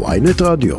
ויינט 0.00 0.42
רדיו. 0.42 0.76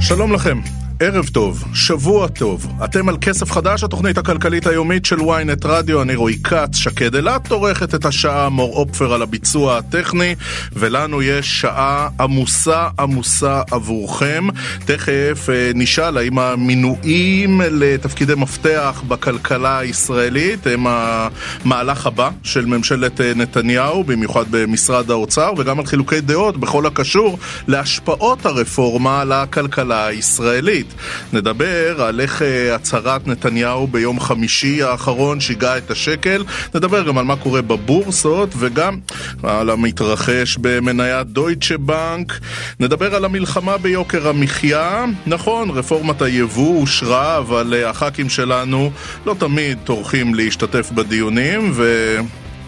שלום 0.00 0.32
לכם. 0.32 0.79
ערב 1.02 1.28
טוב, 1.28 1.64
שבוע 1.74 2.28
טוב. 2.28 2.66
אתם 2.84 3.08
על 3.08 3.16
כסף 3.20 3.50
חדש, 3.50 3.84
התוכנית 3.84 4.18
הכלכלית 4.18 4.66
היומית 4.66 5.04
של 5.04 5.20
ynet 5.20 5.64
רדיו, 5.64 6.02
אני 6.02 6.14
רועי 6.14 6.38
כץ, 6.44 6.76
שקד 6.76 7.14
אילת 7.14 7.50
עורכת 7.50 7.94
את 7.94 8.04
השעה, 8.04 8.48
מור 8.48 8.76
אופפר 8.76 9.14
על 9.14 9.22
הביצוע 9.22 9.78
הטכני, 9.78 10.34
ולנו 10.72 11.22
יש 11.22 11.60
שעה 11.60 12.08
עמוסה 12.20 12.88
עמוסה 12.98 13.62
עבורכם. 13.70 14.48
תכף 14.84 15.46
אה, 15.52 15.70
נשאל 15.74 16.16
האם 16.16 16.38
המינויים 16.38 17.60
לתפקידי 17.64 18.34
מפתח 18.34 19.02
בכלכלה 19.08 19.78
הישראלית 19.78 20.66
הם 20.66 20.86
המהלך 20.86 22.06
הבא 22.06 22.30
של 22.42 22.66
ממשלת 22.66 23.20
אה, 23.20 23.32
נתניהו, 23.36 24.04
במיוחד 24.04 24.44
במשרד 24.50 25.10
האוצר, 25.10 25.52
וגם 25.58 25.78
על 25.78 25.86
חילוקי 25.86 26.20
דעות 26.20 26.56
בכל 26.56 26.86
הקשור 26.86 27.38
להשפעות 27.68 28.46
הרפורמה 28.46 29.20
על 29.20 29.32
הכלכלה 29.32 30.06
הישראלית. 30.06 30.89
נדבר 31.32 32.02
על 32.02 32.20
איך 32.20 32.42
אה, 32.42 32.74
הצהרת 32.74 33.26
נתניהו 33.26 33.86
ביום 33.86 34.20
חמישי 34.20 34.82
האחרון 34.82 35.40
שיגעה 35.40 35.78
את 35.78 35.90
השקל, 35.90 36.44
נדבר 36.74 37.02
גם 37.02 37.18
על 37.18 37.24
מה 37.24 37.36
קורה 37.36 37.62
בבורסות 37.62 38.54
וגם 38.58 38.98
על 39.42 39.70
המתרחש 39.70 40.56
במניית 40.60 41.26
דויטשה 41.26 41.78
בנק, 41.78 42.40
נדבר 42.80 43.14
על 43.14 43.24
המלחמה 43.24 43.78
ביוקר 43.78 44.28
המחיה, 44.28 45.04
נכון, 45.26 45.70
רפורמת 45.70 46.22
היבוא 46.22 46.80
אושרה, 46.80 47.38
אבל 47.38 47.74
אה, 47.76 47.90
הח"כים 47.90 48.28
שלנו 48.28 48.90
לא 49.26 49.36
תמיד 49.38 49.78
טורחים 49.84 50.34
להשתתף 50.34 50.90
בדיונים 50.90 51.70
ו... 51.74 52.16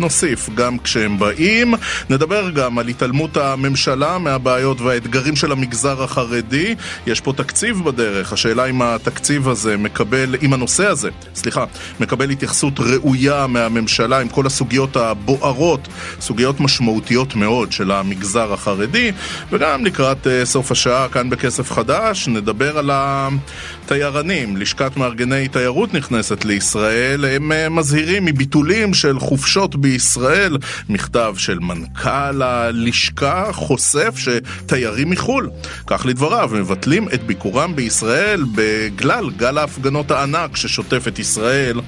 נוסיף 0.02 0.48
גם 0.55 0.79
כשהם 0.79 1.19
באים. 1.19 1.74
נדבר 2.11 2.51
גם 2.51 2.79
על 2.79 2.88
התעלמות 2.88 3.37
הממשלה 3.37 4.19
מהבעיות 4.19 4.81
והאתגרים 4.81 5.36
של 5.36 5.53
המגזר 5.53 6.03
החרדי. 6.03 6.75
יש 7.06 7.20
פה 7.20 7.33
תקציב 7.33 7.84
בדרך, 7.84 8.33
השאלה 8.33 8.64
אם 8.64 8.83
התקציב 8.83 9.48
הזה 9.48 9.77
מקבל, 9.77 10.34
אם 10.42 10.53
הנושא 10.53 10.86
הזה, 10.86 11.11
סליחה, 11.34 11.64
מקבל 12.00 12.30
התייחסות 12.30 12.80
ראויה 12.80 13.47
מהממשלה 13.47 14.20
עם 14.20 14.28
כל 14.28 14.47
הסוגיות 14.47 14.97
הבוערות, 14.97 15.89
סוגיות 16.20 16.61
משמעותיות 16.61 17.34
מאוד 17.34 17.73
של 17.73 17.91
המגזר 17.91 18.53
החרדי, 18.53 19.12
וגם 19.50 19.84
לקראת 19.84 20.27
uh, 20.27 20.30
סוף 20.45 20.73
השעה 20.73 21.08
כאן 21.08 21.30
בכסף 21.30 21.73
חדש, 21.73 22.28
נדבר 22.28 22.78
על 22.78 22.91
התיירנים. 22.92 24.56
לשכת 24.56 24.97
מארגני 24.97 25.48
תיירות 25.48 25.95
נכנסת 25.95 26.45
לישראל, 26.45 27.25
הם 27.25 27.53
uh, 27.53 27.69
מזהירים 27.70 28.25
מביטולים 28.25 28.95
של 28.95 29.19
חופשות 29.19 29.77
בישראל. 29.93 30.59
מכתב 30.89 31.35
של 31.39 31.59
מנכ"ל 31.59 32.43
הלשכה 32.43 33.53
חושף 33.53 34.15
שתיירים 34.17 35.11
מחו"ל, 35.11 35.51
כך 35.87 36.07
לדבריו, 36.07 36.51
מבטלים 36.53 37.09
את 37.15 37.23
ביקורם 37.23 37.77
בישראל 37.77 38.45
בגלל 38.55 39.31
גל 39.37 39.59
ההפגנות 39.59 40.11
הענק 40.11 40.57
ששוטף 40.57 41.09
את 41.09 41.19
ישראל 41.19 41.81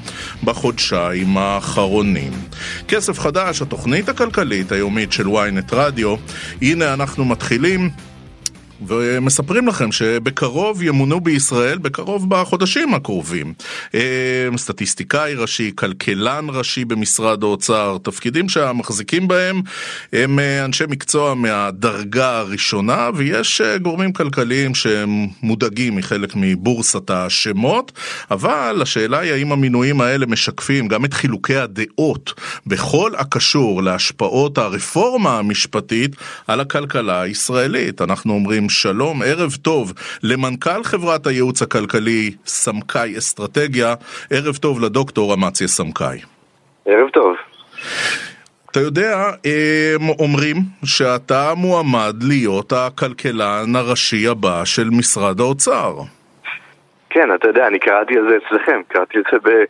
בחודשיים 0.45 1.37
האחרונים. 1.37 2.33
כסף 2.89 3.19
חדש, 3.19 3.63
התוכנית 3.63 4.09
הכלכלית 4.09 4.73
היומית 4.73 5.13
של 5.13 5.27
ynet 5.27 5.73
רדיו. 5.73 6.17
הנה 6.63 6.95
אנחנו 6.95 7.25
מתחילים. 7.25 7.91
ומספרים 8.86 9.69
לכם 9.69 9.92
שבקרוב 9.92 10.83
ימונו 10.83 11.20
בישראל, 11.20 11.78
בקרוב 11.78 12.30
בחודשים 12.30 12.94
הקרובים, 12.94 13.55
אה, 13.94 14.48
סטטיסטיקאי 14.56 15.34
ראשי, 15.34 15.72
כלכלן 15.75 16.47
ראשי 16.48 16.84
במשרד 16.84 17.42
האוצר, 17.42 17.97
תפקידים 18.02 18.48
שהמחזיקים 18.48 19.28
בהם 19.28 19.62
הם 20.12 20.39
אה, 20.39 20.64
אנשי 20.64 20.84
מקצוע 20.89 21.34
מהדרגה 21.34 22.39
הראשונה, 22.39 23.11
ויש 23.14 23.61
אה, 23.61 23.78
גורמים 23.78 24.12
כלכליים 24.12 24.75
שהם 24.75 25.27
מודאגים 25.42 25.97
מחלק 25.97 26.33
מבורסת 26.36 27.11
השמות, 27.11 27.92
אבל 28.30 28.79
השאלה 28.83 29.18
היא 29.18 29.33
האם 29.33 29.52
המינויים 29.52 30.01
האלה 30.01 30.27
משקפים 30.27 30.89
גם 30.89 31.05
את 31.05 31.14
חילוקי 31.14 31.57
הדעות 31.57 32.33
בכל 32.67 33.13
הקשור 33.17 33.83
להשפעות 33.83 34.58
הרפורמה 34.58 35.39
המשפטית 35.39 36.17
על 36.46 36.61
הכלכלה 36.61 37.20
הישראלית. 37.20 38.02
אנחנו 38.02 38.33
אומרים 38.34 38.64
שלום, 38.69 39.23
ערב 39.23 39.51
טוב 39.63 39.92
למנכ"ל 40.23 40.83
חברת 40.85 41.27
הייעוץ 41.27 41.63
הכלכלי 41.63 42.30
סמכאי 42.47 43.19
אסטרטגיה, 43.19 43.95
ערב 44.30 44.57
טוב 44.57 44.80
לדוקטור 44.85 45.35
אמציה 45.35 45.69
סמכאי. 45.69 46.19
ערב 46.86 47.08
טוב. 47.08 47.36
אתה 48.70 48.80
יודע, 48.80 49.17
הם 49.45 50.08
אומרים 50.19 50.57
שאתה 50.85 51.52
מועמד 51.57 52.14
להיות 52.29 52.73
הכלכלן 52.73 53.77
הראשי 53.77 54.29
הבא 54.29 54.64
של 54.64 54.89
משרד 54.98 55.41
האוצר. 55.41 55.92
כן, 57.11 57.35
אתה 57.35 57.48
יודע, 57.48 57.67
אני 57.67 57.79
קראתי 57.79 58.19
על 58.19 58.29
זה 58.29 58.36
אצלכם, 58.36 58.81
קראתי 58.89 59.19
את 59.19 59.25
זה 59.33 59.64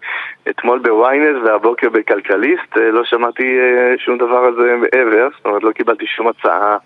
אתמול 0.50 0.78
בוויינס 0.78 1.36
והבוקר 1.44 1.88
בכלכליסט, 1.88 2.76
לא 2.76 3.04
שמעתי 3.04 3.42
אה, 3.42 3.94
שום 3.98 4.18
דבר 4.18 4.38
על 4.38 4.54
זה 4.54 4.76
מעבר, 4.76 5.28
זאת 5.36 5.46
אומרת 5.46 5.62
לא 5.62 5.72
קיבלתי 5.72 6.06
שום 6.06 6.28
הצעה 6.28 6.72
אה, 6.72 6.76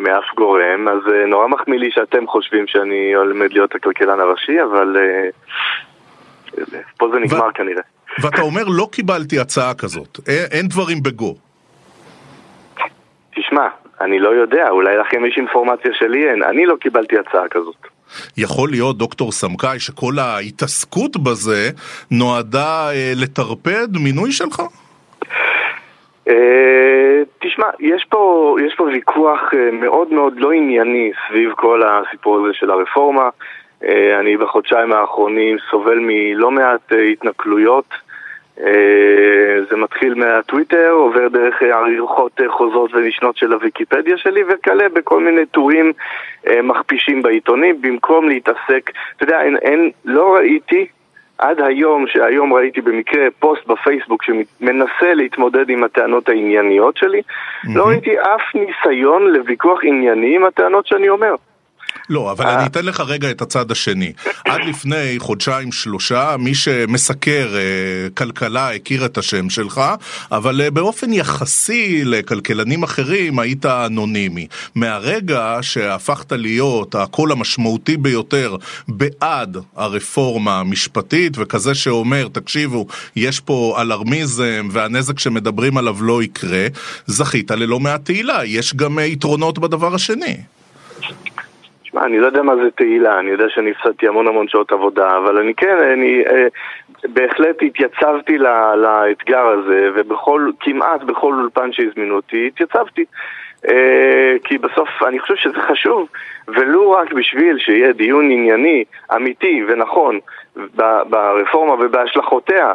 מאף 0.00 0.24
גורם, 0.36 0.88
אז 0.88 1.12
אה, 1.12 1.26
נורא 1.26 1.48
מחמיא 1.48 1.78
לי 1.78 1.90
שאתם 1.90 2.26
חושבים 2.26 2.66
שאני 2.66 3.12
עומד 3.14 3.52
להיות 3.52 3.74
הכלכלן 3.74 4.20
הראשי, 4.20 4.62
אבל 4.62 4.96
אה, 4.96 5.28
פה 6.98 7.08
זה 7.12 7.18
נגמר 7.18 7.48
ו... 7.48 7.54
כנראה. 7.54 7.82
ואתה 8.22 8.42
אומר 8.42 8.62
לא 8.66 8.88
קיבלתי 8.92 9.38
הצעה 9.38 9.74
כזאת, 9.74 10.18
אין, 10.28 10.46
אין 10.50 10.66
דברים 10.68 11.02
בגו. 11.02 11.34
תשמע, 13.36 13.68
אני 14.00 14.18
לא 14.18 14.28
יודע, 14.28 14.68
אולי 14.70 14.96
לכם 14.96 15.26
יש 15.26 15.34
אינפורמציה 15.36 15.90
שלי 15.94 16.30
אין, 16.30 16.42
אני 16.42 16.66
לא 16.66 16.76
קיבלתי 16.80 17.18
הצעה 17.18 17.48
כזאת. 17.50 17.86
יכול 18.36 18.70
להיות, 18.70 18.98
דוקטור 18.98 19.32
סמכאי, 19.32 19.80
שכל 19.80 20.18
ההתעסקות 20.18 21.16
בזה 21.16 21.70
נועדה 22.10 22.90
אה, 22.90 23.12
לטרפד 23.16 23.88
מינוי 23.94 24.32
שלך? 24.32 24.62
אה, 26.30 27.22
תשמע, 27.38 27.66
יש 27.80 28.04
פה, 28.04 28.56
יש 28.66 28.74
פה 28.74 28.84
ויכוח 28.84 29.54
אה, 29.54 29.70
מאוד 29.72 30.12
מאוד 30.12 30.40
לא 30.40 30.52
ענייני 30.52 31.12
סביב 31.28 31.52
כל 31.52 31.82
הסיפור 31.82 32.38
הזה 32.38 32.54
של 32.54 32.70
הרפורמה. 32.70 33.28
אה, 33.84 34.20
אני 34.20 34.36
בחודשיים 34.36 34.92
האחרונים 34.92 35.56
סובל 35.70 35.98
מלא 36.00 36.50
מעט 36.50 36.92
התנכלויות. 37.12 37.84
זה 39.70 39.76
מתחיל 39.76 40.14
מהטוויטר, 40.14 40.90
עובר 40.90 41.28
דרך 41.28 41.62
עריכות 41.62 42.40
חוזרות 42.48 42.94
ונשנות 42.94 43.36
של 43.36 43.52
הוויקיפדיה 43.52 44.16
שלי 44.16 44.42
וכלה 44.48 44.88
בכל 44.88 45.20
מיני 45.20 45.46
טורים 45.46 45.92
מכפישים 46.62 47.22
בעיתונים 47.22 47.82
במקום 47.82 48.28
להתעסק, 48.28 48.90
אתה 49.16 49.24
יודע, 49.24 49.42
אין, 49.42 49.56
אין, 49.56 49.90
לא 50.04 50.34
ראיתי 50.34 50.86
עד 51.40 51.60
היום, 51.60 52.06
שהיום 52.06 52.52
ראיתי 52.52 52.80
במקרה 52.80 53.22
פוסט 53.38 53.66
בפייסבוק 53.66 54.22
שמנסה 54.22 55.14
להתמודד 55.14 55.70
עם 55.70 55.84
הטענות 55.84 56.28
הענייניות 56.28 56.96
שלי, 56.96 57.20
mm-hmm. 57.20 57.68
לא 57.74 57.86
ראיתי 57.86 58.20
אף 58.20 58.42
ניסיון 58.54 59.22
לוויכוח 59.22 59.78
ענייני 59.82 60.36
עם 60.36 60.44
הטענות 60.44 60.86
שאני 60.86 61.08
אומר. 61.08 61.34
לא, 62.10 62.32
אבל 62.32 62.46
אני 62.46 62.66
אתן 62.66 62.84
לך 62.84 63.00
רגע 63.00 63.30
את 63.30 63.42
הצד 63.42 63.70
השני. 63.70 64.12
עד 64.44 64.60
לפני 64.68 65.14
חודשיים 65.18 65.72
שלושה, 65.72 66.36
מי 66.38 66.54
שמסקר 66.54 67.54
אה, 67.54 68.10
כלכלה 68.14 68.74
הכיר 68.74 69.04
את 69.04 69.18
השם 69.18 69.50
שלך, 69.50 69.80
אבל 70.32 70.60
אה, 70.60 70.70
באופן 70.70 71.12
יחסי 71.12 72.04
לכלכלנים 72.04 72.82
אחרים 72.82 73.38
היית 73.38 73.66
אנונימי. 73.66 74.46
מהרגע 74.74 75.58
שהפכת 75.62 76.32
להיות 76.32 76.94
הקול 76.94 77.32
המשמעותי 77.32 77.96
ביותר 77.96 78.56
בעד 78.88 79.56
הרפורמה 79.76 80.60
המשפטית, 80.60 81.32
וכזה 81.36 81.74
שאומר, 81.74 82.28
תקשיבו, 82.32 82.86
יש 83.16 83.40
פה 83.40 83.76
אלרמיזם 83.80 84.68
והנזק 84.70 85.18
שמדברים 85.18 85.76
עליו 85.76 85.96
לא 86.02 86.22
יקרה, 86.22 86.66
זכית 87.06 87.50
ללא 87.50 87.80
מעט 87.80 88.04
תהילה. 88.04 88.44
יש 88.44 88.74
גם 88.74 88.98
אה, 88.98 89.04
יתרונות 89.04 89.58
בדבר 89.58 89.94
השני. 89.94 90.36
תשמע, 91.90 92.04
אני 92.04 92.18
לא 92.18 92.26
יודע 92.26 92.42
מה 92.42 92.56
זה 92.56 92.70
תהילה, 92.70 93.18
אני 93.18 93.30
יודע 93.30 93.44
שאני 93.48 93.70
הפסדתי 93.70 94.08
המון 94.08 94.26
המון 94.26 94.48
שעות 94.48 94.72
עבודה, 94.72 95.16
אבל 95.16 95.38
אני 95.38 95.54
כן, 95.54 95.78
אני 95.92 96.22
אה, 96.26 96.46
בהחלט 97.04 97.62
התייצבתי 97.62 98.38
לה, 98.38 98.76
לאתגר 98.76 99.46
הזה, 99.46 99.90
ובכל, 99.94 100.50
כמעט 100.60 101.02
בכל 101.02 101.34
אולפן 101.34 101.72
שהזמינו 101.72 102.16
אותי, 102.16 102.46
התייצבתי. 102.46 103.04
אה, 103.68 104.34
כי 104.44 104.58
בסוף 104.58 104.88
אני 105.08 105.18
חושב 105.20 105.36
שזה 105.36 105.60
חשוב, 105.60 106.08
ולו 106.48 106.90
רק 106.90 107.12
בשביל 107.12 107.58
שיהיה 107.58 107.92
דיון 107.92 108.30
ענייני, 108.30 108.84
אמיתי 109.16 109.64
ונכון 109.68 110.18
ברפורמה 111.10 111.74
ובהשלכותיה. 111.74 112.72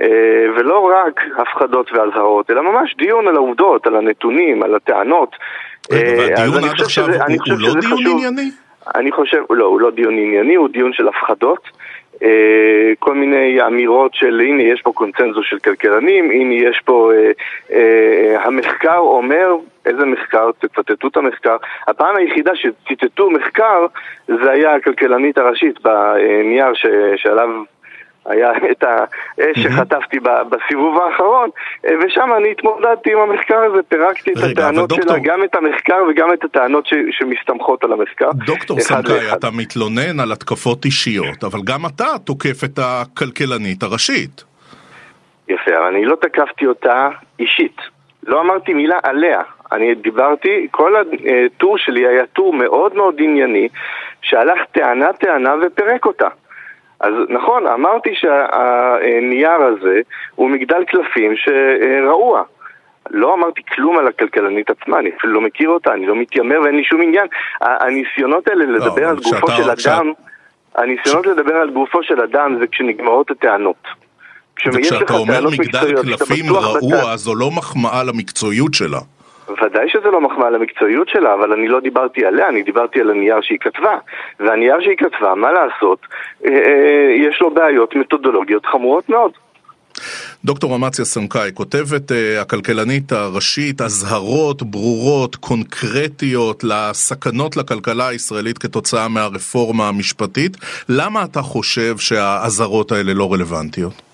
אה, 0.00 0.46
ולא 0.56 0.90
רק 0.94 1.20
הפחדות 1.38 1.92
ואזהרות, 1.92 2.50
אלא 2.50 2.62
ממש 2.62 2.94
דיון 2.96 3.28
על 3.28 3.36
העובדות, 3.36 3.86
על 3.86 3.96
הנתונים, 3.96 4.62
על 4.62 4.74
הטענות. 4.74 5.36
והדיון 5.90 6.64
עד 6.64 6.80
עכשיו 6.80 7.04
הוא 7.04 7.58
לא 7.58 7.74
דיון 7.80 8.00
ענייני? 8.06 8.50
אני 8.94 9.12
חושב, 9.12 9.42
לא, 9.50 9.64
הוא 9.64 9.80
לא 9.80 9.90
דיון 9.90 10.14
ענייני, 10.18 10.54
הוא 10.54 10.68
דיון 10.68 10.92
של 10.92 11.08
הפחדות. 11.08 11.68
אה, 12.22 12.92
כל 12.98 13.14
מיני 13.14 13.66
אמירות 13.66 14.14
של 14.14 14.40
הנה 14.40 14.62
יש 14.62 14.82
פה 14.82 14.92
קונצנזוס 14.92 15.46
של 15.48 15.58
כלכלנים, 15.58 16.30
הנה 16.30 16.54
יש 16.54 16.80
פה, 16.84 17.12
אה, 17.14 17.30
אה, 17.72 18.44
המחקר 18.44 18.98
אומר, 18.98 19.48
איזה 19.86 20.04
מחקר? 20.04 20.50
תצטטו 20.58 21.08
את 21.08 21.16
המחקר. 21.16 21.56
הפעם 21.88 22.16
היחידה 22.16 22.52
שציטטו 22.54 23.30
מחקר 23.30 23.86
זה 24.26 24.50
היה 24.50 24.74
הכלכלנית 24.74 25.38
הראשית 25.38 25.80
בנייר 25.80 26.74
ש, 26.74 26.86
שעליו 27.16 27.48
היה 28.28 28.50
את 28.70 28.84
האש 28.84 29.58
שחטפתי 29.58 30.16
בסיבוב 30.20 30.98
האחרון, 30.98 31.50
אה, 31.86 31.90
ושם 32.04 32.28
אני 32.36 32.50
התמודדתי 32.50 33.12
עם 33.12 33.18
המחקר 33.18 33.58
הזה, 33.58 33.82
פירקתי 33.88 34.32
את 34.32 34.36
הטענות 34.50 34.90
שלה, 34.90 35.18
גם 35.22 35.44
את 35.44 35.54
המחקר 35.54 36.04
וגם 36.10 36.32
את 36.32 36.44
הטענות 36.44 36.86
ש, 36.86 36.94
שמסתמכות 37.10 37.84
על 37.84 37.92
המחקר. 37.92 38.30
דוקטור 38.32 38.80
סמכאי, 38.80 39.32
אתה 39.32 39.48
מתלונן 39.50 40.20
על 40.20 40.32
התקפות 40.32 40.84
אישיות, 40.84 41.44
אבל 41.44 41.58
גם 41.64 41.86
אתה 41.86 42.18
תוקף 42.24 42.64
את 42.64 42.78
הכלכלנית 42.78 43.82
הראשית. 43.82 44.44
יפה, 45.48 45.70
אבל 45.78 45.86
אני 45.86 46.04
לא 46.04 46.16
תקפתי 46.20 46.66
אותה 46.66 47.08
אישית. 47.38 47.76
לא 48.26 48.40
אמרתי 48.40 48.74
מילה 48.74 48.98
עליה. 49.02 49.40
אני 49.72 49.94
דיברתי, 49.94 50.66
כל 50.70 50.94
הטור 50.96 51.78
שלי 51.78 52.06
היה 52.06 52.26
טור 52.26 52.52
מאוד 52.52 52.94
מאוד 52.94 53.14
ענייני, 53.18 53.68
שהלך 54.22 54.58
טענה-טענה 54.72 55.54
ופירק 55.66 56.06
אותה. 56.06 56.28
אז 57.00 57.12
נכון, 57.28 57.66
אמרתי 57.66 58.10
שהנייר 58.14 59.62
הזה 59.62 60.00
הוא 60.34 60.50
מגדל 60.50 60.84
קלפים 60.84 61.32
שרעוע. 61.36 62.42
לא 63.10 63.34
אמרתי 63.34 63.62
כלום 63.74 63.98
על 63.98 64.08
הכלכלנית 64.08 64.70
עצמה, 64.70 64.98
אני 64.98 65.10
אפילו 65.18 65.32
לא 65.32 65.40
מכיר 65.40 65.68
אותה, 65.68 65.92
אני 65.92 66.06
לא 66.06 66.16
מתיימר 66.16 66.60
ואין 66.60 66.76
לי 66.76 66.84
שום 66.84 67.02
עניין. 67.02 67.26
הניסיונות 67.60 68.48
האלה 68.48 68.64
לא, 68.64 68.72
לדבר 68.78 69.08
על 69.08 69.16
גופו 69.16 69.50
של 69.50 69.70
אדם, 69.70 70.12
הניסיונות 70.74 71.26
לדבר 71.26 71.54
על 71.54 71.70
גופו 71.70 72.02
של 72.02 72.20
אדם 72.20 72.56
זה 72.60 72.66
כשנגמרות 72.66 73.30
הטענות. 73.30 73.88
וכשאתה 74.66 75.14
אומר 75.14 75.40
מגדל 75.58 76.02
קלפים 76.02 76.44
רעוע, 76.52 77.16
זו 77.16 77.34
לא 77.34 77.50
מחמאה 77.50 78.04
למקצועיות 78.04 78.74
שלה. 78.74 78.98
ודאי 79.48 79.88
שזה 79.88 80.10
לא 80.10 80.20
מחמאה 80.20 80.50
למקצועיות 80.50 81.08
שלה, 81.08 81.34
אבל 81.34 81.52
אני 81.52 81.68
לא 81.68 81.80
דיברתי 81.80 82.24
עליה, 82.26 82.48
אני 82.48 82.62
דיברתי 82.62 83.00
על 83.00 83.10
הנייר 83.10 83.40
שהיא 83.40 83.58
כתבה. 83.60 83.98
והנייר 84.40 84.80
שהיא 84.80 84.96
כתבה, 84.96 85.34
מה 85.34 85.52
לעשות, 85.52 85.98
אה, 86.44 86.50
אה, 86.50 87.28
יש 87.28 87.40
לו 87.40 87.50
בעיות 87.50 87.96
מתודולוגיות 87.96 88.66
חמורות 88.66 89.08
מאוד. 89.08 89.32
דוקטור 90.44 90.76
אמציה 90.76 91.04
סמכאי, 91.04 91.50
כותבת 91.54 92.10
uh, 92.10 92.14
הכלכלנית 92.40 93.12
הראשית 93.12 93.80
אזהרות 93.80 94.62
ברורות, 94.62 95.36
קונקרטיות 95.36 96.64
לסכנות 96.64 97.56
לכלכלה 97.56 98.08
הישראלית 98.08 98.58
כתוצאה 98.58 99.08
מהרפורמה 99.08 99.88
המשפטית. 99.88 100.56
למה 100.88 101.24
אתה 101.24 101.42
חושב 101.42 101.98
שהאזהרות 101.98 102.92
האלה 102.92 103.14
לא 103.14 103.32
רלוונטיות? 103.32 104.05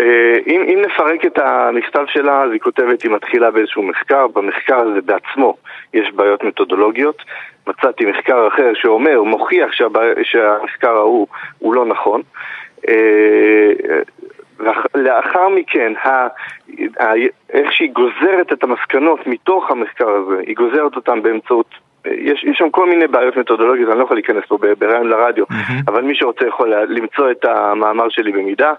אה, 0.00 0.38
אם, 0.46 0.62
אם 0.68 0.82
נפרק 0.86 1.26
את 1.26 1.38
המכתב 1.38 2.04
שלה, 2.06 2.42
אז 2.42 2.50
היא 2.52 2.60
כותבת, 2.60 3.02
היא 3.02 3.10
מתחילה 3.10 3.50
באיזשהו 3.50 3.82
מחקר, 3.82 4.26
במחקר 4.26 4.76
הזה 4.76 5.00
בעצמו 5.00 5.56
יש 5.94 6.12
בעיות 6.12 6.44
מתודולוגיות. 6.44 7.22
מצאתי 7.66 8.04
מחקר 8.04 8.48
אחר 8.48 8.72
שאומר, 8.74 9.22
מוכיח 9.22 9.72
שהבע... 9.72 10.00
שהמחקר 10.22 10.96
ההוא 10.96 11.26
הוא 11.58 11.74
לא 11.74 11.86
נכון. 11.86 12.22
אה, 12.88 13.72
לאחר 14.94 15.48
מכן, 15.48 15.92
ה, 16.04 16.08
ה, 17.00 17.12
איך 17.52 17.72
שהיא 17.72 17.92
גוזרת 17.92 18.52
את 18.52 18.62
המסקנות 18.62 19.26
מתוך 19.26 19.70
המחקר 19.70 20.08
הזה, 20.08 20.42
היא 20.46 20.56
גוזרת 20.56 20.96
אותן 20.96 21.22
באמצעות 21.22 21.74
יש, 22.06 22.44
יש 22.44 22.58
שם 22.58 22.70
כל 22.70 22.86
מיני 22.86 23.06
בעיות 23.06 23.36
מתודולוגיות, 23.36 23.90
אני 23.90 23.98
לא 23.98 24.04
יכול 24.04 24.16
להיכנס 24.16 24.44
פה 24.48 24.58
בראיון 24.78 25.08
לרדיו, 25.08 25.44
mm-hmm. 25.44 25.72
אבל 25.88 26.02
מי 26.02 26.14
שרוצה 26.14 26.46
יכול 26.46 26.74
למצוא 26.74 27.30
את 27.30 27.44
המאמר 27.44 28.08
שלי 28.08 28.32
במידה. 28.32 28.72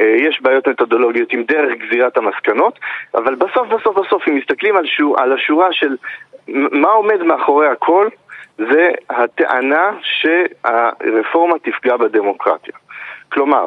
אה, 0.00 0.16
יש 0.18 0.42
בעיות 0.42 0.68
מתודולוגיות 0.68 1.32
עם 1.32 1.42
דרך 1.42 1.72
גזירת 1.78 2.16
המסקנות, 2.16 2.78
אבל 3.14 3.34
בסוף 3.34 3.68
בסוף 3.68 3.98
בסוף, 3.98 4.28
אם 4.28 4.36
מסתכלים 4.36 4.76
על, 4.76 4.86
שור, 4.86 5.20
על 5.20 5.32
השורה 5.32 5.72
של 5.72 5.96
מה 6.48 6.88
עומד 6.88 7.22
מאחורי 7.22 7.68
הכל, 7.68 8.08
זה 8.58 8.90
הטענה 9.10 9.90
שהרפורמה 10.02 11.58
תפגע 11.58 11.96
בדמוקרטיה. 11.96 12.74
כלומר, 13.32 13.66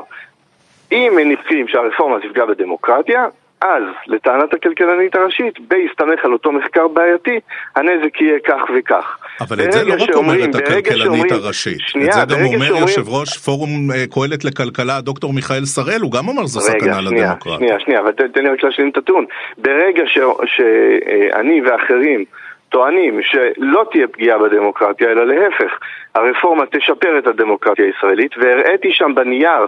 אם 0.91 1.13
מניחים 1.15 1.67
שהרפורמה 1.67 2.19
תפגע 2.19 2.45
בדמוקרטיה, 2.45 3.27
אז, 3.61 3.83
לטענת 4.07 4.53
הכלכלנית 4.53 5.15
הראשית, 5.15 5.59
בהסתמך 5.59 6.25
על 6.25 6.33
אותו 6.33 6.51
מחקר 6.51 6.87
בעייתי, 6.87 7.39
הנזק 7.75 8.21
יהיה 8.21 8.39
כך 8.47 8.61
וכך. 8.75 9.17
אבל 9.41 9.65
את 9.65 9.71
זה 9.71 9.83
לא 9.83 9.93
רק 9.99 10.15
אומרת 10.15 10.55
הכלכלנית 10.55 11.31
הראשית, 11.31 11.79
שנייה, 11.79 12.23
את 12.23 12.29
זה 12.29 12.35
גם 12.35 12.45
אומר 12.45 12.65
שאומרים... 12.65 12.87
יושב 12.87 13.09
ראש 13.09 13.37
פורום 13.37 13.91
אה, 13.91 14.05
קהלת 14.11 14.45
לכלכלה, 14.45 15.01
דוקטור 15.01 15.33
מיכאל 15.33 15.65
שראל, 15.65 16.01
הוא 16.01 16.11
גם 16.11 16.27
אומר 16.27 16.41
שזו 16.41 16.59
סכנה 16.59 17.01
לדמוקרטיה. 17.01 17.57
שנייה, 17.57 17.79
שנייה, 17.79 17.99
אבל 17.99 18.11
תן 18.11 18.43
לי 18.43 18.49
רק 18.49 18.63
להשלים 18.63 18.89
את 18.89 18.97
הטיעון. 18.97 19.25
ברגע 19.57 20.03
שאני 20.05 21.61
ואחרים 21.61 22.25
טוענים 22.69 23.19
שלא 23.23 23.85
תהיה 23.91 24.07
פגיעה 24.07 24.37
בדמוקרטיה, 24.37 25.11
אלא 25.11 25.27
להפך, 25.27 25.79
הרפורמה 26.15 26.65
תשפר 26.65 27.19
את 27.19 27.27
הדמוקרטיה 27.27 27.85
הישראלית, 27.85 28.31
והראיתי 28.37 28.91
שם 28.91 29.15
בנייר 29.15 29.65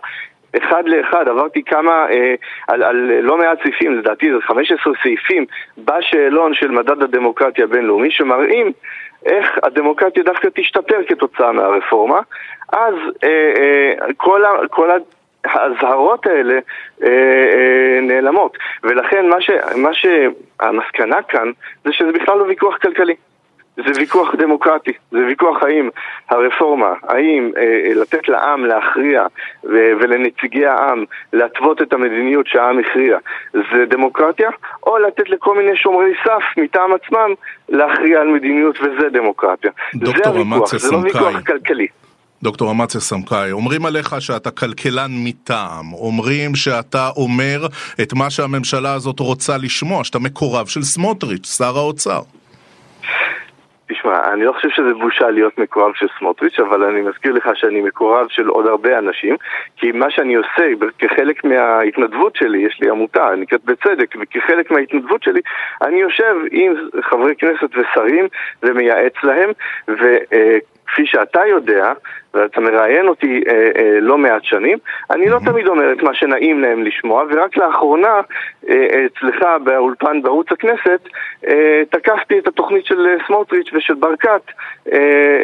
אחד 0.58 0.84
לאחד, 0.88 1.28
עברתי 1.28 1.64
כמה, 1.64 2.06
אה, 2.10 2.36
על, 2.68 2.84
על 2.84 3.12
לא 3.22 3.38
מעט 3.38 3.64
סעיפים, 3.64 4.00
לדעתי 4.00 4.34
זה 4.34 4.42
15 4.42 4.94
סעיפים 5.04 5.46
בשאלון 5.78 6.54
של 6.54 6.72
מדד 6.72 7.04
הדמוקרטיה 7.04 7.64
הבינלאומי, 7.64 8.12
שמראים 8.12 8.72
איך 9.26 9.60
הדמוקרטיה 9.64 10.24
דווקא 10.24 10.48
תשתפר 10.56 10.98
כתוצאה 11.08 11.52
מהרפורמה. 11.52 12.20
אז 12.72 12.94
אה, 13.24 13.54
אה, 13.58 14.14
כל, 14.18 14.46
ה, 14.46 14.50
כל 14.70 14.90
האזהרות 15.46 16.28
האלה 16.28 16.60
אה, 17.04 17.10
אה, 17.10 18.00
נעלמות. 18.02 18.58
ולכן 18.84 19.30
מה, 19.30 19.42
ש, 19.42 19.50
מה 19.76 19.90
שהמסקנה 19.94 21.22
כאן 21.22 21.52
זה 21.84 21.94
שזה 21.94 22.12
בכלל 22.12 22.38
לא 22.38 22.44
ויכוח 22.44 22.78
כלכלי. 22.78 23.16
זה 23.78 23.92
ויכוח 23.96 24.36
דמוקרטי, 24.38 24.92
זה 25.12 25.18
ויכוח 25.28 25.64
האם 25.64 25.90
הרפורמה, 26.30 26.94
האם 27.04 27.52
אה, 27.58 27.62
אה, 27.62 27.94
לתת 28.02 28.30
לעם 28.30 28.66
להכריע 28.66 29.26
ו- 29.64 29.92
ולנציגי 30.02 30.66
העם 30.66 31.04
להתוות 31.34 31.82
את 31.82 31.94
המדיניות 31.94 32.48
שהעם 32.48 32.80
הכריע 32.80 33.18
זה 33.54 33.86
דמוקרטיה, 33.90 34.50
או 34.84 34.98
לתת 34.98 35.30
לכל 35.30 35.58
מיני 35.58 35.78
שומרי 35.78 36.14
סף 36.24 36.44
מטעם 36.58 36.94
עצמם 36.94 37.34
להכריע 37.70 38.22
על 38.22 38.28
מדיניות 38.28 38.78
וזה 38.82 39.10
דמוקרטיה. 39.14 39.72
זה 39.94 40.30
הוויכוח, 40.30 40.78
זה 40.78 40.92
לא 40.92 40.98
ויכוח 40.98 41.42
כלכלי. 41.48 41.88
דוקטור 42.44 42.72
אמציה 42.72 43.02
סמכאי, 43.02 43.52
אומרים 43.52 43.86
עליך 43.86 44.16
שאתה 44.20 44.52
כלכלן 44.52 45.12
מטעם, 45.24 45.94
אומרים 45.94 46.56
שאתה 46.56 47.10
אומר 47.18 47.68
את 48.02 48.14
מה 48.14 48.30
שהממשלה 48.30 48.94
הזאת 48.94 49.20
רוצה 49.20 49.58
לשמוע, 49.58 50.04
שאתה 50.04 50.20
מקורב 50.20 50.68
של 50.68 50.84
סמוטריץ', 50.84 51.58
שר 51.58 51.78
האוצר. 51.78 52.22
תשמע, 53.92 54.34
אני 54.34 54.46
לא 54.46 54.52
חושב 54.52 54.70
שזה 54.70 54.94
בושה 54.94 55.30
להיות 55.30 55.58
מקורב 55.58 55.94
של 55.96 56.08
סמוטריץ', 56.20 56.60
אבל 56.60 56.84
אני 56.84 57.02
מזכיר 57.02 57.34
לך 57.34 57.50
שאני 57.54 57.82
מקורב 57.82 58.28
של 58.30 58.48
עוד 58.48 58.68
הרבה 58.68 59.00
אנשים, 59.00 59.36
כי 59.78 59.92
מה 59.92 60.12
שאני 60.12 60.36
עושה, 60.36 60.64
כחלק 61.00 61.44
מההתנדבות 61.44 62.36
שלי, 62.36 62.58
יש 62.58 62.80
לי 62.82 62.90
עמותה, 62.90 63.30
נקראת 63.38 63.66
בצדק, 63.66 64.16
וכחלק 64.22 64.72
מההתנדבות 64.72 65.24
שלי, 65.24 65.42
אני 65.82 66.02
יושב 66.02 66.36
עם 66.52 66.74
חברי 67.02 67.36
כנסת 67.36 67.70
ושרים 67.78 68.28
ומייעץ 68.64 69.14
להם, 69.24 69.50
ו... 69.88 70.18
כפי 70.92 71.06
שאתה 71.06 71.46
יודע, 71.46 71.94
ואתה 72.34 72.62
מראיין 72.62 73.08
אותי 73.08 73.44
אה, 73.48 73.70
אה, 73.78 74.00
לא 74.02 74.18
מעט 74.18 74.44
שנים, 74.44 74.78
אני 75.12 75.30
לא 75.30 75.40
תמיד 75.46 75.68
אומר 75.68 75.94
את 75.94 76.04
מה 76.04 76.14
שנעים 76.14 76.62
להם 76.62 76.84
לשמוע, 76.84 77.24
ורק 77.30 77.58
לאחרונה, 77.58 78.22
אה, 78.70 79.06
אצלך 79.06 79.46
באולפן 79.64 80.22
בערוץ 80.22 80.48
הכנסת, 80.52 81.00
אה, 81.48 81.82
תקפתי 81.90 82.40
את 82.40 82.48
התוכנית 82.48 82.86
של 82.86 83.08
אה, 83.08 83.16
סמוטריץ' 83.28 83.70
ושל 83.74 83.94
ברקת 83.94 84.42
אה, 84.94 85.00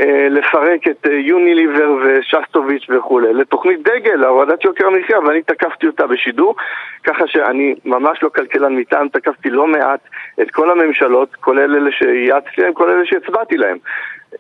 אה, 0.06 0.28
לפרק 0.30 0.88
את 0.88 1.08
אה, 1.08 1.14
יוניליבר 1.14 1.96
ושסטוביץ' 2.04 2.86
וכולי, 2.90 3.34
לתוכנית 3.34 3.84
דגל, 3.84 4.16
להורדת 4.16 4.66
יוקר 4.66 4.88
המחיה, 4.88 5.20
ואני 5.20 5.42
תקפתי 5.42 5.88
אותה 5.88 6.08
בשידור, 6.08 6.56
ככה 7.04 7.28
שאני 7.28 7.76
ממש 7.86 8.24
לא 8.24 8.30
כלכלן 8.30 8.76
מטעם, 8.76 9.10
תקפתי 9.10 9.50
לא 9.50 9.68
מעט 9.68 10.00
את 10.42 10.52
כל 10.52 10.72
הממשלות, 10.72 11.36
כולל 11.36 11.76
אלה 11.76 11.92
שיעצתי 11.92 12.62
להם, 12.62 12.74
כולל 12.74 12.92
אלה 12.92 13.06
שהצבעתי 13.06 13.58
להם. 13.58 13.78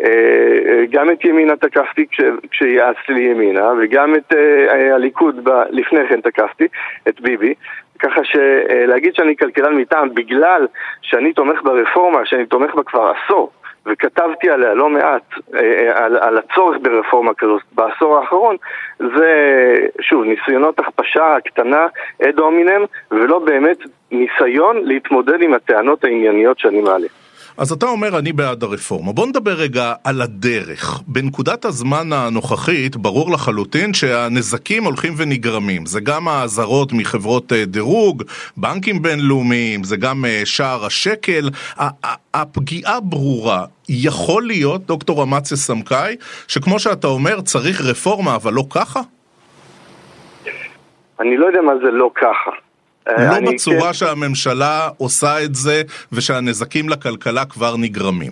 אה, 0.01 0.07
אה, 0.65 0.85
גם 0.89 1.09
את 1.09 1.25
ימינה 1.25 1.55
תקפתי 1.55 2.05
כשיעצתי 2.51 3.13
לי 3.13 3.21
ימינה, 3.21 3.71
וגם 3.79 4.15
את 4.15 4.33
אה, 4.33 4.95
הליכוד 4.95 5.49
לפני 5.69 5.99
כן 6.09 6.21
תקפתי, 6.21 6.67
את 7.07 7.21
ביבי. 7.21 7.53
ככה 7.99 8.21
שלהגיד 8.23 9.15
שאני 9.15 9.35
כלכלן 9.37 9.75
מטעם 9.75 10.13
בגלל 10.13 10.67
שאני 11.01 11.33
תומך 11.33 11.61
ברפורמה, 11.63 12.25
שאני 12.25 12.45
תומך 12.45 12.75
בה 12.75 12.83
כבר 12.83 13.11
עשור, 13.11 13.51
וכתבתי 13.85 14.49
עליה 14.49 14.73
לא 14.73 14.89
מעט, 14.89 15.23
על, 15.93 16.17
על 16.17 16.37
הצורך 16.37 16.77
ברפורמה 16.81 17.33
כזאת 17.33 17.61
בעשור 17.71 18.17
האחרון, 18.17 18.55
זה, 18.99 19.75
שוב, 20.01 20.23
ניסיונות 20.23 20.79
הכפשה 20.79 21.35
קטנה, 21.45 21.85
אד 22.23 22.39
הומינם, 22.39 22.81
ולא 23.11 23.39
באמת 23.39 23.77
ניסיון 24.11 24.77
להתמודד 24.83 25.41
עם 25.41 25.53
הטענות 25.53 26.03
הענייניות 26.03 26.59
שאני 26.59 26.81
מעלה. 26.81 27.07
אז 27.57 27.71
אתה 27.71 27.85
אומר 27.85 28.19
אני 28.19 28.31
בעד 28.31 28.63
הרפורמה. 28.63 29.13
בוא 29.13 29.27
נדבר 29.27 29.53
רגע 29.53 29.93
על 30.03 30.21
הדרך. 30.21 31.01
בנקודת 31.07 31.65
הזמן 31.65 32.13
הנוכחית 32.13 32.95
ברור 32.95 33.31
לחלוטין 33.31 33.93
שהנזקים 33.93 34.83
הולכים 34.83 35.13
ונגרמים. 35.17 35.85
זה 35.85 35.99
גם 35.99 36.27
האזהרות 36.27 36.93
מחברות 36.93 37.53
אה, 37.53 37.65
דירוג, 37.65 38.23
בנקים 38.57 39.01
בינלאומיים, 39.01 39.83
זה 39.83 39.97
גם 39.97 40.25
אה, 40.25 40.41
שער 40.45 40.85
השקל. 40.85 41.49
הפגיעה 42.33 42.99
ברורה. 42.99 43.65
יכול 43.89 44.47
להיות, 44.47 44.85
דוקטור 44.85 45.23
אמציה 45.23 45.57
סמכאי, 45.57 46.15
שכמו 46.47 46.79
שאתה 46.79 47.07
אומר, 47.07 47.41
צריך 47.41 47.81
רפורמה, 47.81 48.35
אבל 48.35 48.53
לא 48.53 48.63
ככה? 48.69 48.99
אני 51.19 51.37
לא 51.37 51.45
יודע 51.45 51.61
מה 51.61 51.73
זה 51.83 51.91
לא 51.91 52.09
ככה. 52.15 52.66
לא 53.07 53.51
בצורה 53.51 53.87
כן... 53.87 53.93
שהממשלה 53.93 54.89
עושה 54.97 55.43
את 55.43 55.55
זה 55.55 55.81
ושהנזקים 56.11 56.89
לכלכלה 56.89 57.45
כבר 57.45 57.77
נגרמים. 57.77 58.31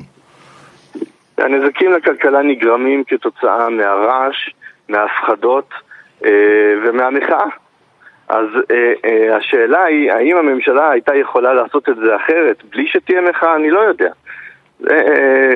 הנזקים 1.37 1.93
לכלכלה 1.93 2.41
נגרמים 2.41 3.03
כתוצאה 3.07 3.69
מהרעש, 3.69 4.49
מההפחדות 4.89 5.69
אה, 6.25 6.31
ומהמחאה. 6.83 7.45
אז 8.27 8.47
אה, 8.71 8.93
אה, 9.05 9.37
השאלה 9.37 9.83
היא, 9.83 10.11
האם 10.11 10.37
הממשלה 10.37 10.89
הייתה 10.89 11.15
יכולה 11.15 11.53
לעשות 11.53 11.89
את 11.89 11.95
זה 11.95 12.15
אחרת 12.15 12.63
בלי 12.69 12.87
שתהיה 12.87 13.21
מחאה? 13.21 13.55
אני 13.55 13.69
לא 13.69 13.79
יודע. 13.79 14.11
אה, 14.89 14.95
אה, 14.95 15.01
אה, 15.07 15.53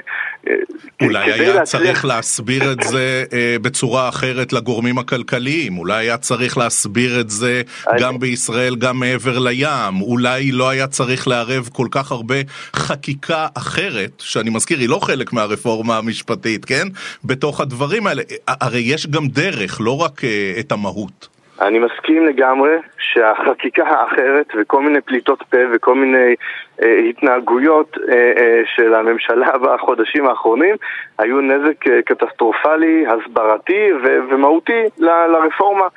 אולי 1.02 1.32
היה 1.32 1.54
להצליח... 1.54 1.82
צריך 1.82 2.06
להסביר 2.06 2.72
את 2.72 2.78
זה 2.84 3.24
בצורה 3.62 4.10
אחרת 4.10 4.54
לגורמים 4.54 4.98
הכלכליים, 4.98 5.78
אולי 5.78 6.06
היה 6.06 6.18
צריך 6.18 6.58
להסביר 6.58 7.20
את 7.20 7.30
זה 7.30 7.62
גם 8.00 8.20
בישראל, 8.20 8.76
גם 8.76 9.00
מעבר 9.00 9.40
לים, 9.40 10.02
אולי 10.02 10.52
לא 10.52 10.70
היה 10.70 10.88
צריך 10.88 11.28
לערב 11.28 11.70
כל 11.74 11.88
כך 11.92 12.12
הרבה 12.12 12.36
חקיקה 12.76 13.48
אחרת, 13.54 14.12
שאני 14.26 14.50
מזכיר, 14.50 14.80
היא 14.80 14.90
לא 14.90 15.00
חלק 15.00 15.34
מהרפורמה 15.34 15.98
המשפטית, 15.98 16.66
כן? 16.66 16.88
בתוך 17.24 17.62
הדברים 17.62 18.08
האלה. 18.08 18.22
הרי 18.48 18.80
יש 18.80 19.08
גם 19.08 19.28
דרך, 19.28 19.82
לא 19.82 20.02
רק 20.02 20.22
את 20.60 20.72
המהות. 20.72 21.29
אני 21.62 21.80
מסכים 21.80 22.26
לגמרי 22.26 22.76
שהחקיקה 23.00 23.84
האחרת 23.88 24.48
וכל 24.58 24.82
מיני 24.82 25.02
פליטות 25.02 25.44
פה 25.44 25.58
וכל 25.72 25.96
מיני 25.96 26.36
אה, 26.84 26.98
התנהגויות 27.10 27.98
אה, 28.10 28.14
אה, 28.38 28.62
של 28.76 28.94
הממשלה 28.94 29.58
בחודשים 29.64 30.28
האחרונים 30.28 30.76
היו 31.20 31.42
נזק 31.42 31.88
אה, 31.88 32.02
קטסטרופלי, 32.02 33.06
הסברתי 33.08 33.90
ו- 34.04 34.20
ומהותי 34.30 34.84
ל- 34.98 35.28
לרפורמה 35.32 35.88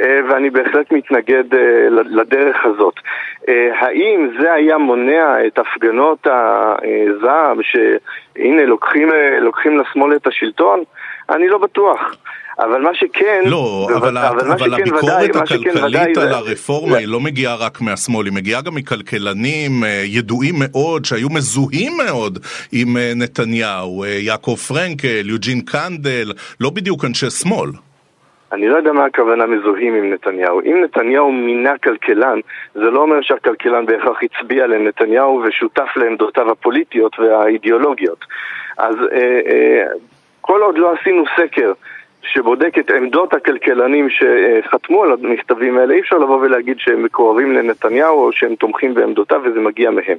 אה, 0.00 0.20
ואני 0.28 0.50
בהחלט 0.50 0.92
מתנגד 0.92 1.54
אה, 1.54 1.86
לדרך 1.90 2.64
הזאת. 2.64 2.94
אה, 3.48 3.70
האם 3.78 4.30
זה 4.40 4.52
היה 4.52 4.78
מונע 4.78 5.46
את 5.46 5.58
הפגנות 5.58 6.26
הזעם 6.26 7.60
שהנה 7.62 8.64
לוקחים, 8.64 9.12
אה, 9.12 9.40
לוקחים 9.40 9.78
לשמאל 9.78 10.16
את 10.16 10.26
השלטון? 10.26 10.82
אני 11.32 11.48
לא 11.48 11.58
בטוח. 11.58 12.16
אבל 12.58 12.80
מה 12.80 12.94
שכן... 12.94 13.42
לא, 13.46 13.88
אבל, 13.96 14.18
אבל, 14.18 14.52
אבל 14.52 14.74
הביקורת 14.74 15.36
הכלכלית 15.36 16.16
על 16.16 16.28
הרפורמה 16.28 16.96
היא 16.96 17.08
לא 17.08 17.20
מגיעה 17.20 17.56
רק 17.56 17.80
מהשמאל, 17.80 18.26
היא 18.26 18.34
מגיעה 18.34 18.62
גם 18.62 18.74
מכלכלנים 18.74 19.84
אה, 19.84 20.02
ידועים 20.04 20.54
מאוד, 20.58 21.04
שהיו 21.04 21.28
מזוהים 21.30 21.92
מאוד 22.06 22.38
עם 22.72 22.96
אה, 22.96 23.12
נתניהו, 23.16 24.04
אה, 24.04 24.08
יעקב 24.08 24.56
פרנקל, 24.68 25.30
יוג'ין 25.30 25.60
קנדל, 25.60 26.32
לא 26.60 26.70
בדיוק 26.70 27.04
אנשי 27.04 27.30
שמאל. 27.30 27.70
אני 28.52 28.68
לא 28.68 28.76
יודע 28.76 28.92
מה 28.92 29.04
הכוונה 29.04 29.46
מזוהים 29.46 29.94
עם 29.94 30.12
נתניהו. 30.12 30.60
אם 30.60 30.84
נתניהו 30.84 31.32
מינה 31.32 31.78
כלכלן, 31.78 32.38
זה 32.74 32.90
לא 32.90 33.00
אומר 33.00 33.16
שהכלכלן 33.22 33.86
בהכרח 33.86 34.18
הצביע 34.22 34.66
לנתניהו 34.66 35.42
ושותף 35.46 35.88
לעמדותיו 35.96 36.50
הפוליטיות 36.50 37.18
והאידיאולוגיות. 37.18 38.24
אז 38.78 38.94
אה, 39.12 39.40
אה, 39.46 39.84
כל 40.42 40.62
עוד 40.62 40.78
לא 40.78 40.94
עשינו 41.00 41.24
סקר 41.36 41.72
שבודק 42.22 42.78
את 42.78 42.90
עמדות 42.90 43.34
הכלכלנים 43.34 44.08
שחתמו 44.10 45.04
על 45.04 45.12
המכתבים 45.12 45.78
האלה, 45.78 45.94
אי 45.94 46.00
אפשר 46.00 46.18
לבוא 46.18 46.38
ולהגיד 46.40 46.78
שהם 46.78 47.02
מקורבים 47.02 47.52
לנתניהו 47.52 48.24
או 48.24 48.32
שהם 48.32 48.54
תומכים 48.54 48.94
בעמדותיו 48.94 49.40
וזה 49.44 49.60
מגיע 49.60 49.90
מהם. 49.90 50.18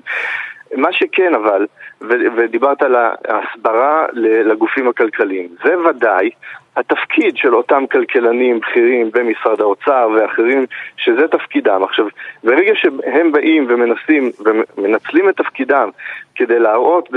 מה 0.75 0.93
שכן 0.93 1.33
אבל, 1.35 1.65
ודיברת 2.01 2.83
על 2.83 2.95
ההסברה 3.27 4.05
לגופים 4.13 4.87
הכלכליים, 4.87 5.47
זה 5.63 5.79
ודאי 5.79 6.29
התפקיד 6.77 7.37
של 7.37 7.55
אותם 7.55 7.83
כלכלנים 7.91 8.59
בכירים 8.59 9.09
במשרד 9.13 9.61
האוצר 9.61 10.09
ואחרים, 10.15 10.65
שזה 10.97 11.27
תפקידם. 11.27 11.83
עכשיו, 11.83 12.05
ברגע 12.43 12.71
שהם 12.75 13.31
באים 13.31 13.65
ומנסים 13.69 14.31
ומנצלים 14.77 15.29
את 15.29 15.37
תפקידם 15.37 15.89
כדי 16.35 16.59
להראות 16.59 17.09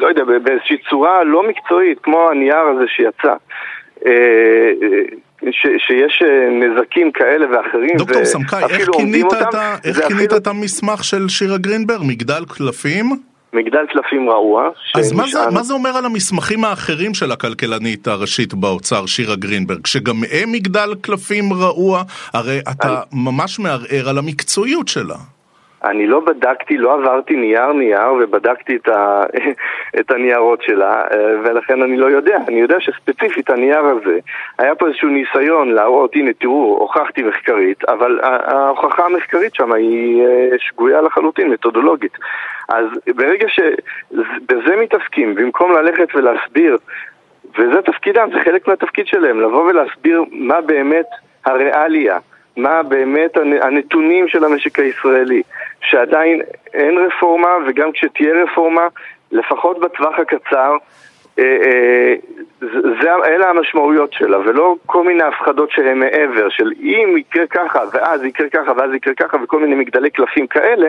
לא 0.00 0.08
יודע, 0.08 0.24
באיזושהי 0.24 0.76
צורה 0.90 1.24
לא 1.24 1.48
מקצועית, 1.48 1.98
כמו 2.02 2.30
הנייר 2.30 2.66
הזה 2.74 2.84
שיצא. 2.88 3.34
אה, 4.06 4.12
אה, 4.82 5.50
ש, 5.50 5.66
שיש 5.86 6.22
אה, 6.24 6.50
נזקים 6.50 7.12
כאלה 7.12 7.46
ואחרים, 7.50 7.96
דוקטור 7.96 8.24
סמכאי, 8.24 8.62
איך 8.70 8.88
כינית, 8.92 9.24
אותם, 9.24 9.48
את, 9.48 9.54
ה, 9.54 9.76
איך 9.84 9.96
כינית 10.08 10.26
אפילו... 10.26 10.36
את 10.36 10.46
המסמך 10.46 11.04
של 11.04 11.28
שירה 11.28 11.58
גרינברג? 11.58 12.00
מגדל 12.02 12.44
קלפים? 12.48 13.10
מגדל 13.52 13.86
קלפים 13.92 14.30
רעוע. 14.30 14.68
אז 14.94 15.12
מה 15.12 15.26
זה, 15.26 15.38
מה 15.52 15.62
זה 15.62 15.74
אומר 15.74 15.96
על 15.96 16.04
המסמכים 16.04 16.64
האחרים 16.64 17.14
של 17.14 17.32
הכלכלנית 17.32 18.08
הראשית 18.08 18.54
באוצר, 18.54 19.06
שירה 19.06 19.36
גרינברג? 19.36 19.86
שגם 19.86 20.16
הם 20.32 20.52
מגדל 20.52 20.94
קלפים 21.00 21.52
רעוע? 21.52 22.02
הרי 22.34 22.58
אתה 22.70 22.88
אני... 22.88 22.96
ממש 23.24 23.58
מערער 23.58 24.08
על 24.08 24.18
המקצועיות 24.18 24.88
שלה. 24.88 25.16
אני 25.84 26.06
לא 26.06 26.20
בדקתי, 26.20 26.78
לא 26.78 26.94
עברתי 26.94 27.36
נייר-נייר 27.36 28.12
ובדקתי 28.20 28.76
את, 28.76 28.88
ה, 28.88 29.22
את 30.00 30.10
הניירות 30.10 30.62
שלה, 30.62 31.02
אה, 31.02 31.34
ולכן 31.44 31.82
אני 31.82 31.96
לא 31.96 32.06
יודע. 32.06 32.38
אני 32.48 32.60
יודע 32.60 32.80
שספציפית 32.80 33.50
הנייר 33.50 33.84
הזה, 33.84 34.18
היה 34.58 34.74
פה 34.74 34.86
איזשהו 34.86 35.08
ניסיון 35.08 35.72
להראות, 35.72 36.14
הנה 36.14 36.32
תראו, 36.32 36.76
הוכחתי 36.80 37.22
מחקרית, 37.22 37.84
אבל 37.84 38.20
ההוכחה 38.22 39.04
המחקרית 39.04 39.54
שם 39.54 39.72
היא 39.72 40.26
אה, 40.26 40.48
שגויה 40.58 41.00
לחלוטין, 41.00 41.48
מתודולוגית. 41.48 42.18
אז 42.68 42.86
ברגע 43.16 43.46
שבזה 43.48 44.76
מתעסקים, 44.82 45.34
במקום 45.34 45.72
ללכת 45.72 46.08
ולהסביר, 46.14 46.76
וזה 47.58 47.82
תפקידם, 47.82 48.28
זה 48.32 48.40
חלק 48.44 48.68
מהתפקיד 48.68 49.06
שלהם, 49.06 49.40
לבוא 49.40 49.64
ולהסביר 49.64 50.24
מה 50.32 50.60
באמת 50.60 51.06
הריאליה. 51.44 52.18
מה 52.62 52.82
באמת 52.82 53.36
הנתונים 53.62 54.28
של 54.28 54.44
המשק 54.44 54.78
הישראלי, 54.78 55.42
שעדיין 55.80 56.42
אין 56.74 56.98
רפורמה 56.98 57.48
וגם 57.66 57.92
כשתהיה 57.92 58.44
רפורמה, 58.44 58.86
לפחות 59.32 59.80
בטווח 59.80 60.18
הקצר, 60.18 60.76
אה, 61.38 61.44
אה, 61.44 62.14
זה, 63.02 63.10
אלה 63.24 63.50
המשמעויות 63.50 64.12
שלה, 64.12 64.38
ולא 64.38 64.76
כל 64.86 65.04
מיני 65.04 65.22
הפחדות 65.22 65.70
שהן 65.70 65.98
מעבר, 65.98 66.48
של 66.48 66.72
אם 66.80 67.16
יקרה 67.18 67.46
ככה, 67.46 67.82
ואז 67.92 68.24
יקרה 68.24 68.48
ככה, 68.48 68.72
ואז 68.76 68.94
יקרה 68.94 69.14
ככה, 69.14 69.36
וכל 69.42 69.60
מיני 69.60 69.74
מגדלי 69.74 70.10
קלפים 70.10 70.46
כאלה, 70.46 70.88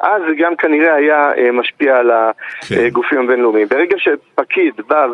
אז 0.00 0.22
זה 0.28 0.34
גם 0.38 0.56
כנראה 0.56 0.94
היה 0.94 1.30
אה, 1.36 1.52
משפיע 1.52 1.96
על 1.96 2.10
כן. 2.68 2.84
הגופים 2.86 3.20
הבינלאומיים. 3.20 3.68
ברגע 3.68 3.96
שפקיד 3.98 4.74
בא 4.88 5.06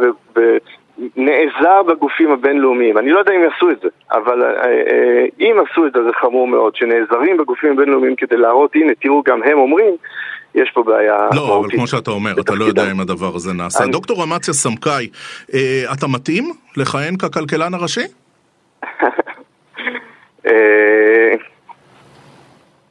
נעזר 0.99 1.83
בגופים 1.83 2.33
הבינלאומיים. 2.33 2.99
אני 2.99 3.11
לא 3.11 3.19
יודע 3.19 3.33
אם 3.33 3.43
יעשו 3.43 3.71
את 3.71 3.81
זה, 3.83 3.89
אבל 4.13 4.43
אה, 4.43 4.49
אה, 4.67 5.27
אם 5.41 5.57
עשו 5.65 5.87
את 5.87 5.93
זה 5.93 6.05
זה 6.05 6.11
חמור 6.21 6.47
מאוד, 6.47 6.77
שנעזרים 6.77 7.37
בגופים 7.37 7.73
הבינלאומיים 7.73 8.17
כדי 8.17 8.37
להראות, 8.37 8.71
הנה 8.75 8.93
תראו 9.01 9.23
גם 9.23 9.43
הם 9.43 9.59
אומרים, 9.59 9.95
יש 10.55 10.71
פה 10.75 10.83
בעיה 10.83 11.29
לא, 11.35 11.59
אבל 11.59 11.71
כמו 11.71 11.87
שאתה 11.87 12.11
אומר, 12.11 12.31
אתה 12.41 12.55
לא 12.55 12.65
יודע 12.65 12.91
אם 12.91 13.01
הדבר 13.01 13.35
הזה 13.35 13.53
נעשה. 13.53 13.87
דוקטור 13.87 14.25
אמציה 14.25 14.55
סמכאי, 14.55 15.09
אה, 15.55 15.83
אתה 15.93 16.07
מתאים 16.07 16.45
לכהן 16.77 17.17
ככלכלן 17.17 17.75
הראשי? 17.75 18.01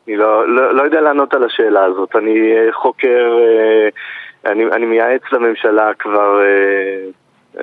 אני 0.08 0.18
לא, 0.18 0.48
לא, 0.48 0.76
לא 0.76 0.82
יודע 0.84 1.02
לענות 1.02 1.34
על 1.34 1.44
השאלה 1.44 1.86
הזאת. 1.86 2.16
אני 2.16 2.54
חוקר, 2.72 3.38
אני, 4.46 4.64
אני 4.66 4.86
מייעץ 4.86 5.22
לממשלה 5.32 5.92
כבר 6.00 6.42
16-17 7.58 7.60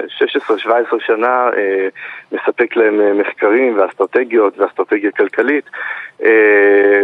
שנה 1.06 1.48
אה, 1.56 1.88
מספק 2.32 2.76
להם 2.76 3.00
אה, 3.00 3.12
מחקרים 3.12 3.78
ואסטרטגיות 3.78 4.58
ואסטרטגיה 4.58 5.10
כלכלית, 5.10 5.64
אה, 6.24 6.30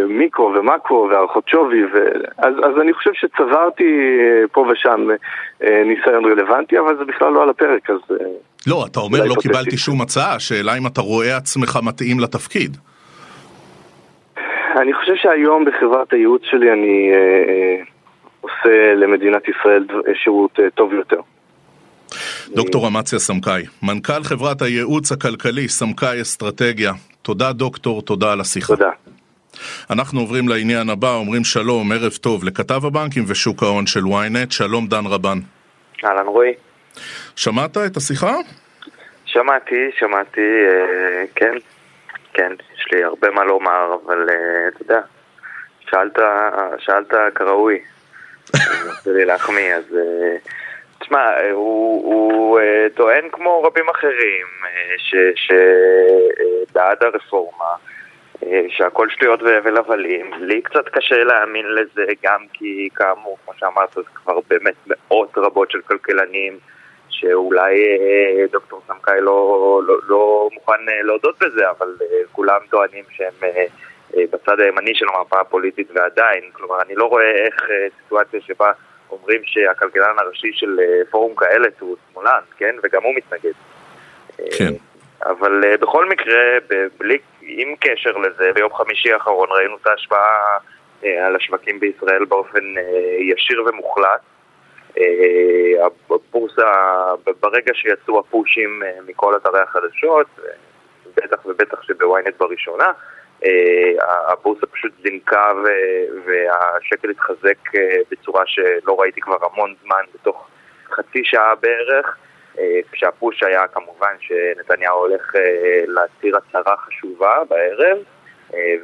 מיקרו 0.09 0.53
ומקרו 0.55 1.09
והערכות 1.11 1.49
שווי, 1.49 1.85
ו... 1.85 1.99
אז, 2.39 2.55
אז 2.59 2.81
אני 2.81 2.93
חושב 2.93 3.11
שצברתי 3.15 4.19
פה 4.53 4.67
ושם 4.73 5.09
ניסיון 5.61 6.25
רלוונטי, 6.25 6.79
אבל 6.79 6.97
זה 6.99 7.05
בכלל 7.05 7.33
לא 7.33 7.43
על 7.43 7.51
הפרק, 7.51 7.91
אז... 7.91 7.99
לא, 8.67 8.87
אתה 8.91 9.01
אומר 9.01 9.25
לא 9.25 9.35
קיבלתי 9.41 9.77
שום 9.77 10.01
הצעה, 10.01 10.35
השאלה 10.35 10.79
אם 10.79 10.87
אתה 10.87 11.01
רואה 11.01 11.37
עצמך 11.37 11.79
מתאים 11.83 12.21
לתפקיד. 12.21 12.77
אני 14.81 14.95
חושב 14.95 15.15
שהיום 15.17 15.65
בחברת 15.65 16.13
הייעוץ 16.13 16.43
שלי 16.51 16.73
אני 16.73 17.13
עושה 18.41 18.95
למדינת 18.95 19.43
ישראל 19.49 19.85
שירות 20.15 20.59
טוב 20.75 20.93
יותר. 20.93 21.21
דוקטור 22.55 22.89
אמציה 22.89 23.19
סמכאי, 23.19 23.63
מנכ"ל 23.83 24.23
חברת 24.23 24.63
הייעוץ 24.63 25.13
הכלכלי 25.13 25.69
סמכאי 25.69 26.23
אסטרטגיה. 26.23 26.93
תודה 27.23 27.53
דוקטור, 27.53 28.03
תודה 28.03 28.33
על 28.33 28.41
השיחה. 28.41 28.67
תודה. 28.67 28.91
אנחנו 29.91 30.21
עוברים 30.21 30.49
לעניין 30.49 30.89
הבא, 30.89 31.15
אומרים 31.15 31.45
שלום, 31.45 31.93
ערב 31.93 32.13
טוב, 32.13 32.45
לכתב 32.45 32.85
הבנקים 32.85 33.25
ושוק 33.29 33.63
ההון 33.63 33.87
של 33.87 34.01
ynet, 34.01 34.51
שלום 34.51 34.87
דן 34.87 35.07
רבן. 35.07 35.39
אהלן 36.05 36.27
רועי. 36.27 36.53
שמעת 37.37 37.77
את 37.77 37.97
השיחה? 37.97 38.35
שמעתי, 39.25 39.91
שמעתי, 39.99 40.41
אה, 40.41 41.25
כן, 41.35 41.53
כן, 42.35 42.53
יש 42.79 42.85
לי 42.93 43.05
הרבה 43.05 43.31
מה 43.31 43.45
לומר, 43.45 43.97
אבל 44.05 44.27
אה, 44.31 44.69
אתה 44.69 44.83
יודע, 44.83 45.01
שאלת, 45.91 46.19
שאלת 46.79 47.13
כראוי. 47.35 47.79
אני 48.55 48.91
רוצה 48.91 49.11
לי 49.13 49.25
להחמיא, 49.25 49.75
אז... 49.75 49.85
אה, 49.95 50.37
תשמע, 51.07 51.19
אה, 51.19 51.51
הוא, 51.53 52.05
הוא 52.05 52.61
אה, 52.61 52.87
טוען 52.95 53.29
כמו 53.33 53.63
רבים 53.63 53.89
אחרים 53.89 54.47
אה, 54.65 55.23
שבעד 55.35 57.03
הרפורמה, 57.03 57.75
אה, 58.43 58.63
שהכל 58.69 59.11
שטויות 59.11 59.43
והבל 59.43 59.77
הבלים. 59.77 60.31
לי 60.41 60.63
קצת 60.63 60.89
קשה 60.89 61.25
להאמין 61.25 61.67
לזה, 61.75 62.05
גם 62.23 62.41
כי 62.53 62.89
כאמור, 62.95 63.39
כמו 63.45 63.55
שאמרת, 63.59 63.93
זה 63.95 64.03
כבר 64.15 64.39
באמת 64.49 64.75
מאות 64.87 65.39
רבות 65.39 65.71
של 65.71 65.81
כלכלנים, 65.81 66.59
שאולי 67.09 67.75
אה, 67.85 68.45
דוקטור 68.53 68.81
סמכאי 68.87 69.21
לא, 69.21 69.81
לא, 69.87 69.95
לא 70.09 70.49
מוכן 70.53 70.89
אה, 70.89 71.03
להודות 71.03 71.39
בזה, 71.43 71.71
אבל 71.71 71.95
אה, 72.03 72.07
כולם 72.33 72.61
טוענים 72.71 73.05
שהם 73.11 73.35
אה, 73.43 73.65
אה, 74.17 74.25
בצד 74.31 74.61
הימני 74.61 74.95
של 74.95 75.07
המפה 75.15 75.41
הפוליטית 75.41 75.89
ועדיין. 75.95 76.45
כלומר, 76.53 76.83
אני 76.83 76.95
לא 76.95 77.05
רואה 77.05 77.31
איך 77.31 77.63
אה, 77.71 77.87
סיטואציה 78.03 78.41
שבה 78.41 78.73
אומרים 79.21 79.41
שהכלכלן 79.45 80.15
הראשי 80.19 80.51
של 80.53 80.81
אה, 80.81 81.01
פורום 81.11 81.35
כאלה 81.35 81.69
הוא 81.81 81.97
שמאלן, 82.13 82.41
כן? 82.57 82.77
וגם 82.83 83.03
הוא 83.03 83.15
מתנגד. 83.15 83.53
כן. 84.59 84.73
אבל 85.27 85.65
uh, 85.65 85.81
בכל 85.81 86.09
מקרה, 86.09 86.43
בלי, 86.99 87.19
עם 87.43 87.75
קשר 87.81 88.11
לזה, 88.11 88.53
ביום 88.55 88.75
חמישי 88.75 89.13
האחרון 89.13 89.49
ראינו 89.51 89.77
את 89.83 89.87
ההשפעה 89.87 90.59
על 91.03 91.37
השווקים 91.37 91.81
בישראל 91.81 92.25
באופן 92.25 92.75
ישיר 93.19 93.65
ומוחלט. 93.67 94.21
הבורסה, 96.11 96.73
ברגע 97.41 97.75
שיצאו 97.75 98.19
הפושים 98.19 98.83
מכל 99.07 99.37
אתרי 99.37 99.61
החדשות, 99.61 100.27
בטח 101.17 101.47
ובטח 101.47 101.83
שבוויינט 101.83 102.35
בראשונה, 102.39 102.93
הבורסה 104.29 104.67
פשוט 104.67 104.93
זינקה 105.03 105.53
והשקל 106.25 107.11
התחזק 107.11 107.59
uh, 107.69 107.79
בצורה 108.11 108.43
שלא 108.47 109.01
ראיתי 109.01 109.21
כבר 109.21 109.37
המון 109.43 109.75
זמן, 109.83 110.03
בתוך 110.15 110.49
חצי 110.91 111.25
שעה 111.25 111.55
בערך. 111.55 112.17
כשהפוש 112.93 113.43
היה 113.43 113.69
כמובן 113.69 114.15
שנתניהו 114.21 114.99
הולך 114.99 115.33
להצהיר 115.87 116.37
הצהרה 116.37 116.77
חשובה 116.77 117.43
בערב, 117.49 117.99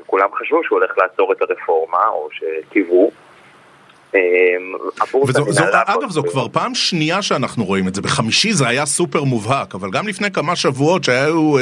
וכולם 0.00 0.28
חשבו 0.34 0.64
שהוא 0.64 0.78
הולך 0.78 0.98
לעצור 0.98 1.32
את 1.32 1.42
הרפורמה, 1.42 2.06
או 2.08 2.28
שקיוו. 2.32 3.10
וזו, 5.28 5.52
זו, 5.52 5.64
אגב, 5.86 6.10
זו 6.10 6.22
כבר 6.22 6.48
פעם 6.48 6.74
שנייה 6.74 7.22
שאנחנו 7.22 7.64
רואים 7.64 7.88
את 7.88 7.94
זה. 7.94 8.02
בחמישי 8.02 8.52
זה 8.52 8.68
היה 8.68 8.86
סופר 8.86 9.24
מובהק, 9.24 9.74
אבל 9.74 9.90
גם 9.90 10.08
לפני 10.08 10.30
כמה 10.30 10.56
שבועות 10.56 11.04
שהיו 11.04 11.54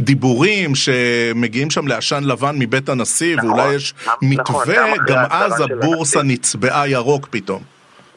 דיבורים 0.00 0.74
שמגיעים 0.74 1.70
שם 1.70 1.86
לעשן 1.86 2.24
לבן 2.24 2.54
מבית 2.58 2.88
הנשיא, 2.88 3.36
נכון, 3.36 3.50
ואולי 3.50 3.74
יש 3.74 3.94
נכון, 4.06 4.18
מתווה, 4.22 4.74
גם, 4.74 5.04
גם 5.06 5.24
אז 5.30 5.60
הבורסה 5.60 6.20
נצבעה 6.24 6.88
ירוק 6.88 7.28
פתאום. 7.30 7.62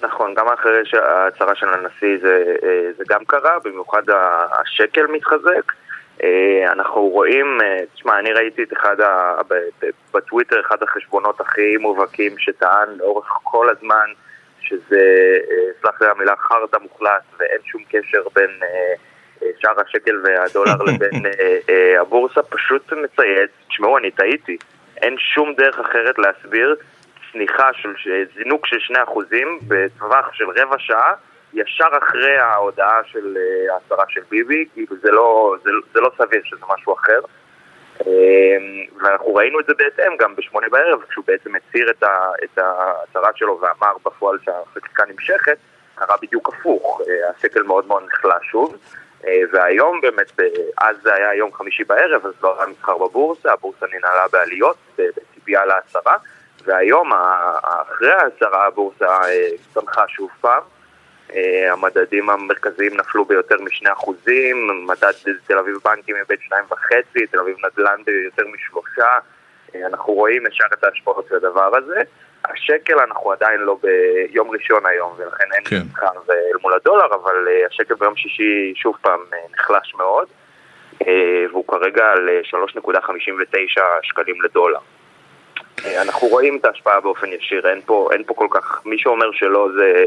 נכון, 0.03 0.33
גם 0.37 0.45
אחרי 0.53 0.71
ההצהרה 0.93 1.55
של 1.55 1.67
הנשיא 1.69 2.17
זה, 2.21 2.43
זה 2.97 3.03
גם 3.09 3.19
קרה, 3.27 3.59
במיוחד 3.63 4.01
השקל 4.61 5.05
מתחזק. 5.13 5.71
אנחנו 6.71 7.01
רואים, 7.01 7.57
תשמע, 7.93 8.19
אני 8.19 8.33
ראיתי 8.33 8.63
את 8.63 8.73
אחד, 8.73 9.01
ה, 9.01 9.41
בטוויטר, 10.13 10.59
אחד 10.59 10.83
החשבונות 10.83 11.41
הכי 11.41 11.77
מובהקים 11.77 12.37
שטען 12.37 12.89
לאורך 12.97 13.27
כל 13.43 13.69
הזמן 13.69 14.05
שזה, 14.61 15.01
סלח 15.81 16.01
לי 16.01 16.07
המילה, 16.07 16.35
חרטא 16.35 16.77
מוחלט 16.77 17.23
ואין 17.39 17.57
שום 17.65 17.81
קשר 17.89 18.23
בין 18.35 18.59
שער 19.59 19.81
השקל 19.81 20.21
והדולר 20.23 20.83
לבין 20.87 21.25
הבורסה, 22.01 22.43
פשוט 22.43 22.93
מצייץ, 22.93 23.49
תשמעו, 23.67 23.97
אני 23.97 24.11
טעיתי, 24.11 24.57
אין 25.01 25.15
שום 25.17 25.53
דרך 25.53 25.79
אחרת 25.79 26.19
להסביר 26.19 26.75
צניחה 27.31 27.73
של 27.73 27.93
זינוק 28.35 28.67
של 28.67 28.77
2% 28.93 29.11
בטווח 29.67 30.33
של 30.33 30.45
רבע 30.49 30.75
שעה 30.79 31.13
ישר 31.53 31.87
אחרי 31.97 32.37
ההודעה 32.37 33.01
של 33.05 33.37
ההצהרה 33.73 34.05
של 34.09 34.21
ביבי, 34.29 34.65
כאילו 34.73 34.95
זה 35.01 35.11
לא, 35.11 35.55
זה, 35.63 35.69
זה 35.93 35.99
לא 35.99 36.11
סביר 36.17 36.41
שזה 36.43 36.65
משהו 36.69 36.93
אחר. 36.93 37.19
ואנחנו 39.01 39.35
ראינו 39.35 39.59
את 39.59 39.65
זה 39.65 39.73
בהתאם 39.73 40.17
גם 40.19 40.35
בשמונה 40.35 40.69
בערב, 40.69 41.01
כשהוא 41.09 41.25
בעצם 41.27 41.55
הצהיר 41.55 41.91
את, 41.91 42.57
ההצהרה 42.57 43.29
שלו 43.35 43.59
ואמר 43.61 43.93
בפועל 44.05 44.37
שהחקיקה 44.45 45.03
נמשכת, 45.05 45.57
קרה 45.95 46.15
בדיוק 46.21 46.49
הפוך, 46.49 47.01
השקל 47.35 47.63
מאוד 47.63 47.85
מאוד 47.87 48.03
נחלש 48.07 48.47
שוב. 48.51 48.77
והיום 49.51 50.01
באמת, 50.01 50.31
אז 50.77 50.95
זה 51.03 51.13
היה 51.13 51.33
יום 51.33 51.53
חמישי 51.53 51.83
בערב, 51.83 52.25
אז 52.25 52.33
לא 52.43 52.55
היה 52.57 52.67
מסחר 52.67 52.97
בבורסה, 52.97 53.53
הבורסה 53.53 53.85
ננעלה 53.93 54.27
בעליות, 54.31 54.77
בציפייה 54.97 55.65
להצהרה. 55.65 56.17
והיום, 56.65 57.11
אחרי 57.63 58.13
ההצהרה, 58.13 58.67
הבורסה 58.67 59.19
צמחה 59.73 60.07
שוב 60.07 60.29
פעם. 60.41 60.61
המדדים 61.71 62.29
המרכזיים 62.29 62.97
נפלו 62.97 63.25
ביותר 63.25 63.55
משני 63.61 63.91
אחוזים, 63.91 64.85
מדד 64.87 65.11
תל 65.47 65.57
אביב 65.57 65.77
בנקים 65.85 66.15
איבד 66.15 66.41
שניים 66.41 66.65
וחצי, 66.71 67.27
תל 67.27 67.39
אביב 67.39 67.55
נדל"ן 67.65 68.03
ביותר 68.05 68.43
משלושה. 68.47 69.17
אנחנו 69.87 70.13
רואים 70.13 70.47
ישר 70.47 70.65
את 70.73 70.83
ההשפעות 70.83 71.25
של 71.29 71.35
הדבר 71.35 71.77
הזה. 71.77 72.01
השקל 72.45 72.99
אנחנו 72.99 73.31
עדיין 73.31 73.61
לא 73.61 73.77
ביום 73.81 74.51
ראשון 74.51 74.85
היום, 74.85 75.13
ולכן 75.17 75.45
אין 75.53 75.63
כן. 75.65 75.81
מסחר 75.89 76.07
אל 76.29 76.57
מול 76.61 76.73
הדולר, 76.73 77.05
אבל 77.05 77.47
השקל 77.67 77.93
ביום 77.93 78.15
שישי 78.15 78.73
שוב 78.75 78.95
פעם 79.01 79.19
נחלש 79.53 79.95
מאוד, 79.95 80.27
והוא 81.49 81.67
כרגע 81.67 82.05
על 82.05 82.29
3.59 82.43 83.81
שקלים 84.03 84.41
לדולר. 84.41 84.79
אנחנו 86.01 86.27
רואים 86.27 86.57
את 86.57 86.65
ההשפעה 86.65 86.99
באופן 87.01 87.27
ישיר, 87.27 87.69
אין 87.69 87.81
פה, 87.85 88.09
אין 88.11 88.23
פה 88.23 88.33
כל 88.33 88.47
כך, 88.51 88.81
מי 88.85 88.97
שאומר 88.99 89.31
שלא 89.31 89.67
זה, 89.75 90.03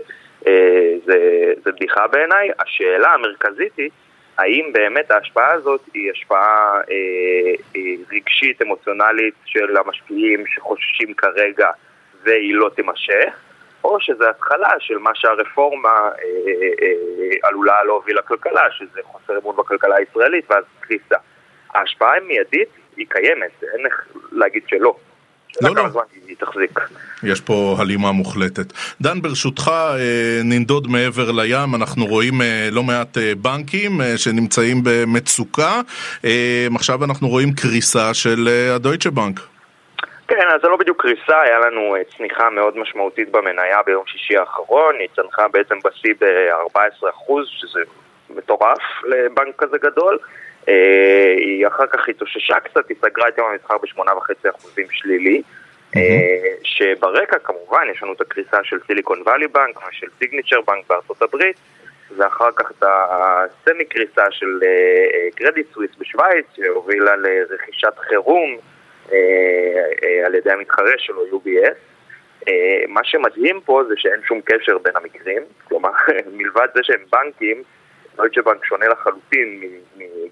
זה, 1.06 1.52
זה 1.64 1.72
בדיחה 1.72 2.06
בעיניי. 2.06 2.50
השאלה 2.58 3.14
המרכזית 3.14 3.76
היא, 3.76 3.90
האם 4.38 4.70
באמת 4.72 5.10
ההשפעה 5.10 5.52
הזאת 5.52 5.80
היא 5.94 6.10
השפעה 6.10 6.80
אה, 6.90 7.54
אה, 7.76 7.80
רגשית, 8.12 8.62
אמוציונלית 8.62 9.34
של 9.44 9.76
המשקיעים 9.76 10.44
שחוששים 10.46 11.14
כרגע 11.14 11.70
והיא 12.22 12.54
לא 12.54 12.70
תימשך, 12.76 13.34
או 13.84 14.00
שזה 14.00 14.30
התחלה 14.30 14.70
של 14.78 14.98
מה 14.98 15.10
שהרפורמה 15.14 15.88
אה, 15.88 16.10
אה, 16.82 17.48
עלולה 17.48 17.84
להוביל 17.84 18.18
לכלכלה, 18.18 18.70
שזה 18.70 19.00
חוסר 19.04 19.38
אמון 19.38 19.56
בכלכלה 19.56 19.96
הישראלית 19.96 20.50
ואז 20.50 20.64
קריסה. 20.80 21.16
ההשפעה 21.74 22.12
היא 22.12 22.22
מיידית, 22.22 22.68
היא 22.96 23.06
קיימת, 23.08 23.64
אין 23.74 23.86
איך 23.86 24.06
להגיד 24.32 24.62
שלא. 24.68 24.96
לא, 25.60 25.74
לא. 25.74 26.02
יש 27.22 27.40
פה 27.40 27.76
הלימה 27.78 28.12
מוחלטת. 28.12 28.72
דן, 29.00 29.22
ברשותך, 29.22 29.70
ננדוד 30.44 30.86
מעבר 30.88 31.30
לים, 31.30 31.74
אנחנו 31.74 32.06
רואים 32.06 32.34
לא 32.72 32.82
מעט 32.82 33.18
בנקים 33.38 34.00
שנמצאים 34.16 34.80
במצוקה. 34.84 35.80
עכשיו 36.76 37.04
אנחנו 37.04 37.28
רואים 37.28 37.52
קריסה 37.52 38.14
של 38.14 38.48
הדויטשה 38.74 39.10
בנק. 39.10 39.40
כן, 40.28 40.46
אז 40.54 40.60
זה 40.62 40.68
לא 40.68 40.76
בדיוק 40.76 41.02
קריסה, 41.02 41.40
היה 41.40 41.58
לנו 41.58 41.96
צניחה 42.16 42.50
מאוד 42.50 42.78
משמעותית 42.78 43.32
במניה 43.32 43.82
ביום 43.86 44.02
שישי 44.06 44.36
האחרון, 44.36 44.94
היא 44.98 45.08
צנחה 45.16 45.48
בעצם 45.48 45.74
בשיא 45.84 46.14
ב-14%, 46.20 47.32
שזה 47.46 47.80
מטורף 48.30 48.78
לבנק 49.04 49.54
כזה 49.58 49.76
גדול. 49.82 50.18
היא 51.36 51.66
אחר 51.66 51.86
כך 51.86 52.08
התאוששה 52.08 52.60
קצת, 52.60 52.88
היא 52.88 52.96
סגרה 53.00 53.28
את 53.28 53.38
יום 53.38 53.46
המסחר 53.50 53.78
ב-8.5% 53.78 54.80
שלילי. 54.90 55.42
שברקע 56.62 57.38
כמובן 57.38 57.86
יש 57.90 58.02
לנו 58.02 58.12
את 58.12 58.20
הקריסה 58.20 58.56
של 58.62 58.76
סיליקון 58.86 59.22
וואלי 59.22 59.46
בנק 59.46 59.88
ושל 59.88 60.06
סיגניצ'ר 60.18 60.60
בנק 60.60 60.86
בארצות 60.88 61.22
הברית 61.22 61.56
ואחר 62.16 62.50
כך 62.56 62.70
את 62.70 62.84
הסמי 62.86 63.84
קריסה 63.84 64.24
של 64.30 64.60
קרדיט 65.34 65.66
סוויס 65.74 65.90
בשוויץ 65.98 66.46
שהובילה 66.56 67.16
לרכישת 67.16 67.98
חירום 67.98 68.56
על 70.26 70.34
ידי 70.34 70.50
המתחרה 70.50 70.92
שלו 70.98 71.24
UBS 71.32 71.76
מה 72.88 73.04
שמדהים 73.04 73.60
פה 73.64 73.82
זה 73.88 73.94
שאין 73.96 74.20
שום 74.28 74.40
קשר 74.44 74.78
בין 74.78 74.92
המקרים 74.96 75.42
כלומר 75.68 75.90
מלבד 76.36 76.68
זה 76.74 76.80
שהם 76.82 77.00
בנקים 77.12 77.62
דויטשה 78.16 78.42
בנק 78.42 78.64
שונה 78.64 78.86
לחלוטין 78.88 79.60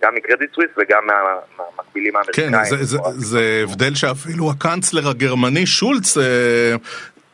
גם 0.02 0.14
מקרדיט 0.14 0.54
סוויס 0.54 0.70
וגם 0.76 1.06
מהמקבילים 1.06 2.16
האמריקאים. 2.16 2.50
כן, 2.50 2.64
זה, 2.64 2.76
זה, 2.84 2.98
זה 3.16 3.62
הבדל 3.62 3.94
שאפילו 3.94 4.50
הקאנצלר 4.50 5.08
הגרמני 5.10 5.66
שולץ 5.66 6.18
אה, 6.18 6.74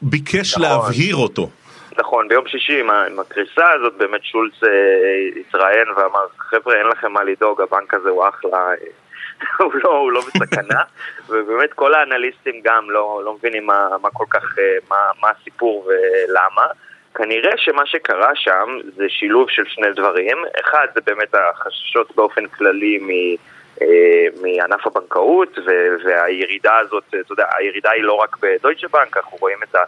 ביקש 0.02 0.58
נכון. 0.58 0.62
להבהיר 0.62 1.16
אותו. 1.16 1.50
נכון, 1.98 2.28
ביום 2.28 2.46
שישי 2.46 2.80
עם, 2.80 2.90
עם 2.90 3.18
הקריסה 3.20 3.70
הזאת 3.74 3.94
באמת 3.96 4.24
שולץ 4.24 4.52
אה, 4.64 5.40
התראיין 5.40 5.88
ואמר 5.96 6.26
חבר'ה 6.38 6.74
אין 6.74 6.86
לכם 6.86 7.12
מה 7.12 7.24
לדאוג, 7.24 7.60
הבנק 7.60 7.94
הזה 7.94 8.08
הוא 8.08 8.28
אחלה, 8.28 8.58
הוא, 9.58 9.72
לא, 9.84 9.90
הוא 9.90 10.12
לא 10.12 10.20
בסכנה, 10.20 10.82
ובאמת 11.28 11.72
כל 11.72 11.94
האנליסטים 11.94 12.60
גם 12.64 12.90
לא, 12.90 13.22
לא 13.24 13.34
מבינים 13.34 13.66
מה, 13.66 13.88
מה 14.02 14.08
כל 14.12 14.24
כך, 14.30 14.44
מה, 14.90 14.96
מה 15.20 15.28
הסיפור 15.30 15.86
ולמה. 15.86 16.66
כנראה 17.14 17.52
שמה 17.56 17.86
שקרה 17.86 18.30
שם 18.34 18.78
זה 18.96 19.04
שילוב 19.08 19.50
של 19.50 19.62
שני 19.66 19.92
דברים. 19.96 20.36
אחד, 20.60 20.86
זה 20.94 21.00
באמת 21.06 21.34
החששות 21.34 22.16
באופן 22.16 22.46
כללי 22.46 22.98
מ... 22.98 23.36
אה, 23.82 24.26
מענף 24.42 24.86
הבנקאות, 24.86 25.58
והירידה 26.04 26.76
הזאת, 26.76 27.04
אתה 27.08 27.32
יודע, 27.32 27.46
הירידה 27.58 27.90
היא 27.90 28.02
לא 28.02 28.12
רק 28.12 28.36
בדויטשה 28.42 28.88
בנק, 28.88 29.16
אנחנו 29.16 29.38
רואים 29.40 29.58
את 29.62 29.74
ה... 29.74 29.78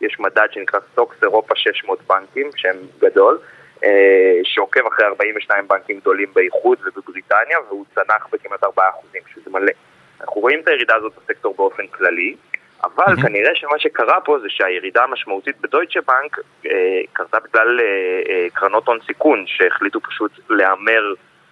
יש 0.00 0.20
מדד 0.20 0.46
שנקרא 0.52 0.80
סטוקס 0.92 1.22
אירופה 1.22 1.54
600 1.56 1.98
בנקים, 2.06 2.50
שהם 2.56 2.76
גדול, 2.98 3.38
אה, 3.84 4.40
שעוקב 4.44 4.86
אחרי 4.86 5.06
42 5.06 5.68
בנקים 5.68 5.98
גדולים 5.98 6.28
באיחוד 6.34 6.78
ובבריטניה, 6.84 7.58
והוא 7.68 7.84
צנח 7.94 8.28
בכמעט 8.32 8.64
4%, 8.64 8.66
שזה 9.34 9.50
מלא. 9.50 9.72
אנחנו 10.20 10.40
רואים 10.40 10.60
את 10.60 10.68
הירידה 10.68 10.94
הזאת 10.94 11.12
בסקטור 11.16 11.54
באופן 11.56 11.86
כללי, 11.86 12.34
אבל 12.86 13.14
mm-hmm. 13.14 13.22
כנראה 13.22 13.50
שמה 13.54 13.78
שקרה 13.78 14.20
פה 14.20 14.38
זה 14.38 14.46
שהירידה 14.48 15.04
המשמעותית 15.04 15.60
בדויטשה 15.60 16.00
בנק 16.00 16.38
אה, 16.66 17.00
קרתה 17.12 17.38
בגלל 17.40 17.80
אה, 17.80 17.84
אה, 18.28 18.46
קרנות 18.52 18.86
הון 18.86 18.98
סיכון 19.06 19.44
שהחליטו 19.46 20.00
פשוט 20.00 20.32
להמר 20.50 21.02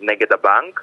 נגד 0.01 0.33
הבנק 0.33 0.83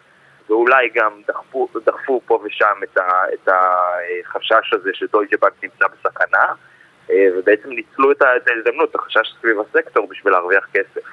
ואולי 0.49 0.89
גם 0.93 1.11
דחפו, 1.27 1.67
דחפו 1.85 2.21
פה 2.25 2.41
ושם 2.43 2.75
את, 2.83 2.97
ה, 2.97 3.11
את 3.33 3.47
החשש 3.47 4.73
הזה 4.73 4.89
שדויטשה 4.93 5.37
בנק 5.41 5.53
נמצא 5.63 5.85
בסכנה 5.87 6.45
אה, 7.09 7.27
ובעצם 7.37 7.69
ניצלו 7.69 8.11
את 8.11 8.21
ההזדמנות, 8.21 8.89
את 8.89 8.95
החשש 8.95 9.35
סביב 9.39 9.57
הסקטור 9.59 10.07
בשביל 10.07 10.33
להרוויח 10.33 10.67
כסף 10.73 11.07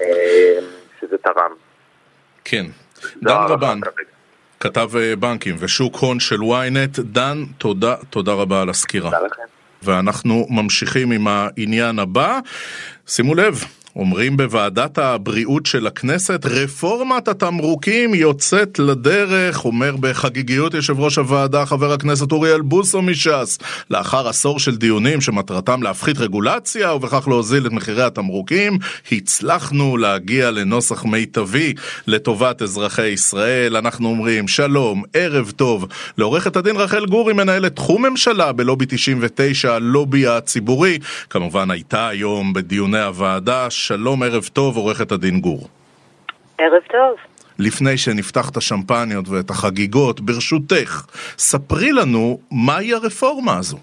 אה, 0.00 0.58
שזה 1.00 1.18
תרם. 1.18 1.52
כן. 2.44 2.64
דן 3.22 3.36
רבן. 3.48 3.80
כתב 4.62 4.90
אה, 4.96 5.16
בנקים 5.16 5.56
ושוק 5.58 5.96
הון 5.96 6.20
של 6.20 6.40
ynet. 6.40 7.02
דן, 7.02 7.44
תודה, 7.58 7.94
תודה 8.10 8.32
רבה 8.32 8.62
על 8.62 8.70
הסקירה. 8.70 9.10
תודה 9.10 9.26
לכם. 9.26 9.42
ואנחנו 9.82 10.46
ממשיכים 10.50 11.12
עם 11.12 11.26
העניין 11.28 11.98
הבא. 11.98 12.38
שימו 13.06 13.34
לב, 13.34 13.64
אומרים 13.96 14.36
בוועדת 14.36 14.98
הבריאות 14.98 15.66
של 15.66 15.86
הכנסת, 15.86 16.46
רפורמת 16.46 17.28
התמרוקים 17.28 18.14
יוצאת 18.14 18.78
לדרך, 18.78 19.64
אומר 19.64 19.96
בחגיגיות 19.96 20.74
יושב 20.74 21.00
ראש 21.00 21.18
הוועדה 21.18 21.66
חבר 21.66 21.92
הכנסת 21.92 22.32
אוריאל 22.32 22.60
בוסו 22.60 23.02
מש"ס, 23.02 23.58
לאחר 23.90 24.28
עשור 24.28 24.58
של 24.58 24.76
דיונים 24.76 25.20
שמטרתם 25.20 25.82
להפחית 25.82 26.18
רגולציה 26.18 26.94
ובכך 26.94 27.28
להוזיל 27.28 27.66
את 27.66 27.72
מחירי 27.72 28.02
התמרוקים, 28.02 28.78
הצלחנו 29.12 29.96
להגיע 29.96 30.50
לנוסח 30.50 31.04
מיטבי 31.04 31.74
לטובת 32.06 32.62
אזרחי 32.62 33.08
ישראל. 33.08 33.76
אנחנו 33.76 34.08
אומרים 34.08 34.48
שלום, 34.48 35.02
ערב 35.12 35.50
טוב, 35.56 35.86
לעורכת 36.18 36.56
הדין 36.56 36.76
רחל 36.76 37.06
גורי, 37.06 37.32
מנהלת 37.32 37.76
תחום 37.76 38.06
ממשלה 38.06 38.52
בלובי 38.52 38.86
99, 38.88 39.74
הלובי 39.74 40.26
הציבורי, 40.26 40.98
כמובן 41.30 41.70
הייתה 41.70 42.08
היום 42.08 42.52
בדיוני 42.52 43.02
הוועדה. 43.02 43.70
שלום, 43.82 44.22
ערב 44.22 44.44
טוב, 44.52 44.76
עורכת 44.76 45.12
הדין 45.12 45.40
גור. 45.40 45.68
ערב 46.58 46.82
טוב. 46.92 47.16
לפני 47.58 47.98
שנפתח 47.98 48.50
את 48.50 48.56
השמפניות 48.56 49.28
ואת 49.28 49.50
החגיגות, 49.50 50.20
ברשותך, 50.20 51.06
ספרי 51.38 51.92
לנו 51.92 52.38
מהי 52.50 52.94
הרפורמה 52.94 53.56
הזו. 53.58 53.78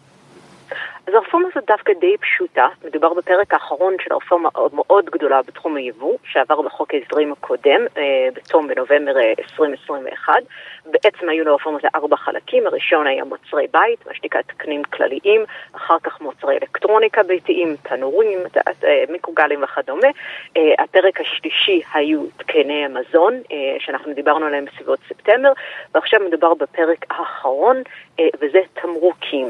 אז 1.09 1.15
הרפורמה 1.15 1.47
הזאת 1.51 1.63
דווקא 1.67 1.93
די 1.93 2.17
פשוטה, 2.17 2.67
מדובר 2.85 3.13
בפרק 3.13 3.53
האחרון 3.53 3.95
של 4.01 4.13
הרפורמה 4.13 4.49
מאוד 4.73 5.05
גדולה 5.05 5.41
בתחום 5.41 5.75
היבוא, 5.75 6.17
שעבר 6.23 6.61
בחוק 6.61 6.93
ההסדרים 6.93 7.31
הקודם, 7.31 7.81
אה, 7.97 8.27
בתום 8.33 8.67
בנובמבר 8.67 9.11
2021. 9.39 10.33
אה, 10.33 10.39
בעצם 10.85 11.29
היו 11.29 11.45
לרפורמה 11.45 11.77
הזה 11.79 11.87
ארבע 11.95 12.15
חלקים, 12.15 12.67
הראשון 12.67 13.07
היה 13.07 13.23
מוצרי 13.23 13.67
בית, 13.71 14.07
מה 14.07 14.13
שנקרא 14.13 14.41
תקנים 14.41 14.83
כלליים, 14.83 15.45
אחר 15.73 15.97
כך 16.03 16.21
מוצרי 16.21 16.55
אלקטרוניקה 16.55 17.23
ביתיים, 17.23 17.75
תנורים, 17.83 18.39
אה, 18.83 19.03
מיקרוגלים 19.09 19.63
וכדומה. 19.63 20.07
הפרק 20.79 21.21
השלישי 21.21 21.81
היו 21.93 22.21
תקני 22.37 22.85
המזון, 22.85 23.33
שאנחנו 23.79 24.13
דיברנו 24.13 24.45
עליהם 24.45 24.65
בסביבות 24.65 24.99
ספטמבר, 25.09 25.51
ועכשיו 25.95 26.19
מדובר 26.27 26.53
בפרק 26.53 27.05
האחרון, 27.09 27.77
וזה 28.41 28.59
תמרוקים. 28.81 29.47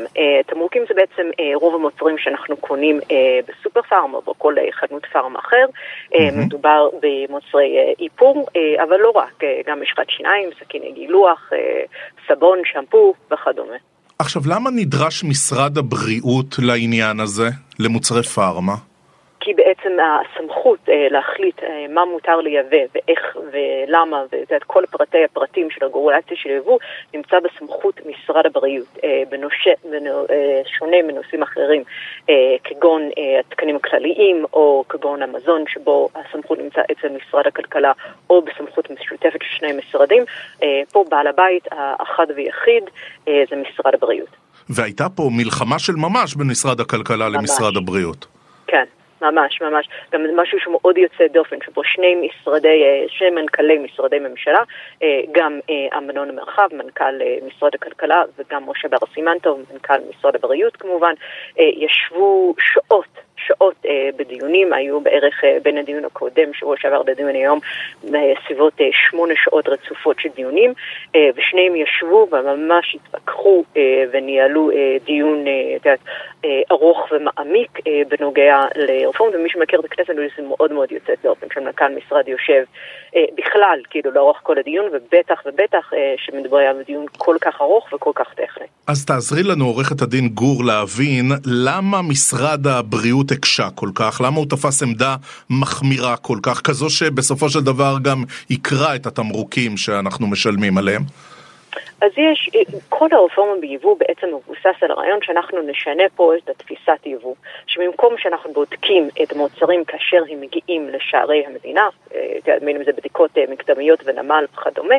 תמרוקים 0.47 0.83
זה 0.87 0.93
בעצם 0.93 1.29
רוב 1.55 1.75
המוצרים 1.75 2.17
שאנחנו 2.17 2.57
קונים 2.57 2.99
אה, 3.11 3.39
בסופר 3.47 3.81
פארם 3.81 4.13
או 4.13 4.21
בכל 4.21 4.57
אה, 4.57 4.63
חנות 4.71 5.05
פארם 5.13 5.35
אחר. 5.35 5.65
Mm-hmm. 5.65 6.35
מדובר 6.35 6.89
במוצרי 7.01 7.77
אה, 7.77 7.93
איפור, 7.99 8.45
אה, 8.55 8.83
אבל 8.83 8.97
לא 8.97 9.11
רק, 9.15 9.43
אה, 9.43 9.61
גם 9.67 9.81
משחת 9.81 10.09
שיניים, 10.09 10.49
סכיני 10.59 10.91
גילוח, 10.91 11.49
אה, 11.53 11.81
סבון, 12.27 12.59
שמפו 12.65 13.13
וכדומה. 13.31 13.75
עכשיו, 14.19 14.41
למה 14.45 14.69
נדרש 14.69 15.23
משרד 15.23 15.77
הבריאות 15.77 16.55
לעניין 16.59 17.19
הזה, 17.19 17.49
למוצרי 17.79 18.23
פארמה? 18.23 18.75
כי 19.39 19.53
בעצם 19.53 19.97
הסמכות 19.99 20.79
אה, 20.89 21.07
להחליט 21.11 21.63
אה, 21.63 21.85
מה 21.89 22.05
מותר 22.05 22.37
לייבא 22.41 22.77
ואיך 22.95 23.37
ולמה 23.51 24.23
ואת 24.31 24.63
כל 24.63 24.83
פרטי 24.91 25.23
הפרטים 25.23 25.69
של 25.71 25.85
הרגולציה 25.85 26.37
של 26.37 26.49
יבוא 26.49 26.77
נמצא 27.13 27.37
בסמכות 27.39 27.99
משרד 28.05 28.45
הבריאות, 28.45 28.87
אה, 29.03 29.23
בנושה, 29.29 29.71
בנו, 29.83 30.25
אה, 30.29 30.61
שונה 30.77 30.97
מנושאים 31.07 31.41
אחרים 31.41 31.83
אה, 32.29 32.35
כגון 32.63 33.01
אה, 33.17 33.39
התקנים 33.39 33.75
הכלליים 33.75 34.45
או 34.53 34.83
כגון 34.89 35.21
המזון 35.21 35.63
שבו 35.67 36.09
הסמכות 36.15 36.59
נמצא 36.59 36.81
אצל 36.91 37.07
משרד 37.09 37.47
הכלכלה 37.47 37.91
או 38.29 38.41
בסמכות 38.41 38.89
משותפת 38.89 39.39
של 39.41 39.57
שני 39.57 39.71
משרדים. 39.71 40.23
אה, 40.63 40.81
פה 40.91 41.05
בעל 41.09 41.27
הבית 41.27 41.67
האחד 41.71 42.27
ויחיד 42.35 42.83
אה, 43.27 43.43
זה 43.49 43.55
משרד 43.55 43.93
הבריאות. 43.93 44.29
והייתה 44.69 45.09
פה 45.09 45.23
מלחמה 45.31 45.79
של 45.79 45.93
ממש 45.93 46.35
בין 46.35 46.47
משרד 46.47 46.79
הכלכלה 46.79 47.29
ממש. 47.29 47.35
למשרד 47.35 47.77
הבריאות. 47.77 48.25
כן. 48.67 48.83
ממש, 49.21 49.61
ממש. 49.61 49.89
גם 50.11 50.21
משהו 50.35 50.59
שהוא 50.59 50.77
מאוד 50.81 50.97
יוצא 50.97 51.27
דופן, 51.27 51.57
שבו 51.65 51.83
שני 51.83 52.15
משרדי, 52.15 52.83
אה, 52.83 53.05
שני 53.07 53.29
מנכ"לי 53.29 53.77
משרדי 53.77 54.19
ממשלה, 54.19 54.59
אה, 55.03 55.21
גם 55.31 55.59
אה, 55.69 55.97
אמנון 55.97 56.35
מרחב, 56.35 56.67
מנכ"ל 56.71 57.19
משרד 57.47 57.75
הכלכלה, 57.75 58.23
וגם 58.37 58.69
משה 58.69 58.87
בר 58.87 58.97
סימנטוב, 59.13 59.65
מנכ"ל 59.73 59.97
משרד 60.09 60.35
הבריאות 60.35 60.75
כמובן, 60.75 61.13
ישבו 61.57 62.55
שעות 62.59 63.28
שעות 63.47 63.75
אה, 63.85 64.09
בדיונים, 64.17 64.73
היו 64.73 65.01
בערך 65.01 65.43
אה, 65.43 65.57
בין 65.63 65.77
הדיון 65.77 66.05
הקודם, 66.05 66.53
שבוע 66.53 66.75
שעבר 66.79 67.01
לדיון 67.07 67.35
היום, 67.35 67.59
בסביבות 68.03 68.73
אה, 68.81 68.89
שמונה 69.09 69.33
שעות 69.43 69.67
רצופות 69.67 70.19
של 70.19 70.29
דיונים, 70.35 70.73
אה, 71.15 71.29
ושניהם 71.35 71.75
ישבו 71.75 72.27
וממש 72.31 72.95
התווכחו 72.95 73.63
אה, 73.77 74.03
וניהלו 74.11 74.71
אה, 74.71 74.97
דיון, 75.05 75.47
אה, 75.47 75.75
את 75.75 75.99
אה, 76.45 76.61
ארוך 76.71 77.07
ומעמיק 77.11 77.79
אה, 77.87 78.01
בנוגע 78.09 78.59
לרפורמה, 78.75 79.37
ומי 79.37 79.49
שמכיר 79.49 79.79
את 79.79 79.85
הכנסת 79.85 80.13
זה 80.15 80.43
מאוד 80.47 80.71
מאוד 80.71 80.91
יוצא 80.91 81.13
דופן, 81.23 81.47
שמנכ"ל 81.53 81.91
משרד 81.97 82.27
יושב 82.27 82.63
אה, 83.15 83.21
בכלל, 83.37 83.79
כאילו 83.89 84.11
לאורך 84.11 84.37
כל 84.43 84.57
הדיון, 84.57 84.85
ובטח 84.85 85.41
ובטח 85.45 85.93
אה, 85.93 86.13
שמדובר 86.17 86.57
היה 86.57 86.73
בדיון 86.73 87.05
כל 87.17 87.35
כך 87.41 87.61
ארוך 87.61 87.93
וכל 87.93 88.11
כך 88.15 88.33
טכני. 88.33 88.67
אז 88.87 89.05
תעזרי 89.05 89.43
לנו, 89.43 89.65
עורכת 89.65 90.01
הדין 90.01 90.29
גור, 90.29 90.63
להבין 90.65 91.25
למה 91.45 92.01
משרד 92.01 92.67
הבריאות 92.67 93.31
הקשה 93.39 93.69
כל 93.69 93.89
כך, 93.95 94.21
למה 94.23 94.37
הוא 94.37 94.45
תפס 94.49 94.83
עמדה 94.83 95.15
מחמירה 95.49 96.17
כל 96.17 96.39
כך, 96.43 96.61
כזו 96.61 96.89
שבסופו 96.89 97.49
של 97.49 97.61
דבר 97.61 97.97
גם 98.01 98.23
יקרה 98.49 98.95
את 98.95 99.05
התמרוקים 99.05 99.77
שאנחנו 99.77 100.27
משלמים 100.27 100.77
עליהם? 100.77 101.03
אז 102.01 102.11
יש, 102.17 102.49
כל 102.89 103.07
הרפורמה 103.11 103.61
ביבוא 103.61 103.95
בעצם 103.99 104.27
מבוסס 104.27 104.83
על 104.83 104.91
הרעיון 104.91 105.19
שאנחנו 105.21 105.61
נשנה 105.61 106.03
פה 106.15 106.33
את 106.35 106.49
התפיסת 106.49 107.05
יבוא, 107.05 107.35
שבמקום 107.67 108.15
שאנחנו 108.17 108.53
בודקים 108.53 109.09
את 109.23 109.31
המוצרים 109.31 109.85
כאשר 109.85 110.23
הם 110.29 110.41
מגיעים 110.41 110.89
לשערי 110.89 111.45
המדינה, 111.45 111.89
אה, 112.15 112.57
בין 112.61 112.75
אם 112.75 112.83
זה 112.83 112.91
בדיקות 112.91 113.37
אה, 113.37 113.43
מקדמיות 113.49 113.99
ונמל 114.05 114.45
וכדומה, 114.53 114.95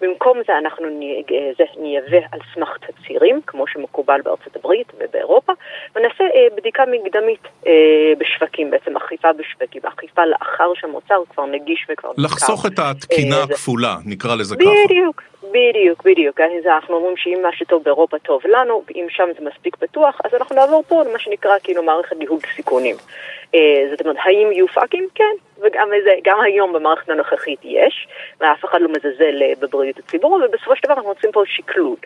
במקום 0.00 0.38
זה 0.46 0.58
אנחנו 0.58 0.86
אה, 0.86 1.64
נייבא 1.78 2.26
על 2.32 2.40
סמך 2.54 2.76
תצהירים, 2.78 3.40
כמו 3.46 3.66
שמקובל 3.66 4.20
בארצות 4.24 4.56
הברית 4.56 4.92
ובאירופה, 4.98 5.52
ונעשה 5.96 6.24
בדיקה 6.56 6.84
מקדמית 6.86 7.48
בשווקים, 8.18 8.70
בעצם 8.70 8.96
אכיפה 8.96 9.32
בשווקים, 9.32 9.82
אכיפה 9.84 10.26
לאחר 10.26 10.72
שהמוצר 10.74 11.22
כבר 11.30 11.46
נגיש 11.46 11.86
וכבר... 11.90 12.10
לחסוך 12.18 12.66
את 12.66 12.78
התקינה 12.78 13.42
הכפולה, 13.42 13.96
נקרא 14.04 14.34
לזה 14.34 14.56
ככה. 14.56 14.70
בדיוק. 14.84 15.22
בדיוק, 15.54 16.04
בדיוק. 16.04 16.40
אז 16.44 16.66
אנחנו 16.66 16.94
אומרים 16.94 17.16
שאם 17.16 17.38
מה 17.42 17.52
שטוב 17.52 17.82
באירופה 17.82 18.18
טוב 18.18 18.42
לנו, 18.46 18.82
אם 18.94 19.06
שם 19.08 19.28
זה 19.38 19.44
מספיק 19.44 19.76
פתוח, 19.76 20.20
אז 20.24 20.34
אנחנו 20.34 20.56
נעבור 20.56 20.84
פה 20.88 21.02
למה 21.02 21.18
שנקרא 21.18 21.58
כאילו 21.62 21.82
מערכת 21.82 22.16
ניהול 22.16 22.38
סיכונים. 22.56 22.96
אה, 23.54 23.86
זאת 23.90 24.00
אומרת, 24.00 24.16
האם 24.24 24.52
יהיו 24.52 24.68
פאקים? 24.68 25.08
כן, 25.14 25.34
וגם 25.64 25.88
זה, 26.04 26.10
גם 26.24 26.40
היום 26.40 26.72
במערכת 26.72 27.08
הנוכחית 27.08 27.58
יש, 27.62 28.08
ואף 28.40 28.64
אחד 28.64 28.80
לא 28.80 28.88
מזלזל 28.88 29.42
בבריאות 29.60 29.98
הציבור, 29.98 30.40
ובסופו 30.44 30.76
של 30.76 30.82
דבר 30.84 30.94
אנחנו 30.94 31.08
רוצים 31.08 31.32
פה 31.32 31.42
שקלול 31.46 31.96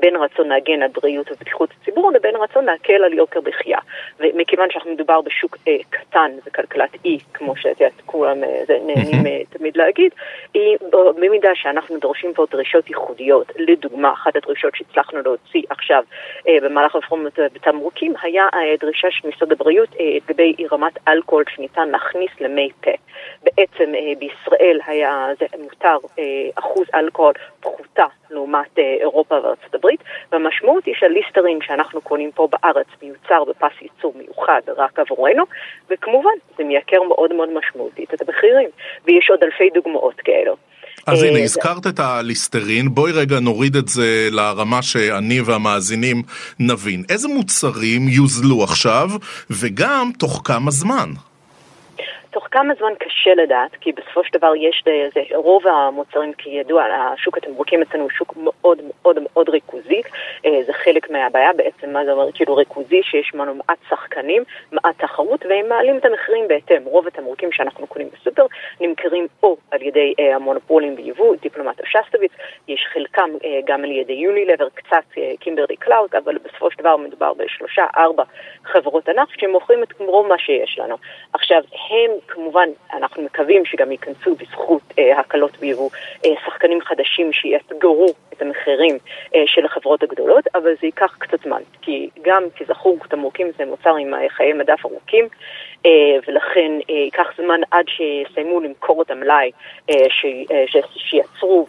בין 0.00 0.16
רצון 0.16 0.48
להגן 0.48 0.82
על 0.82 0.88
בריאות 0.88 1.32
ובטיחות 1.32 1.70
הציבור 1.80 2.12
לבין 2.12 2.36
רצון 2.36 2.64
להקל 2.64 3.04
על 3.04 3.12
יוקר 3.12 3.40
מחיה. 3.48 3.78
ומכיוון 4.20 4.70
שאנחנו 4.70 4.92
מדובר 4.92 5.20
בשוק 5.20 5.56
קטן 5.90 6.30
וכלכלת 6.46 6.90
אי, 7.04 7.18
כמו 7.34 7.56
שאת 7.56 7.80
יודעת, 7.80 8.00
כולם 8.06 8.38
נהנים 8.68 9.44
תמיד 9.50 9.76
להגיד, 9.76 10.12
היא 10.54 10.76
במידה 11.20 11.50
שאנחנו 11.54 11.98
דורשים 11.98 12.34
פה 12.34 12.46
דרישות 12.50 12.88
ייחודיות, 12.88 13.52
לדוגמה, 13.56 14.12
אחת 14.12 14.36
הדרישות 14.36 14.76
שהצלחנו 14.76 15.22
להוציא 15.22 15.62
עכשיו 15.70 16.04
במהלך 16.46 16.94
הרפורמות 16.94 17.38
בתמרוקים 17.38 18.14
היה 18.22 18.46
דרישה 18.80 19.08
של 19.10 19.28
משרד 19.28 19.52
הבריאות 19.52 19.88
לגבי 20.00 20.54
רמת 20.72 20.98
אלכוהול 21.08 21.44
שניתן 21.54 21.88
להכניס 21.88 22.30
למי 22.40 22.70
פה. 22.80 22.90
בעצם 23.44 23.92
בישראל 24.18 24.78
היה 24.86 25.26
זה 25.40 25.46
מותר 25.62 25.96
אחוז 26.54 26.86
אלכוהול 26.94 27.32
פחותה 27.60 28.04
לעומת 28.30 28.78
אירופה 28.78 29.34
וארצות 29.34 29.74
הברית, 29.74 30.00
והמשמעות 30.32 30.84
היא 30.86 30.94
שהליסטרין 30.98 31.58
שאנחנו 31.66 32.00
קונים 32.00 32.30
פה 32.34 32.48
בארץ 32.52 32.86
מיוצר 33.02 33.44
בפס 33.44 33.82
ייצור 33.82 34.14
מיוחד 34.16 34.60
רק 34.76 34.98
עבורנו, 34.98 35.44
וכמובן 35.90 36.30
זה 36.58 36.64
מייקר 36.64 37.02
מאוד 37.08 37.32
מאוד 37.32 37.48
משמעותית 37.58 38.14
את 38.14 38.20
המחירים, 38.22 38.68
ויש 39.04 39.30
עוד 39.30 39.42
אלפי 39.42 39.70
דוגמאות 39.74 40.20
כאלו. 40.20 40.56
אז 41.06 41.22
הנה, 41.22 41.38
הזכרת 41.38 41.86
את 41.86 42.00
הליסטרין, 42.00 42.88
בואי 42.88 43.12
רגע 43.12 43.40
נוריד 43.40 43.76
את 43.76 43.88
זה 43.88 44.28
לרמה 44.30 44.82
שאני 44.82 45.40
והמאזינים 45.40 46.22
נבין. 46.60 47.02
איזה 47.10 47.28
מוצרים 47.28 48.08
יוזלו 48.08 48.64
עכשיו, 48.64 49.08
וגם 49.50 50.10
תוך 50.18 50.42
כמה 50.44 50.70
זמן? 50.70 51.10
תוך 52.30 52.48
כמה 52.50 52.74
זמן 52.78 52.92
קשה 52.98 53.34
לדעת, 53.34 53.70
כי 53.80 53.92
בסופו 53.92 54.24
של 54.24 54.38
דבר 54.38 54.52
יש, 54.56 54.84
זה, 55.14 55.36
רוב 55.36 55.66
המוצרים, 55.66 56.32
כידוע, 56.32 56.84
השוק 56.84 57.38
התמרוקים 57.38 57.82
אצלנו 57.82 58.02
הוא 58.02 58.10
שוק 58.10 58.34
מאוד 58.36 58.80
מאוד 58.84 59.18
מאוד 59.22 59.48
ריכוזי, 59.48 60.02
זה 60.42 60.72
חלק 60.72 61.10
מהבעיה. 61.10 61.52
בעצם, 61.52 61.92
מה 61.92 62.04
זה 62.04 62.12
אומר, 62.12 62.32
כאילו 62.32 62.56
ריכוזי, 62.56 63.02
שיש 63.02 63.34
לנו 63.34 63.54
מעט 63.54 63.78
שחקנים, 63.88 64.42
מעט 64.72 64.98
תחרות, 64.98 65.46
והם 65.46 65.68
מעלים 65.68 65.98
את 65.98 66.04
המחירים 66.04 66.48
בהתאם. 66.48 66.84
רוב 66.84 67.06
התמרוקים 67.06 67.52
שאנחנו 67.52 67.86
קונים 67.86 68.08
בסופר 68.12 68.46
נמכרים 68.80 69.26
או 69.42 69.56
על 69.70 69.82
ידי 69.82 70.14
המונופולים 70.34 70.96
ביבוא, 70.96 71.36
דיפלומט 71.36 71.80
או 71.80 71.86
שסטוביץ, 71.86 72.32
יש 72.68 72.86
חלקם 72.92 73.30
גם 73.66 73.84
על 73.84 73.90
ידי 73.90 74.12
יונילבר, 74.12 74.68
קצת 74.74 75.04
קימברלי 75.40 75.76
קלארק, 75.76 76.14
אבל 76.14 76.38
בסופו 76.38 76.70
של 76.70 76.78
דבר 76.78 76.96
מדובר 76.96 77.34
בשלושה, 77.34 77.86
ארבע 77.96 78.22
חברות 78.64 79.08
ענף 79.08 79.28
שמוכרים 79.40 79.82
את 79.82 79.88
רוב 79.98 80.26
מה 80.26 80.38
שיש 80.38 80.78
לנו. 80.78 80.96
עכשיו, 81.32 81.62
הם 81.90 82.10
כמובן, 82.28 82.68
אנחנו 82.92 83.22
מקווים 83.22 83.64
שגם 83.64 83.92
ייכנסו 83.92 84.34
בזכות 84.34 84.82
אה, 84.98 85.20
הקלות 85.20 85.58
ביבוא 85.58 85.90
אה, 86.24 86.30
שחקנים 86.46 86.80
חדשים 86.80 87.32
שיאתגרו 87.32 88.14
את 88.32 88.42
המחירים 88.42 88.98
אה, 89.34 89.42
של 89.46 89.64
החברות 89.64 90.02
הגדולות, 90.02 90.44
אבל 90.54 90.70
זה 90.80 90.86
ייקח 90.86 91.16
קצת 91.18 91.42
זמן, 91.42 91.60
כי 91.82 92.08
גם, 92.22 92.42
כזכור, 92.56 92.98
תמרוקים 93.08 93.50
זה 93.58 93.64
מוצר 93.64 93.96
עם 93.96 94.14
חיי 94.28 94.52
מדף 94.52 94.84
ארוכים, 94.84 95.28
אה, 95.86 95.90
ולכן 96.28 96.72
אה, 96.90 96.94
ייקח 96.94 97.26
זמן 97.36 97.60
עד 97.70 97.84
שיסיימו 97.88 98.60
למכור 98.60 99.02
את 99.02 99.10
המלאי 99.10 99.50
אה, 99.90 99.94
ש, 100.08 100.24
אה, 100.50 100.64
ש, 100.66 100.76
שיצרו 100.96 101.66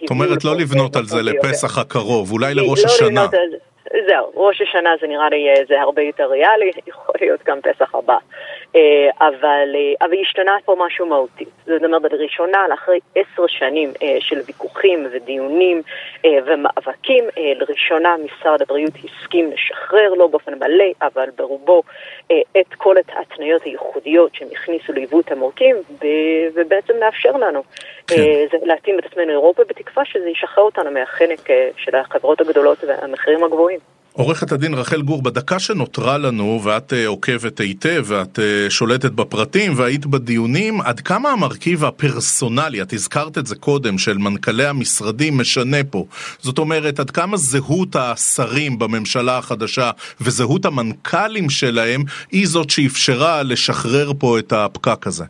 זאת 0.00 0.10
אומרת, 0.10 0.44
לא 0.44 0.56
לבנות 0.56 0.96
על 0.96 1.04
זה 1.04 1.22
לפסח 1.22 1.78
הקרוב, 1.78 2.32
אולי 2.32 2.54
לראש 2.54 2.84
השנה. 2.84 3.26
זהו, 4.08 4.32
ראש 4.34 4.60
השנה 4.60 4.90
זה 5.00 5.06
נראה 5.06 5.28
לי 5.28 5.48
זה 5.68 5.80
הרבה 5.80 6.02
יותר 6.02 6.30
ריאלי, 6.30 6.70
יכול 6.86 7.14
להיות 7.20 7.40
גם 7.44 7.60
פסח 7.60 7.94
הבא. 7.94 8.18
אבל, 9.20 9.76
אבל 10.00 10.20
השתנה 10.22 10.56
פה 10.64 10.76
משהו 10.78 11.06
מהותי. 11.06 11.44
זאת 11.66 11.84
אומרת, 11.84 12.12
לראשונה, 12.12 12.68
לאחרי 12.68 12.98
עשר 13.14 13.46
שנים 13.46 13.92
של 14.20 14.40
ויכוחים 14.46 15.06
ודיונים 15.12 15.82
ומאבקים, 16.26 17.24
לראשונה 17.36 18.16
משרד 18.24 18.62
הבריאות 18.62 18.92
הסכים 18.94 19.50
לשחרר, 19.50 20.14
לא 20.14 20.26
באופן 20.26 20.54
מלא, 20.58 20.84
אבל 21.02 21.28
ברובו, 21.36 21.82
את 22.60 22.74
כל 22.76 22.96
ההתניות 23.08 23.62
הייחודיות 23.62 24.34
שהם 24.34 24.48
הכניסו 24.52 24.92
ליוו 24.92 25.22
תמרוקים, 25.22 25.76
ובעצם 26.54 26.94
לאפשר 27.00 27.32
לנו 27.32 27.62
כן. 28.06 28.16
להתאים 28.62 28.98
את 28.98 29.06
עצמנו 29.06 29.26
לאירופה, 29.26 29.64
בתקווה 29.64 30.04
שזה 30.04 30.28
ישחרר 30.28 30.64
אותנו 30.64 30.90
מהחנק 30.90 31.48
של 31.76 31.96
החברות 31.96 32.40
הגדולות 32.40 32.84
והמחירים 32.84 33.44
הגבוהים. 33.44 33.80
עורכת 34.12 34.52
הדין 34.52 34.74
רחל 34.74 35.02
גור, 35.02 35.22
בדקה 35.22 35.58
שנותרה 35.58 36.18
לנו, 36.18 36.60
ואת 36.64 36.92
uh, 36.92 36.96
עוקבת 37.06 37.60
היטב, 37.60 38.04
ואת 38.06 38.38
uh, 38.38 38.70
שולטת 38.70 39.12
בפרטים, 39.12 39.72
והיית 39.76 40.06
בדיונים, 40.06 40.80
עד 40.80 41.00
כמה 41.00 41.30
המרכיב 41.30 41.84
הפרסונלי, 41.84 42.82
את 42.82 42.92
הזכרת 42.92 43.38
את 43.38 43.46
זה 43.46 43.54
קודם, 43.54 43.98
של 43.98 44.18
מנכ"לי 44.18 44.66
המשרדים 44.66 45.38
משנה 45.38 45.76
פה. 45.90 46.06
זאת 46.40 46.58
אומרת, 46.58 47.00
עד 47.00 47.10
כמה 47.10 47.36
זהות 47.36 47.96
השרים 47.96 48.78
בממשלה 48.78 49.38
החדשה 49.38 49.90
וזהות 50.20 50.64
המנכ"לים 50.64 51.50
שלהם, 51.50 52.04
היא 52.30 52.48
זאת 52.48 52.70
שאפשרה 52.70 53.42
לשחרר 53.42 54.12
פה 54.18 54.38
את 54.38 54.52
הפקק 54.52 55.06
הזה. 55.06 55.24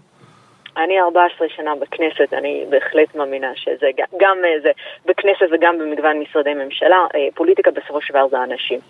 אני 0.76 1.00
14 1.00 1.46
שנה 1.56 1.70
בכנסת, 1.80 2.32
אני 2.32 2.64
בהחלט 2.70 3.14
מאמינה 3.14 3.48
שזה 3.56 3.86
גם 4.20 4.36
זה, 4.62 4.70
בכנסת 5.06 5.46
וגם 5.52 5.78
במגוון 5.78 6.18
משרדי 6.18 6.54
ממשלה, 6.54 7.06
פוליטיקה 7.34 7.70
בסופו 7.70 8.00
של 8.00 8.14
דבר 8.14 8.28
זה 8.30 8.36
אנשים. 8.42 8.80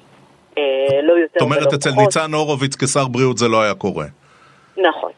לא 1.03 1.13
יותר 1.13 1.33
זאת 1.33 1.43
אומרת, 1.43 1.73
אצל 1.73 1.91
ניצן 1.91 2.33
הורוביץ 2.33 2.77
כשר 2.77 3.09
בריאות 3.09 3.39
זה 3.39 3.49
לא 3.49 3.63
היה 3.63 3.75
קורה. 3.75 4.07
נכון. 4.77 5.13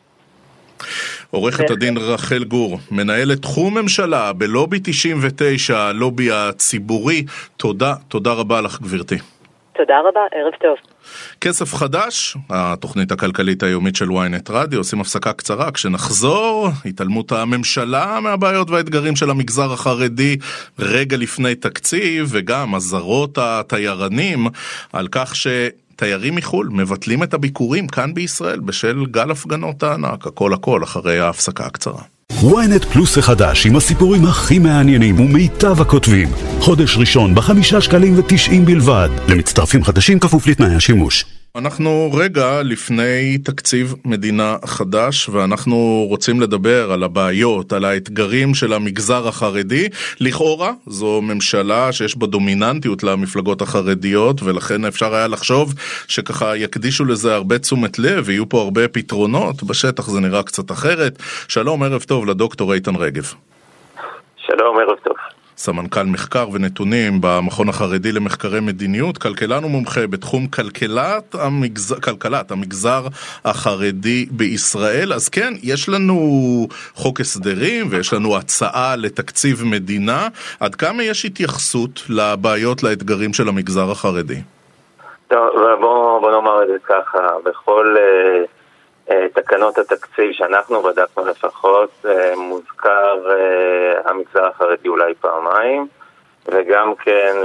עורכת 1.31 1.71
הדין 1.71 1.97
רחל 1.97 2.45
גור, 2.45 2.79
מנהלת 2.91 3.43
תחום 3.43 3.79
ממשלה 3.79 4.33
בלובי 4.33 4.79
99, 4.85 5.77
הלובי 5.77 6.29
הציבורי, 6.33 7.25
תודה, 7.57 7.95
תודה 8.09 8.33
רבה 8.33 8.61
לך 8.61 8.81
גברתי. 8.81 9.19
תודה 9.73 10.01
רבה, 10.01 10.21
ערב 10.33 10.53
טוב. 10.61 10.94
כסף 11.41 11.75
חדש, 11.75 12.37
התוכנית 12.51 13.13
הכלכלית 13.13 13.63
היומית 13.63 13.97
של 13.97 14.09
ynet 14.09 14.51
רדיו, 14.51 14.81
עושים 14.81 15.01
הפסקה 15.01 15.33
קצרה, 15.33 15.71
כשנחזור, 15.71 16.69
התעלמות 16.85 17.33
הממשלה 17.33 18.21
מהבעיות 18.21 18.71
והאתגרים 18.71 19.17
של 19.17 19.31
המגזר 19.31 19.73
החרדי 19.73 20.37
רגע 20.79 21.17
לפני 21.17 21.55
תקציב, 21.55 22.29
וגם 22.31 22.75
אזהרות 22.75 23.39
התיירנים 23.39 24.47
על 24.93 25.09
כך 25.11 25.37
ש... 25.37 25.47
תיירים 25.97 26.35
מחו"ל 26.35 26.69
מבטלים 26.73 27.23
את 27.23 27.35
הביקורים 27.35 27.89
כאן 27.89 28.15
בישראל 28.15 28.61
בשל 28.61 29.07
גל 29.11 29.31
הפגנות 29.31 29.83
הענק, 29.83 30.27
הכל 30.27 30.55
הכל 30.55 30.85
אחרי 30.85 31.21
ההפסקה 31.21 31.67
הקצרה. 31.67 32.14
Ynet 32.33 32.87
פלוס 32.93 33.19
החדש 33.19 33.67
עם 33.67 33.77
הסיפורים 33.77 34.25
הכי 34.25 34.59
מעניינים 34.59 35.21
ומיטב 35.21 35.81
הכותבים. 35.81 36.29
חודש 36.61 36.97
ראשון 36.99 37.35
בחמישה 37.35 37.81
שקלים 37.81 38.19
ותשעים 38.19 38.65
בלבד. 38.65 39.09
למצטרפים 39.29 39.85
חדשים 39.85 40.19
כפוף 40.19 40.47
לתנאי 40.47 40.75
השימוש. 40.75 41.25
אנחנו 41.59 42.11
רגע 42.15 42.63
לפני 42.63 43.39
תקציב 43.39 43.95
מדינה 44.05 44.57
חדש 44.65 45.29
ואנחנו 45.29 46.07
רוצים 46.09 46.41
לדבר 46.41 46.93
על 46.93 47.03
הבעיות, 47.03 47.73
על 47.73 47.85
האתגרים 47.85 48.55
של 48.55 48.73
המגזר 48.73 49.29
החרדי. 49.29 49.89
לכאורה 50.21 50.73
זו 50.87 51.21
ממשלה 51.23 51.93
שיש 51.93 52.19
בה 52.19 52.27
דומיננטיות 52.27 53.03
למפלגות 53.03 53.63
החרדיות 53.63 54.43
ולכן 54.43 54.85
אפשר 54.85 55.15
היה 55.15 55.27
לחשוב 55.27 55.75
שככה 56.09 56.57
יקדישו 56.57 57.05
לזה 57.05 57.35
הרבה 57.35 57.59
תשומת 57.59 57.99
לב 57.99 58.23
ויהיו 58.27 58.49
פה 58.49 58.61
הרבה 58.61 58.89
פתרונות. 58.89 59.63
בשטח 59.63 60.09
זה 60.09 60.21
נראה 60.21 60.43
קצת 60.43 60.71
אחרת. 60.71 61.13
שלום, 61.49 61.83
ערב 61.83 62.03
טוב 62.03 62.27
לדוקטור 62.27 62.75
איתן 62.75 62.97
רגב. 62.97 63.33
שלום, 64.37 64.79
ערב 64.79 64.99
טוב. 65.05 65.17
סמנכ"ל 65.57 66.03
מחקר 66.03 66.47
ונתונים 66.53 67.19
במכון 67.21 67.69
החרדי 67.69 68.13
למחקרי 68.13 68.61
מדיניות, 68.61 69.19
כלכלן 69.19 69.65
ומומחה 69.65 70.07
בתחום 70.07 70.47
כלכלת 70.47 71.35
המגזר, 71.35 72.01
כלכלת 72.01 72.51
המגזר 72.51 73.07
החרדי 73.45 74.27
בישראל. 74.31 75.13
אז 75.13 75.29
כן, 75.29 75.53
יש 75.63 75.89
לנו 75.89 76.17
חוק 76.95 77.21
הסדרים 77.21 77.87
ויש 77.91 78.13
לנו 78.13 78.37
הצעה 78.37 78.97
לתקציב 78.97 79.65
מדינה. 79.65 80.29
עד 80.61 80.75
כמה 80.75 81.03
יש 81.03 81.25
התייחסות 81.25 82.03
לבעיות, 82.09 82.83
לאתגרים 82.83 83.33
של 83.33 83.49
המגזר 83.49 83.91
החרדי? 83.91 84.41
טוב, 85.29 85.49
בוא, 85.81 86.21
בוא 86.21 86.31
נאמר 86.31 86.63
את 86.63 86.69
זה 86.69 86.79
ככה, 86.89 87.19
בכל... 87.45 87.97
Uh... 87.97 88.54
תקנות 89.35 89.79
התקציב 89.79 90.33
שאנחנו 90.33 90.83
בדקנו 90.83 91.25
לפחות, 91.25 92.07
מוזכר 92.37 93.19
המגזר 94.05 94.47
החרדי 94.47 94.89
אולי 94.89 95.15
פעמיים, 95.15 95.87
וגם 96.49 96.95
כן 96.95 97.37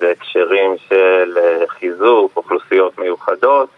בהקשרים 0.00 0.76
של 0.88 1.38
חיזוק 1.68 2.32
אוכלוסיות 2.36 2.98
מיוחדות, 2.98 3.68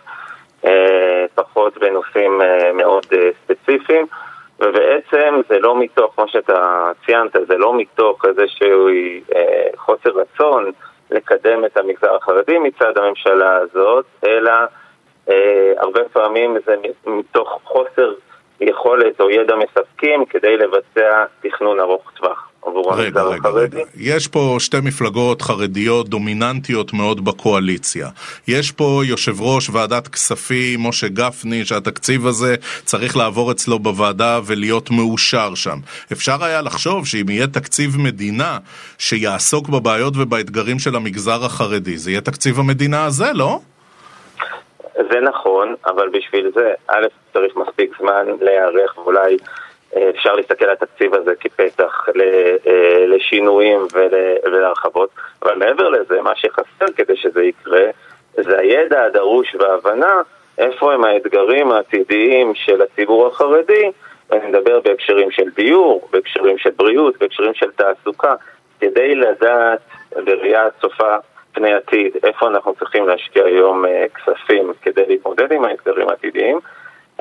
פחות 1.34 1.78
בנושאים 1.78 2.40
מאוד 2.74 3.06
ספציפיים, 3.44 4.06
ובעצם 4.60 5.40
זה 5.48 5.58
לא 5.58 5.80
מתוך, 5.80 6.12
כמו 6.14 6.28
שאתה 6.28 6.90
ציינת, 7.06 7.32
זה 7.48 7.58
לא 7.58 7.76
מתוך 7.76 8.24
איזשהו 8.24 8.88
חוסר 9.76 10.10
רצון 10.10 10.70
לקדם 11.10 11.64
את 11.64 11.76
המגזר 11.76 12.14
החרדי 12.14 12.58
מצד 12.58 12.98
הממשלה 12.98 13.56
הזאת, 13.56 14.04
אלא 14.24 14.52
הרבה 15.78 16.00
פעמים 16.12 16.56
זה 16.66 16.74
מתוך 17.06 17.60
חוסר 17.64 18.12
יכולת 18.60 19.20
או 19.20 19.30
ידע 19.30 19.54
מספקים 19.56 20.24
כדי 20.24 20.56
לבצע 20.56 21.24
תכנון 21.42 21.80
ארוך 21.80 22.10
טווח. 22.16 22.48
רגע, 22.96 23.22
רגע. 23.22 23.48
רגע. 23.48 23.78
יש 23.96 24.28
פה 24.28 24.56
שתי 24.58 24.76
מפלגות 24.82 25.42
חרדיות 25.42 26.08
דומיננטיות 26.08 26.92
מאוד 26.92 27.24
בקואליציה. 27.24 28.08
יש 28.48 28.72
פה 28.72 29.02
יושב 29.04 29.40
ראש 29.40 29.70
ועדת 29.70 30.08
כספים, 30.08 30.80
משה 30.88 31.08
גפני, 31.08 31.64
שהתקציב 31.64 32.26
הזה 32.26 32.54
צריך 32.84 33.16
לעבור 33.16 33.52
אצלו 33.52 33.78
בוועדה 33.78 34.40
ולהיות 34.46 34.90
מאושר 34.90 35.54
שם. 35.54 35.78
אפשר 36.12 36.44
היה 36.44 36.62
לחשוב 36.62 37.06
שאם 37.06 37.28
יהיה 37.28 37.46
תקציב 37.46 37.90
מדינה 37.98 38.58
שיעסוק 38.98 39.68
בבעיות 39.68 40.14
ובאתגרים 40.16 40.78
של 40.78 40.96
המגזר 40.96 41.44
החרדי, 41.44 41.98
זה 41.98 42.10
יהיה 42.10 42.20
תקציב 42.20 42.58
המדינה 42.58 43.04
הזה, 43.04 43.32
לא? 43.34 43.60
זה 45.10 45.20
נכון, 45.20 45.74
אבל 45.86 46.08
בשביל 46.08 46.50
זה, 46.54 46.74
א', 46.88 47.06
צריך 47.32 47.56
מספיק 47.56 47.90
זמן 47.98 48.26
להיערך, 48.40 48.98
ואולי 48.98 49.36
אה, 49.96 50.10
אפשר 50.10 50.34
להסתכל 50.34 50.64
על 50.64 50.70
התקציב 50.70 51.14
הזה 51.14 51.32
כפתח 51.40 52.06
אה, 52.20 53.06
לשינויים 53.06 53.80
ול- 53.92 54.36
ולהרחבות, 54.52 55.10
אבל 55.42 55.54
מעבר 55.54 55.88
לזה, 55.88 56.20
מה 56.20 56.36
שחסר 56.36 56.92
כדי 56.96 57.16
שזה 57.16 57.42
יקרה, 57.42 57.84
זה 58.34 58.58
הידע 58.58 59.04
הדרוש 59.04 59.54
וההבנה 59.54 60.22
איפה 60.58 60.92
הם 60.92 61.04
האתגרים 61.04 61.72
העתידיים 61.72 62.54
של 62.54 62.82
הציבור 62.82 63.26
החרדי, 63.26 63.90
ואני 64.30 64.46
מדבר 64.46 64.80
בהקשרים 64.80 65.30
של 65.30 65.50
דיור, 65.56 66.08
בהקשרים 66.12 66.58
של 66.58 66.70
בריאות, 66.76 67.18
בהקשרים 67.18 67.54
של 67.54 67.70
תעסוקה, 67.70 68.34
כדי 68.80 69.14
לדעת 69.14 69.78
בראייה 70.24 70.68
צופה 70.80 71.16
פני 71.56 71.74
עתיד, 71.74 72.16
איפה 72.24 72.48
אנחנו 72.48 72.74
צריכים 72.74 73.08
להשקיע 73.08 73.44
היום 73.44 73.86
אה, 73.86 74.06
כספים 74.14 74.72
כדי 74.82 75.06
להתמודד 75.08 75.52
עם 75.52 75.64
האתגרים 75.64 76.08
העתידיים, 76.08 76.58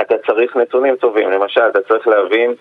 אתה 0.02 0.15
צריך 0.28 0.56
נתונים 0.56 0.95
טובים. 0.95 1.32
למשל, 1.32 1.62
אתה 1.62 1.82
צריך 1.82 2.08
להבין 2.08 2.54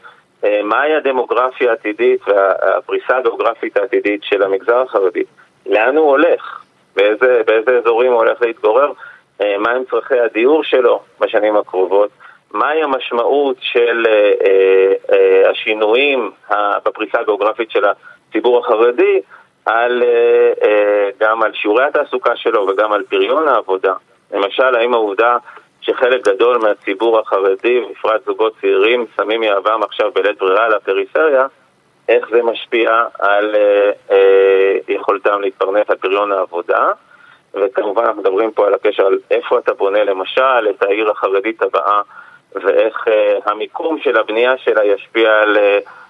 אה, 0.44 0.60
מהי 0.62 0.94
הדמוגרפיה 0.94 1.70
העתידית 1.70 2.20
והפריסה 2.28 3.16
הגיאוגרפית 3.16 3.76
העתידית 3.76 4.24
של 4.24 4.42
המגזר 4.42 4.76
החרדי. 4.76 5.22
לאן 5.66 5.96
הוא 5.96 6.10
הולך? 6.10 6.62
באיזה, 6.96 7.42
באיזה 7.46 7.78
אזורים 7.78 8.12
הוא 8.12 8.18
הולך 8.18 8.42
להתגורר? 8.42 8.92
אה, 9.40 9.58
מהם 9.58 9.82
צורכי 9.90 10.20
הדיור 10.20 10.64
שלו 10.64 11.00
בשנים 11.20 11.56
הקרובות? 11.56 12.10
מהי 12.52 12.82
המשמעות 12.82 13.56
של 13.60 14.06
השינויים 15.50 16.30
בפריסה 16.84 17.20
הגיאוגרפית 17.20 17.70
של 17.70 17.84
הציבור 17.84 18.58
החרדי 18.58 19.20
על, 19.64 20.03
אה, 20.03 20.53
אה, 20.68 21.09
גם 21.20 21.42
על 21.42 21.53
שיעורי 21.55 21.85
התעסוקה 21.85 22.37
שלו 22.37 22.68
וגם 22.68 22.92
על 22.92 23.03
פריון 23.03 23.48
העבודה. 23.48 23.94
למשל, 24.33 24.74
האם 24.74 24.94
העובדה 24.94 25.37
שחלק 25.81 26.29
גדול 26.29 26.59
מהציבור 26.59 27.18
החרדי, 27.18 27.81
בפרט 27.90 28.24
זוגות 28.27 28.53
צעירים, 28.61 29.07
שמים 29.16 29.42
יהבם 29.42 29.83
עכשיו 29.83 30.11
בלית 30.14 30.38
ברירה 30.38 30.68
לפריפריה, 30.68 31.46
איך 32.09 32.27
זה 32.31 32.42
משפיע 32.42 33.05
על 33.18 33.55
אה, 34.11 34.77
יכולתם 34.88 35.40
להתפרנס, 35.40 35.90
על 35.90 35.96
פריון 35.96 36.33
העבודה. 36.33 36.90
וכמובן 37.55 38.03
אנחנו 38.05 38.20
מדברים 38.20 38.53
פה 38.53 38.66
על 38.66 38.74
הקשר 38.74 39.07
על 39.07 39.18
איפה 39.31 39.59
אתה 39.59 39.74
בונה 39.74 40.05
למשל 40.05 40.70
את 40.70 40.83
העיר 40.83 41.11
החרדית 41.11 41.62
הבאה 41.62 42.00
ואיך 42.55 43.09
אה, 43.09 43.38
המיקום 43.46 43.98
של 43.98 44.16
הבנייה 44.16 44.59
שלה 44.59 44.85
ישפיע 44.85 45.31
על 45.42 45.57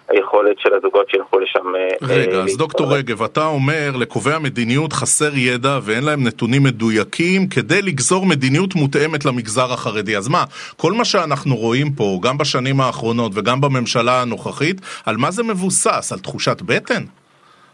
היכולת 0.08 0.58
של 0.58 0.74
הזוגות 0.74 1.10
שילכו 1.10 1.38
לשם. 1.38 1.76
אה, 1.76 1.88
רגע, 2.02 2.36
אה, 2.36 2.42
אז 2.42 2.56
דוקטור 2.56 2.86
להתפרנס. 2.86 3.04
רגב, 3.04 3.22
אתה 3.22 3.46
אומר 3.46 3.90
לקובעי 4.00 4.34
המדיניות 4.34 4.92
חסר 4.92 5.30
ידע 5.36 5.78
ואין 5.82 6.04
להם 6.04 6.24
נתונים 6.26 6.62
מדויקים 6.62 7.46
כדי 7.48 7.82
לגזור 7.82 8.26
מדיניות 8.26 8.74
מותאמת 8.74 9.24
למגזר 9.24 9.72
החרדי. 9.72 10.16
אז 10.16 10.28
מה, 10.28 10.44
כל 10.76 10.92
מה 10.92 11.04
שאנחנו 11.04 11.56
רואים 11.56 11.86
פה, 11.96 12.18
גם 12.22 12.38
בשנים 12.38 12.80
האחרונות 12.80 13.32
וגם 13.34 13.60
בממשלה 13.60 14.22
הנוכחית, 14.22 14.76
על 15.06 15.16
מה 15.16 15.30
זה 15.30 15.42
מבוסס? 15.42 16.12
על 16.12 16.18
תחושת 16.18 16.62
בטן? 16.62 17.02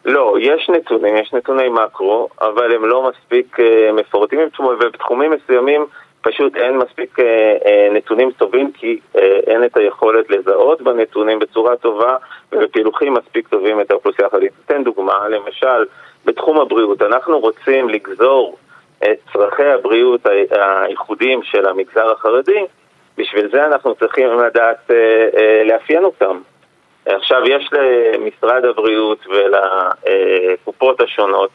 לא, 0.05 0.35
יש 0.41 0.71
נתונים, 0.77 1.17
יש 1.17 1.33
נתוני 1.33 1.69
מקרו, 1.69 2.29
אבל 2.41 2.75
הם 2.75 2.85
לא 2.85 3.11
מספיק 3.11 3.61
אה, 3.61 3.93
מפורטים, 3.93 4.41
ובתחומים 4.59 5.31
מסוימים 5.31 5.87
פשוט 6.21 6.57
אין 6.57 6.77
מספיק 6.77 7.21
אה, 7.21 7.57
אה, 7.67 7.89
נתונים 7.93 8.31
טובים, 8.31 8.73
כי 8.73 8.99
אה, 9.17 9.41
אין 9.47 9.65
את 9.65 9.77
היכולת 9.77 10.31
לזהות 10.31 10.83
בנתונים 10.83 11.39
בצורה 11.39 11.77
טובה 11.77 12.17
ובפילוחים 12.53 13.15
מספיק 13.15 13.49
טובים 13.49 13.81
את 13.81 13.91
האוכלוסייה 13.91 14.29
החרדית. 14.29 14.53
אתן 14.67 14.85
דוגמה, 14.85 15.29
למשל, 15.29 15.85
בתחום 16.25 16.61
הבריאות, 16.61 17.03
אנחנו 17.03 17.39
רוצים 17.39 17.89
לגזור 17.89 18.57
את 19.05 19.19
צרכי 19.33 19.65
הבריאות 19.65 20.21
הייחודיים 20.51 21.43
של 21.43 21.67
המגזר 21.67 22.13
החרדי, 22.13 22.65
בשביל 23.19 23.51
זה 23.53 23.67
אנחנו 23.67 23.95
צריכים 23.95 24.29
לדעת 24.39 24.91
לאפיין 25.65 26.05
אותם. 26.05 26.41
עכשיו 27.07 27.43
יש 27.47 27.71
למשרד 27.73 28.65
הבריאות 28.65 29.27
ולקופות 29.27 31.01
השונות 31.01 31.51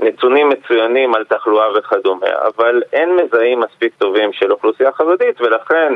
נתונים 0.00 0.48
מצוינים 0.48 1.14
על 1.14 1.24
תחלואה 1.24 1.78
וכדומה, 1.78 2.26
אבל 2.26 2.82
אין 2.92 3.16
מזהים 3.16 3.60
מספיק 3.60 3.94
טובים 3.98 4.32
של 4.32 4.52
אוכלוסייה 4.52 4.92
חרדית, 4.92 5.40
ולכן 5.40 5.94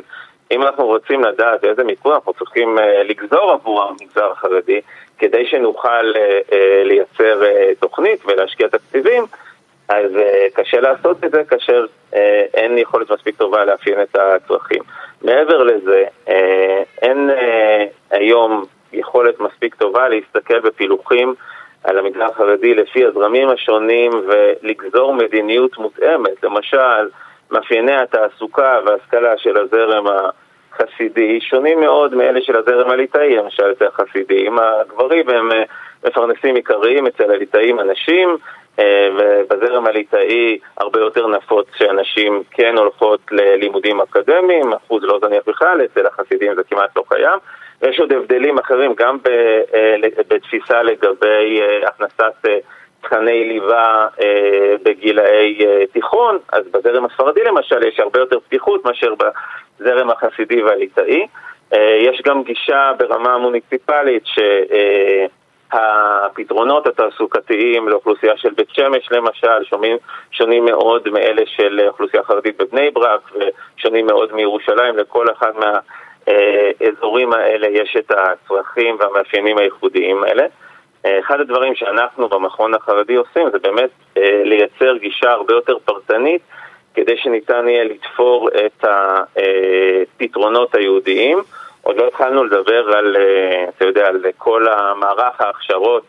אם 0.53 0.63
אנחנו 0.63 0.87
רוצים 0.87 1.25
לדעת 1.25 1.65
איזה 1.65 1.85
מיקום 1.85 2.13
אנחנו 2.13 2.33
צריכים 2.33 2.79
אה, 2.79 3.03
לגזור 3.03 3.51
עבור 3.51 3.83
המגזר 3.83 4.31
החרדי, 4.31 4.81
כדי 5.19 5.47
שנוכל 5.47 6.13
אה, 6.17 6.41
אה, 6.53 6.83
לייצר 6.85 7.43
תוכנית 7.81 8.21
ולהשקיע 8.27 8.69
תקציבים, 8.69 9.25
אז 9.89 10.11
קשה 10.55 10.81
לעשות 10.81 11.25
את 11.25 11.31
זה 11.31 11.45
כאשר 11.45 11.87
אין 12.55 12.79
יכולת 12.79 13.11
מספיק 13.11 13.37
טובה 13.37 13.65
לאפיין 13.65 14.03
את 14.03 14.17
הצרכים. 14.17 14.83
מעבר 15.23 15.63
לזה, 15.63 16.05
אין 17.03 17.31
היום 18.11 18.65
יכולת 18.93 19.41
מספיק 19.41 19.75
טובה 19.75 20.09
להסתכל 20.09 20.61
בפילוחים 20.61 21.35
על 21.85 21.99
המגזר 21.99 22.25
החרדי 22.25 22.75
לפי 22.75 23.05
הזרמים 23.05 23.49
השונים 23.49 24.13
ולגזור 24.27 25.15
מדיניות 25.15 25.79
מותאמת. 25.79 26.43
למשל, 26.43 27.09
מאפייני 27.51 27.97
התעסוקה 27.97 28.79
וההשכלה 28.87 29.39
של 29.39 29.59
הזרם 29.59 30.05
החסידי 30.07 31.41
שונים 31.41 31.81
מאוד 31.81 32.15
מאלה 32.15 32.41
של 32.43 32.57
הזרם 32.57 32.91
הליטאי, 32.91 33.37
למשל 33.37 33.73
אצל 33.73 33.87
החסידים. 33.87 34.59
הגברים 34.59 35.29
הם 35.29 35.53
אה, 35.53 35.63
מפרנסים 36.05 36.55
עיקריים, 36.55 37.07
אצל 37.07 37.31
הליטאים 37.31 37.79
הנשים, 37.79 38.37
אה, 38.79 39.09
ובזרם 39.19 39.87
הליטאי 39.87 40.59
הרבה 40.77 41.01
יותר 41.01 41.27
נפוץ 41.27 41.67
שאנשים 41.77 42.43
כן 42.51 42.75
הולכות 42.79 43.21
ללימודים 43.31 44.01
אקדמיים, 44.01 44.73
אחוז 44.73 45.03
לא 45.03 45.19
זניח 45.25 45.43
בכלל, 45.47 45.81
אצל 45.85 46.07
החסידים 46.07 46.55
זה 46.55 46.63
כמעט 46.71 46.97
לא 46.97 47.05
קיים. 47.09 47.39
יש 47.83 48.01
עוד 48.01 48.13
הבדלים 48.13 48.59
אחרים 48.59 48.95
גם 48.95 49.19
אה, 49.75 49.95
בתפיסה 50.29 50.83
לגבי 50.83 51.61
אה, 51.61 51.89
הכנסת 51.89 52.47
אה, 52.49 52.59
תכני 53.03 53.45
ליבה 53.45 54.07
בגילאי 54.83 55.59
תיכון, 55.93 56.39
אז 56.53 56.65
בזרם 56.71 57.05
הספרדי 57.05 57.41
למשל 57.45 57.87
יש 57.87 58.01
הרבה 58.01 58.21
יותר 58.21 58.41
פתיחות 58.41 58.85
מאשר 58.85 59.15
בזרם 59.15 60.11
החסידי 60.11 60.63
והליטאי. 60.63 61.27
יש 61.99 62.23
גם 62.27 62.43
גישה 62.43 62.93
ברמה 62.99 63.35
המוניציפלית 63.35 64.27
ש... 64.27 64.39
אה, 64.73 65.27
הפתרונות 65.73 66.87
התעסוקתיים 66.87 67.89
לאוכלוסייה 67.89 68.37
של 68.37 68.51
בית 68.57 68.71
שמש 68.71 69.09
למשל 69.11 69.65
שונים, 69.65 69.97
שונים 70.31 70.65
מאוד 70.65 71.09
מאלה 71.09 71.43
של 71.47 71.81
אוכלוסייה 71.89 72.23
חרדית 72.23 72.63
בבני 72.63 72.91
ברק 72.91 73.31
ושונים 73.35 74.07
מאוד 74.07 74.33
מירושלים, 74.33 74.97
לכל 74.97 75.27
אחד 75.33 75.53
מהאזורים 76.27 77.33
האלה 77.33 77.69
יש 77.69 77.97
את 77.99 78.11
הצרכים 78.11 78.97
והמאפיינים 79.01 79.59
הייחודיים 79.59 80.25
האלה. 80.25 80.47
אחד 81.07 81.41
הדברים 81.41 81.75
שאנחנו 81.75 82.29
במכון 82.29 82.75
החרדי 82.75 83.15
עושים 83.15 83.51
זה 83.51 83.59
באמת 83.59 83.91
לייצר 84.45 84.97
גישה 84.97 85.31
הרבה 85.31 85.55
יותר 85.55 85.77
פרטנית 85.85 86.43
כדי 86.95 87.17
שניתן 87.17 87.69
יהיה 87.69 87.85
לתפור 87.85 88.49
את 88.67 88.85
הפתרונות 88.85 90.75
היהודיים. 90.75 91.39
עוד 91.83 91.97
לא 91.97 92.07
התחלנו 92.07 92.45
לדבר 92.45 92.97
על, 92.97 93.17
אתה 93.69 93.85
יודע, 93.85 94.07
על 94.07 94.25
כל 94.39 94.67
המערך 94.69 95.41
ההכשרות 95.41 96.03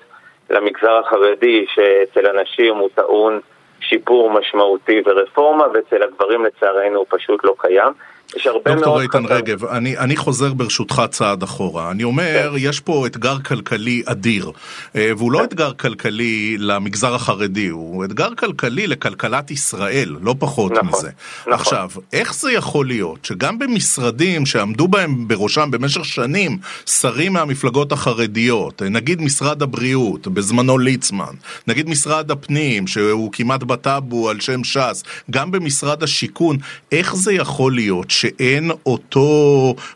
למגזר 0.50 0.92
החרדי, 0.98 1.66
שאצל 1.74 2.26
הנשים 2.26 2.76
הוא 2.76 2.90
טעון 2.96 3.40
שיפור 3.80 4.30
משמעותי 4.30 5.02
ורפורמה, 5.06 5.68
ואצל 5.74 6.04
הגברים 6.04 6.46
לצערנו 6.46 6.98
הוא 7.00 7.06
פשוט 7.10 7.44
לא 7.44 7.56
קיים. 7.58 7.94
יש 8.36 8.48
הרבה 8.48 8.72
מאוד... 8.72 8.78
דוקטור 8.78 9.02
איתן 9.02 9.26
רגב, 9.26 9.66
אני, 9.66 9.98
אני 9.98 10.16
חוזר 10.16 10.54
ברשותך 10.54 11.02
צעד 11.12 11.44
אחורה. 11.44 11.92
אני 11.92 12.04
אומר, 12.04 12.50
כן. 12.52 12.58
יש 12.60 12.80
פה 12.80 13.08
אתגר 13.08 13.40
כלכלי 13.40 14.04
אדיר, 14.06 14.52
והוא 14.96 15.32
לא 15.32 15.44
אתגר 15.44 15.74
כלכלי 15.74 16.58
למגזר 16.60 17.16
החרדי, 17.16 17.68
הוא 17.68 18.06
אתגר 18.06 18.36
כלכלי 18.36 18.88
לכלכלת 18.88 19.52
ישראל, 19.52 20.16
לא 20.22 20.36
פחות 20.40 20.72
נכון, 20.72 20.88
מזה. 20.88 21.10
נכון. 21.42 21.54
עכשיו, 21.54 21.90
איך 22.14 22.34
זה 22.34 22.52
יכול 22.52 22.88
להיות 22.88 23.26
שגם 23.26 23.60
במשרדים 23.60 24.46
שעמדו 24.46 24.88
בהם 24.88 25.28
בראשם 25.28 25.72
במשך 25.72 26.06
שנים 26.06 26.58
שרים 26.86 27.34
מהמפלגות 27.34 27.92
החרדיות, 27.92 28.82
נגיד 28.82 29.22
משרד 29.22 29.62
הבריאות, 29.62 30.28
בזמנו 30.28 30.78
ליצמן, 30.78 31.34
נגיד 31.68 31.90
משרד 31.90 32.32
הפנים, 32.32 32.88
שהוא 32.88 33.32
כמעט 33.32 33.64
בטאבו 33.64 34.30
על 34.30 34.40
שם 34.40 34.64
ש"ס, 34.64 35.04
גם 35.32 35.52
במשרד 35.52 36.04
השיכון, 36.04 36.58
איך 36.92 37.16
זה 37.16 37.34
יכול 37.34 37.74
להיות 37.76 38.12
שאין 38.24 38.72
אותו 38.86 39.28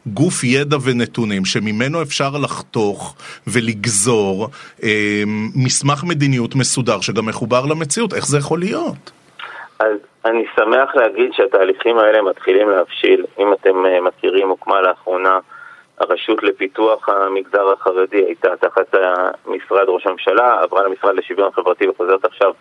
גוף 0.08 0.44
ידע 0.44 0.78
ונתונים 0.86 1.46
שממנו 1.46 2.02
אפשר 2.02 2.30
לחתוך 2.44 3.16
ולגזור 3.48 4.48
אה, 4.84 5.24
מסמך 5.56 6.04
מדיניות 6.04 6.56
מסודר 6.56 7.02
שגם 7.02 7.26
מחובר 7.26 7.66
למציאות? 7.66 8.14
איך 8.14 8.26
זה 8.28 8.38
יכול 8.38 8.60
להיות? 8.60 9.12
אז 9.80 9.98
אני 10.26 10.46
שמח 10.56 10.96
להגיד 10.96 11.30
שהתהליכים 11.34 11.98
האלה 11.98 12.22
מתחילים 12.22 12.70
להבשיל. 12.70 13.26
אם 13.40 13.54
אתם 13.54 13.86
אה, 13.86 14.02
מכירים, 14.02 14.50
הוקמה 14.50 14.82
לאחרונה 14.82 15.40
הרשות 16.00 16.44
לפיתוח 16.44 17.10
המגזר 17.10 17.72
החרדי, 17.74 18.24
הייתה 18.26 18.50
תחת 18.62 18.96
משרד 19.46 19.86
ראש 19.88 20.08
הממשלה, 20.08 20.60
עברה 20.62 20.84
למשרד 20.84 21.16
לשוויון 21.16 21.52
חברתי 21.52 21.88
וחוזרת 21.88 22.26
עכשיו 22.26 22.52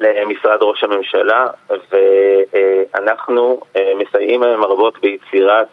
למשרד 0.00 0.58
ראש 0.62 0.84
הממשלה, 0.84 1.46
ואנחנו 2.94 3.60
אה, 3.76 3.92
מסייעים 3.98 4.42
להם 4.42 4.64
רבות 4.64 4.98
ביצירת 5.00 5.68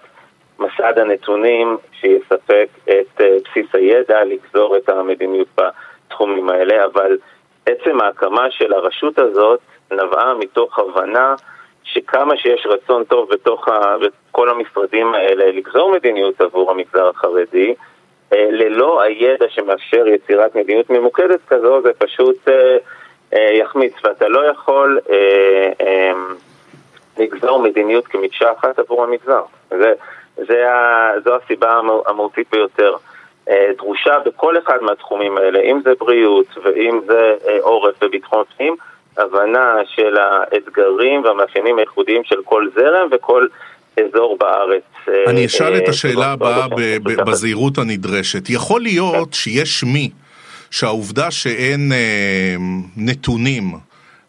מסד 0.59 0.99
הנתונים 0.99 1.77
שיספק 1.99 2.67
את 2.83 3.21
אה, 3.21 3.37
בסיס 3.45 3.67
הידע, 3.73 4.23
לגזור 4.23 4.77
את 4.77 4.89
המדיניות 4.89 5.47
בתחומים 5.57 6.49
האלה, 6.49 6.85
אבל 6.85 7.17
עצם 7.65 8.01
ההקמה 8.01 8.51
של 8.51 8.73
הרשות 8.73 9.19
הזאת 9.19 9.59
נבעה 9.91 10.33
מתוך 10.33 10.79
הבנה 10.79 11.35
שכמה 11.83 12.37
שיש 12.37 12.65
רצון 12.65 13.03
טוב 13.03 13.29
בתוך 13.29 13.67
ה... 13.67 13.95
בכל 13.97 14.49
המשרדים 14.49 15.13
האלה 15.13 15.45
לגזור 15.45 15.91
מדיניות 15.91 16.41
עבור 16.41 16.71
המגזר 16.71 17.09
החרדי, 17.09 17.73
אה, 18.33 18.47
ללא 18.51 19.01
הידע 19.01 19.45
שמאפשר 19.49 20.07
יצירת 20.07 20.55
מדיניות 20.55 20.89
ממוקדת 20.89 21.39
כזו, 21.47 21.81
זה 21.81 21.93
פשוט 21.97 22.37
יחמיץ, 23.35 23.93
ואתה 24.03 24.27
לא 24.27 24.51
יכול 24.51 24.99
לגזור 27.17 27.59
מדיניות 27.59 28.07
כמקשה 28.07 28.51
אחת 28.59 28.79
עבור 28.79 29.03
המגזר. 29.03 29.41
זה, 29.69 29.93
זה 30.35 30.71
ה, 30.71 31.11
זו 31.23 31.35
הסיבה 31.35 31.79
המהותית 32.07 32.47
ביותר. 32.51 32.95
דרושה 33.77 34.19
בכל 34.25 34.57
אחד 34.57 34.77
מהתחומים 34.81 35.37
האלה, 35.37 35.59
אם 35.59 35.79
זה 35.83 35.91
בריאות 35.99 36.45
ואם 36.63 36.99
זה 37.07 37.35
עורף 37.61 37.95
וביטחון 38.01 38.43
פנים, 38.57 38.75
הבנה 39.17 39.75
של 39.85 40.17
האתגרים 40.17 41.23
והמאפיינים 41.23 41.77
הייחודיים 41.77 42.23
של 42.23 42.41
כל 42.43 42.67
זרם 42.75 43.07
וכל 43.11 43.47
אזור 43.99 44.37
בארץ. 44.39 44.83
אני 45.27 45.41
אה, 45.41 45.45
אשאל 45.45 45.77
את 45.77 45.89
השאלה 45.89 46.31
הבאה 46.31 46.67
בזהירות 47.25 47.77
הנדרשת. 47.77 48.49
יכול 48.49 48.81
להיות 48.81 49.33
שיש 49.33 49.83
מי 49.83 50.09
שהעובדה 50.71 51.31
שאין 51.31 51.91
אה, 51.91 52.55
נתונים 52.97 53.63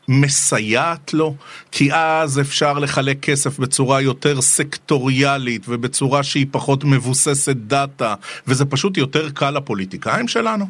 מסייעת 0.09 1.14
לו, 1.14 1.34
כי 1.72 1.89
אז 1.93 2.41
אפשר 2.41 2.72
לחלק 2.72 3.16
כסף 3.22 3.59
בצורה 3.59 4.01
יותר 4.01 4.41
סקטוריאלית 4.41 5.62
ובצורה 5.68 6.22
שהיא 6.22 6.47
פחות 6.53 6.84
מבוססת 6.84 7.57
דאטה, 7.57 8.14
וזה 8.49 8.64
פשוט 8.70 8.97
יותר 8.97 9.30
קל 9.34 9.51
לפוליטיקאים 9.51 10.28
שלנו? 10.28 10.64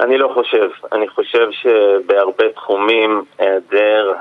אני 0.00 0.18
לא 0.18 0.30
חושב. 0.34 0.68
אני 0.92 1.08
חושב 1.08 1.48
שבהרבה 1.50 2.44
תחומים 2.54 3.22
היעדר 3.38 4.12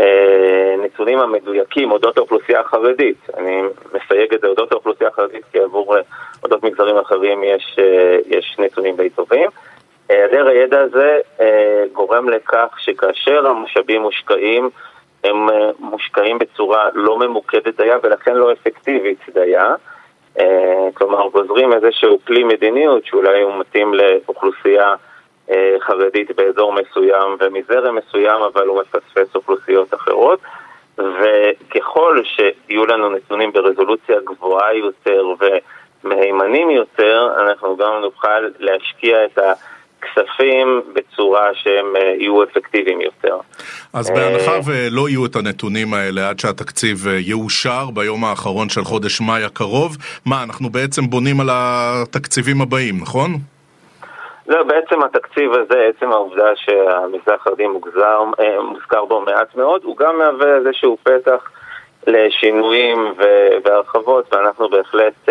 הנתונים 0.00 1.18
המדויקים 1.18 1.90
אודות 1.90 2.18
האוכלוסייה 2.18 2.60
החרדית, 2.60 3.30
אני 3.36 3.62
מסייג 3.94 4.34
את 4.34 4.40
זה 4.40 4.46
אודות 4.46 4.72
האוכלוסייה 4.72 5.10
החרדית 5.10 5.44
כי 5.52 5.58
עבור 5.58 5.96
אודות 6.42 6.62
מגזרים 6.62 6.96
אחרים 6.96 7.44
יש, 7.44 7.76
יש 8.26 8.56
נתונים 8.58 8.96
די 8.96 9.10
טובים. 9.10 9.48
היעדר 10.08 10.48
הידע 10.48 10.80
הזה 10.80 11.18
גורם 11.92 12.28
לכך 12.28 12.76
שכאשר 12.78 13.46
המשאבים 13.46 14.02
מושקעים, 14.02 14.70
הם 15.24 15.46
מושקעים 15.78 16.38
בצורה 16.38 16.88
לא 16.94 17.18
ממוקדת 17.18 17.80
דייה 17.80 17.96
ולכן 18.02 18.34
לא 18.34 18.52
אפקטיבית 18.52 19.18
דייה. 19.34 19.74
אה, 20.38 20.88
כלומר, 20.94 21.28
גוזרים 21.28 21.72
איזשהו 21.72 22.18
כלי 22.26 22.44
מדיניות 22.44 23.06
שאולי 23.06 23.42
הוא 23.42 23.58
מתאים 23.58 23.94
לאוכלוסייה 23.94 24.88
אה, 24.88 24.94
חרדית 25.80 26.36
באזור 26.36 26.72
מסוים 26.72 27.36
ומזרם 27.40 27.96
מסוים, 27.96 28.42
אבל 28.42 28.66
הוא 28.66 28.80
מפספס 28.80 29.34
אוכלוסיות 29.34 29.94
אחרות. 29.94 30.40
וככל 30.98 32.22
שיהיו 32.24 32.86
לנו 32.86 33.10
נתונים 33.10 33.52
ברזולוציה 33.52 34.16
גבוהה 34.24 34.74
יותר 34.74 35.24
ומהימנים 36.04 36.70
יותר, 36.70 37.28
אנחנו 37.38 37.76
גם 37.76 37.92
נוכל 38.00 38.40
להשקיע 38.58 39.24
את 39.24 39.38
ה... 39.38 39.52
כספים 40.02 40.80
בצורה 40.94 41.44
שהם 41.54 41.96
אה, 41.96 42.14
יהיו 42.18 42.44
אפקטיביים 42.44 43.00
יותר. 43.00 43.36
אז 43.92 44.10
בהנחה 44.10 44.52
ולא 44.66 45.08
יהיו 45.08 45.26
את 45.26 45.36
הנתונים 45.36 45.94
האלה 45.94 46.28
עד 46.28 46.38
שהתקציב 46.38 47.08
אה, 47.08 47.18
יאושר 47.18 47.90
ביום 47.94 48.24
האחרון 48.24 48.68
של 48.68 48.84
חודש 48.84 49.20
מאי 49.20 49.44
הקרוב, 49.44 49.96
מה, 50.26 50.42
אנחנו 50.42 50.70
בעצם 50.70 51.10
בונים 51.10 51.40
על 51.40 51.48
התקציבים 51.52 52.60
הבאים, 52.60 52.94
נכון? 53.00 53.30
לא, 54.50 54.62
בעצם 54.62 55.02
התקציב 55.02 55.52
הזה, 55.52 55.90
עצם 55.96 56.12
העובדה 56.12 56.56
שהמגזר 56.56 57.34
החרדי 57.34 57.64
אה, 57.64 58.62
מוזכר 58.62 59.04
בו 59.04 59.20
מעט 59.20 59.54
מאוד, 59.54 59.84
הוא 59.84 59.96
גם 59.96 60.18
מהווה 60.18 60.56
איזשהו 60.56 60.96
פתח 61.02 61.50
לשינויים 62.06 63.14
והרחבות, 63.64 64.34
ואנחנו 64.34 64.68
בהחלט 64.68 65.28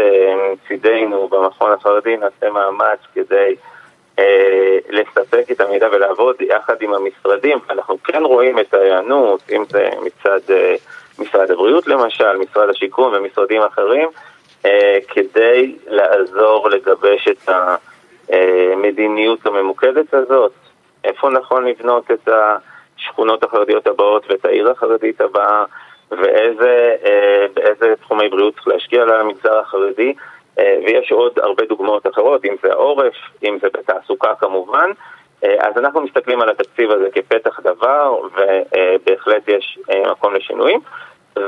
מצידנו 0.54 1.28
במכון 1.28 1.72
החרדי 1.72 2.18
נעשה 2.18 2.50
מאמץ 2.50 3.00
כדי 3.14 3.56
אה, 4.20 4.78
לספק 4.90 5.52
את 5.52 5.62
המידע 5.62 5.88
ולעבוד 5.92 6.36
יחד 6.42 6.82
עם 6.82 6.94
המשרדים. 6.94 7.58
אנחנו 7.70 7.98
כן 8.04 8.24
רואים 8.24 8.60
את 8.60 8.74
ההיענות, 8.74 9.42
אם 9.52 9.64
זה 9.70 9.90
מצד 10.02 10.40
אה, 10.50 10.76
משרד 11.20 11.52
הבריאות 11.52 11.88
למשל, 11.88 12.38
משרד 12.38 12.70
השיכון 12.70 13.16
ומשרדים 13.16 13.62
אחרים, 13.62 14.10
אה, 14.66 14.98
כדי 15.08 15.76
לעזור 15.88 16.70
לגבש 16.70 17.28
את 17.28 17.50
המדיניות 18.30 19.46
הממוקדת 19.46 20.14
הזאת. 20.14 20.52
איפה 21.04 21.30
נכון 21.30 21.66
לבנות 21.66 22.12
את 22.12 22.30
השכונות 22.98 23.44
החרדיות 23.44 23.88
הבאות 23.88 24.26
ואת 24.30 24.46
העיר 24.46 24.72
החרדית 24.72 25.22
הבאה, 25.22 25.64
ואיזה 26.12 27.94
תחומי 28.02 28.30
בריאות 28.30 28.54
צריך 28.54 28.68
להשקיע 28.68 29.06
למגזר 29.06 29.60
החרדי. 29.60 30.14
אה, 30.60 30.78
ויש 30.86 31.12
עוד 31.12 31.40
הרבה 31.40 31.66
דוגמאות 31.66 32.08
אחרות, 32.08 32.46
אם 32.46 32.56
זה 32.64 32.72
העורף, 32.72 33.14
אם 33.44 33.58
זה 33.62 33.68
בתעסוקה 33.74 34.36
כמובן. 34.40 34.92
אה, 35.44 35.56
אז 35.60 35.78
אנחנו 35.78 36.02
מסתכלים 36.02 36.42
על 36.42 36.50
התקציב 36.50 36.92
הזה 36.92 37.08
כפתח 37.12 37.60
דבר, 37.60 38.18
ובהחלט 38.24 39.48
יש 39.48 39.80
אה, 39.92 40.12
מקום 40.12 40.34
לשינויים. 40.34 40.80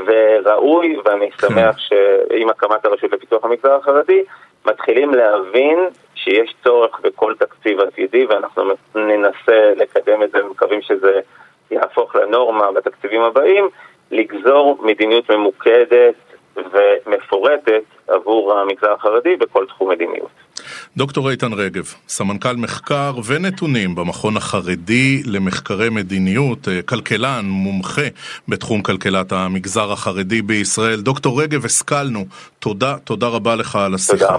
וראוי, 0.06 0.96
ואני 1.04 1.30
כן. 1.30 1.48
שמח 1.48 1.78
שעם 1.78 2.48
הקמת 2.50 2.84
הרשות 2.84 3.12
לפיתוח 3.12 3.44
המגזר 3.44 3.74
החרדי, 3.74 4.24
מתחילים 4.66 5.14
להבין 5.14 5.78
שיש 6.24 6.54
צורך 6.64 7.00
בכל 7.00 7.34
תקציב 7.38 7.80
עתידי, 7.80 8.24
ואנחנו 8.24 8.62
ננסה 8.94 9.72
לקדם 9.76 10.22
את 10.22 10.30
זה 10.30 10.46
ומקווים 10.46 10.82
שזה 10.82 11.20
יהפוך 11.70 12.16
לנורמה 12.16 12.72
בתקציבים 12.72 13.22
הבאים, 13.22 13.68
לגזור 14.10 14.78
מדיניות 14.82 15.30
ממוקדת 15.30 16.14
ומפורטת 16.56 17.82
עבור 18.08 18.58
המגזר 18.58 18.92
החרדי 18.92 19.36
בכל 19.36 19.66
תחום 19.66 19.90
מדיניות. 19.90 20.30
דוקטור 20.96 21.30
איתן 21.30 21.52
רגב, 21.52 21.84
סמנכ"ל 22.08 22.56
מחקר 22.56 23.12
ונתונים 23.26 23.94
במכון 23.94 24.36
החרדי 24.36 25.22
למחקרי 25.26 25.88
מדיניות, 25.90 26.68
אה, 26.68 26.82
כלכלן, 26.82 27.44
מומחה 27.44 28.08
בתחום 28.48 28.82
כלכלת 28.82 29.32
המגזר 29.32 29.92
החרדי 29.92 30.42
בישראל. 30.42 31.00
דוקטור 31.00 31.42
רגב, 31.42 31.64
השכלנו. 31.64 32.24
תודה, 32.58 32.96
תודה 33.04 33.28
רבה 33.28 33.56
לך 33.56 33.76
על 33.76 33.94
השיחה. 33.94 34.26
תודה. 34.26 34.38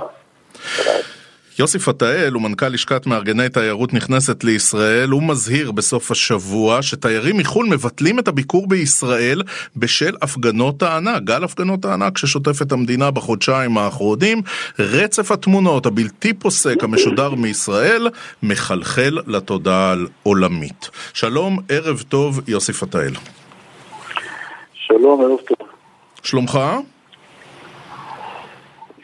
תודה. 0.77 1.12
יוסי 1.59 1.79
פתאל 1.79 2.33
הוא 2.33 2.41
מנכ"ל 2.41 2.67
לשכת 2.67 3.07
מארגני 3.07 3.49
תיירות 3.49 3.93
נכנסת 3.93 4.43
לישראל, 4.43 5.09
הוא 5.09 5.23
מזהיר 5.23 5.71
בסוף 5.71 6.11
השבוע 6.11 6.81
שתיירים 6.81 7.37
מחו"ל 7.37 7.65
מבטלים 7.65 8.19
את 8.19 8.27
הביקור 8.27 8.67
בישראל 8.67 9.41
בשל 9.75 10.15
הפגנות 10.21 10.83
הענק, 10.83 11.23
גל 11.23 11.43
הפגנות 11.43 11.85
הענק 11.85 12.17
ששוטף 12.17 12.61
את 12.61 12.71
המדינה 12.71 13.11
בחודשיים 13.11 13.77
האחרונים. 13.77 14.41
רצף 14.79 15.31
התמונות 15.31 15.85
הבלתי 15.85 16.33
פוסק 16.33 16.83
המשודר 16.83 17.35
מישראל 17.35 18.09
מחלחל 18.43 19.17
לתודעה 19.27 19.95
עולמית. 20.23 20.89
שלום, 21.13 21.59
ערב 21.69 22.03
טוב, 22.09 22.41
יוסי 22.47 22.73
פתאל. 22.73 23.13
שלום, 24.73 25.21
ערב 25.21 25.39
טוב. 25.47 25.67
שלומך? 26.23 26.59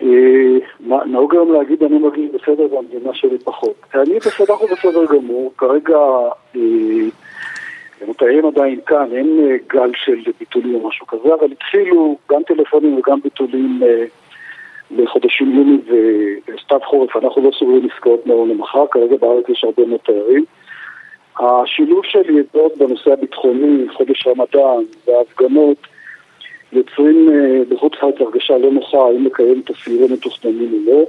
אה, 0.01 1.05
נהוג 1.05 1.35
היום 1.35 1.53
להגיד 1.53 1.83
אני 1.83 1.99
מרגיש 1.99 2.31
בסדר 2.31 2.73
והמדינה 2.73 3.13
שלי 3.13 3.37
פחות. 3.37 3.75
אני 3.95 4.19
בסדר 4.19 4.63
ובסדר 4.63 5.05
גמור, 5.05 5.53
כרגע 5.57 5.97
המתארים 8.01 8.45
אה, 8.45 8.49
עדיין 8.49 8.79
כאן, 8.85 9.07
אין 9.11 9.39
אה, 9.39 9.55
גל 9.69 9.91
של 9.95 10.31
ביטולים 10.39 10.75
או 10.75 10.87
משהו 10.87 11.07
כזה, 11.07 11.33
אבל 11.39 11.51
התחילו 11.51 12.17
גם 12.31 12.41
טלפונים 12.43 12.97
וגם 12.97 13.21
ביטולים 13.21 13.79
לחודשים 14.91 15.55
יוני 15.55 15.77
וסתיו 16.47 16.79
חורף, 16.85 17.15
אנחנו 17.15 17.41
לא 17.41 17.51
סוגרים 17.59 17.89
עסקאות 17.93 18.27
מהיום 18.27 18.49
למחר, 18.49 18.85
כרגע 18.91 19.17
בארץ 19.17 19.49
יש 19.49 19.63
הרבה 19.63 19.85
מאוד 19.85 19.99
תיירים. 19.99 20.45
השילוב 21.39 22.05
של 22.05 22.37
ידעות 22.37 22.77
בנושא 22.77 23.13
הביטחוני, 23.13 23.85
חודש 23.93 24.27
רמדאן 24.27 24.83
וההפגנות 25.07 25.77
יוצרים 26.73 27.29
בחוץ 27.69 27.93
לארץ 28.03 28.15
הרגשה 28.19 28.57
לא 28.57 28.71
נוחה 28.71 28.97
האם 28.97 29.25
לקיים 29.25 29.61
את 29.65 29.69
הסיורים 29.69 30.11
המתוכננים 30.11 30.85
או 30.87 30.91
לא. 30.91 31.05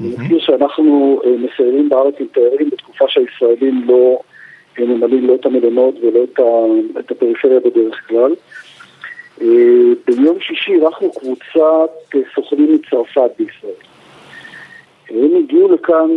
אני 0.00 0.08
מזכיר 0.08 0.40
שאנחנו 0.40 1.20
מסיירים 1.38 1.88
בארץ 1.88 2.14
עם 2.20 2.26
תיירים 2.26 2.70
בתקופה 2.70 3.04
שהישראלים 3.08 3.84
לא 3.86 4.20
ממלאים 4.78 5.26
לא 5.26 5.34
את 5.34 5.46
המלונות 5.46 5.94
ולא 6.02 6.24
את 6.98 7.10
הפריפריה 7.10 7.60
בדרך 7.60 8.08
כלל. 8.08 8.34
ביום 10.06 10.40
שישי 10.40 10.72
אירחנו 10.72 11.12
קבוצת 11.12 11.90
סוכנים 12.34 12.74
מצרפת 12.74 13.30
בישראל. 13.38 13.72
הם 15.10 15.36
הגיעו 15.36 15.72
לכאן 15.72 16.10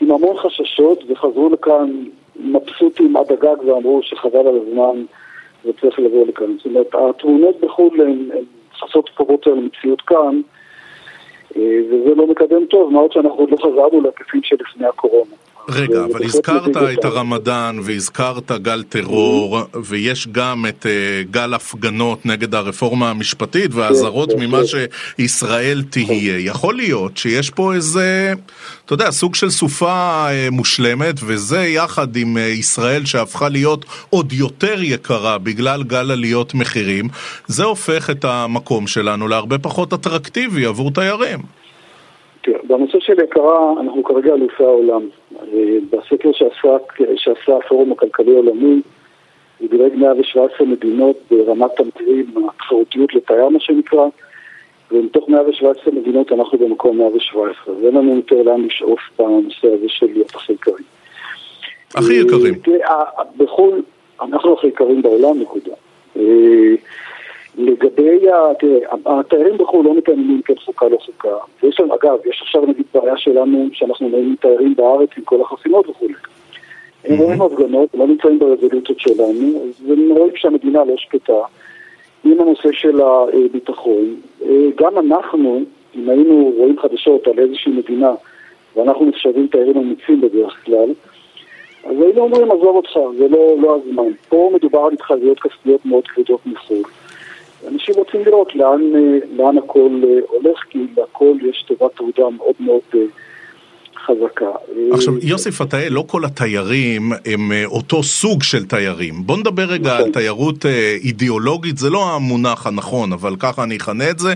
עם 0.00 0.10
המון 0.10 0.36
חששות 0.36 1.04
וחזרו 1.08 1.48
לכאן 1.48 2.04
מבסוטים 2.36 3.16
עד 3.16 3.32
הגג 3.32 3.62
ואמרו 3.66 4.00
שחבל 4.02 4.46
על 4.46 4.60
הזמן 4.62 5.04
וצריך 5.66 5.98
לבוא 5.98 6.26
לכאן. 6.26 6.56
זאת 6.56 6.66
אומרת, 6.66 6.94
התמונות 6.94 7.60
בחו"ל 7.60 8.00
הן 8.00 8.28
חסות 8.74 9.08
קרובות 9.08 9.46
על 9.46 9.52
המציאות 9.52 10.00
כאן 10.00 10.40
אה, 11.56 11.80
וזה 11.90 12.14
לא 12.14 12.26
מקדם 12.26 12.66
טוב, 12.66 12.92
מה 12.92 12.98
עוד 12.98 13.12
שאנחנו 13.12 13.38
עוד 13.38 13.50
לא 13.50 13.56
חזרנו 13.56 14.00
להיקפים 14.00 14.42
שלפני 14.42 14.86
הקורונה. 14.86 15.34
רגע, 15.68 16.04
אבל 16.04 16.24
הזכרת 16.24 16.76
את 16.76 17.04
הרמדאן 17.04 17.76
והזכרת 17.82 18.52
גל 18.52 18.82
טרור 18.82 19.58
ויש 19.84 20.28
גם 20.32 20.64
את 20.68 20.86
אה, 20.86 21.22
גל 21.30 21.54
הפגנות 21.54 22.26
נגד 22.26 22.54
הרפורמה 22.54 23.10
המשפטית 23.10 23.70
והאזהרות 23.74 24.32
כן, 24.32 24.40
ממה 24.40 24.58
שישראל 24.64 25.82
תהיה. 25.90 26.46
יכול 26.46 26.74
להיות 26.74 27.16
שיש 27.16 27.50
פה 27.50 27.74
איזה, 27.74 28.32
אתה 28.84 28.94
יודע, 28.94 29.10
סוג 29.10 29.34
של 29.34 29.50
סופה 29.50 30.26
אה, 30.30 30.48
מושלמת 30.52 31.14
וזה 31.26 31.60
יחד 31.60 32.16
עם 32.16 32.36
אה, 32.36 32.42
ישראל 32.42 33.04
שהפכה 33.04 33.48
להיות 33.48 33.84
עוד 34.10 34.32
יותר 34.32 34.82
יקרה 34.82 35.38
בגלל 35.38 35.82
גל 35.82 36.10
עליות 36.10 36.54
מחירים, 36.54 37.04
זה 37.46 37.64
הופך 37.64 38.10
את 38.10 38.24
המקום 38.24 38.86
שלנו 38.86 39.28
להרבה 39.28 39.58
פחות 39.58 39.92
אטרקטיבי 39.92 40.66
עבור 40.66 40.90
תיירים. 40.90 41.38
תראה, 42.44 42.58
בנושא 42.68 42.98
של 43.00 43.12
יקרה, 43.24 43.72
אנחנו 43.80 44.04
כרגע 44.04 44.34
אלופי 44.34 44.64
העולם. 44.64 45.02
אה, 45.54 45.78
בסקר 45.90 46.32
שעשה, 46.32 46.76
שעשה 47.16 47.56
הפורום 47.56 47.92
הכלכלי 47.92 48.32
העולמי, 48.32 48.80
הוא 49.58 49.68
דירג 49.70 49.94
117 49.94 50.66
מדינות 50.66 51.16
ברמת 51.30 51.80
המחירים, 51.80 52.26
התחרותיות 52.48 53.14
לתייר 53.14 53.48
מה 53.48 53.60
שנקרא, 53.60 54.06
ומתוך 54.92 55.28
117 55.28 55.94
מדינות 55.94 56.32
אנחנו 56.32 56.58
במקום 56.58 56.98
117, 56.98 57.74
ואין 57.74 57.94
לנו 57.94 58.16
יותר 58.16 58.42
לאן 58.42 58.64
לשאוף 58.64 59.00
בנושא 59.18 59.68
הזה 59.68 59.88
של 59.88 60.06
להיות 60.12 60.34
הכי 60.34 60.52
יקרים. 60.52 60.84
הכי 61.94 62.14
יקרים. 62.14 62.54
תראה, 62.54 63.04
בחו"ל, 63.36 63.82
אנחנו 64.22 64.54
הכי 64.54 64.66
יקרים 64.66 65.02
בעולם, 65.02 65.40
נקודה. 65.40 65.72
אה, 67.58 67.64
לגבי, 67.64 68.20
התיירים 69.06 69.58
בחו"ל 69.58 69.84
לא 69.84 69.94
מתעניינים 69.94 70.42
כן 70.42 70.54
חוקה 70.64 70.88
לא 70.88 70.96
חוקה. 70.96 71.36
ויש 71.62 71.80
לנו, 71.80 71.94
אגב, 71.94 72.18
יש 72.26 72.42
עכשיו 72.42 72.66
נגיד 72.66 72.86
בעיה 72.94 73.16
שלנו 73.16 73.68
שאנחנו 73.72 74.08
נהיים 74.08 74.36
תיירים 74.40 74.74
בארץ 74.74 75.08
עם 75.16 75.24
כל 75.24 75.40
החסימות 75.40 75.88
וכולי. 75.88 76.14
הם 77.04 77.18
רואים 77.18 77.42
הפגנות, 77.42 77.88
לא 77.94 78.06
נמצאים 78.06 78.38
ברזולוציות 78.38 79.00
שלנו, 79.00 79.62
אז 79.62 79.90
הם 79.90 80.10
רואים 80.10 80.36
שהמדינה 80.36 80.84
לא 80.84 80.96
שקטה 80.96 81.42
עם 82.24 82.40
הנושא 82.40 82.68
של 82.72 83.00
הביטחון. 83.00 84.14
גם 84.76 84.98
אנחנו, 84.98 85.62
אם 85.96 86.08
היינו 86.08 86.52
רואים 86.56 86.78
חדשות 86.78 87.26
על 87.26 87.38
איזושהי 87.38 87.72
מדינה, 87.72 88.12
ואנחנו 88.76 89.06
נחשבים 89.06 89.46
תיירים 89.46 89.76
אמיצים 89.76 90.20
בדרך 90.20 90.64
כלל, 90.64 90.88
אז 91.84 91.96
היינו 92.00 92.20
אומרים, 92.20 92.50
עזוב 92.50 92.76
אותך, 92.76 92.90
זה 93.18 93.28
לא, 93.28 93.56
לא 93.62 93.76
הזמן. 93.76 94.12
פה 94.28 94.50
מדובר 94.54 94.80
על 94.80 94.92
התחייבויות 94.92 95.40
כספיות 95.40 95.86
מאוד 95.86 96.06
כבדות 96.06 96.46
מחו"ל. 96.46 96.82
אנשים 97.68 97.94
רוצים 97.94 98.24
לראות 98.24 98.54
לאן, 98.54 98.80
אה, 98.94 99.18
לאן 99.36 99.58
הכל 99.58 100.00
אה, 100.04 100.18
הולך, 100.28 100.58
כי 100.70 100.78
להכל 100.96 101.36
יש 101.50 101.64
טובת 101.68 101.96
תעודה 101.96 102.36
מאוד 102.36 102.54
מאוד 102.60 102.80
אה, 102.94 103.00
חזקה. 103.96 104.50
עכשיו, 104.92 105.14
יוסי 105.22 105.50
פתאל, 105.50 105.88
לא 105.90 106.04
כל 106.06 106.24
התיירים 106.24 107.12
הם 107.26 107.52
אותו 107.64 108.02
סוג 108.02 108.42
של 108.42 108.64
תיירים. 108.64 109.14
בוא 109.26 109.36
נדבר 109.36 109.62
רגע 109.62 109.94
נכון. 109.94 110.06
על 110.06 110.12
תיירות 110.12 110.66
אידיאולוגית, 111.04 111.78
זה 111.78 111.90
לא 111.90 112.14
המונח 112.14 112.66
הנכון, 112.66 113.12
אבל 113.12 113.36
ככה 113.38 113.62
אני 113.62 113.76
אכנה 113.76 114.10
את 114.10 114.18
זה. 114.18 114.34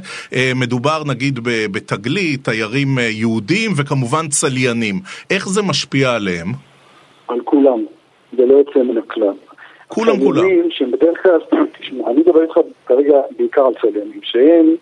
מדובר 0.56 1.02
נגיד 1.06 1.38
בתגלית, 1.72 2.44
תיירים 2.44 2.98
יהודים 2.98 3.70
וכמובן 3.76 4.28
צליינים. 4.28 4.94
איך 5.30 5.48
זה 5.48 5.62
משפיע 5.62 6.14
עליהם? 6.14 6.46
על 7.28 7.40
כולם, 7.44 7.84
זה 8.36 8.46
לא 8.46 8.54
יוצא 8.54 8.78
מן 8.78 8.98
הכלל. 8.98 9.47
כולם 9.88 10.18
כולם. 10.18 10.42
שהם 10.70 10.90
בדרך 10.90 11.22
כלל, 11.22 11.38
תשמע, 11.80 12.10
אני 12.10 12.20
מדבר 12.20 12.42
איתך 12.42 12.54
כרגע 12.86 13.20
בעיקר 13.38 13.66
על 13.66 13.72
צליינים, 13.80 14.20
שהם 14.22 14.74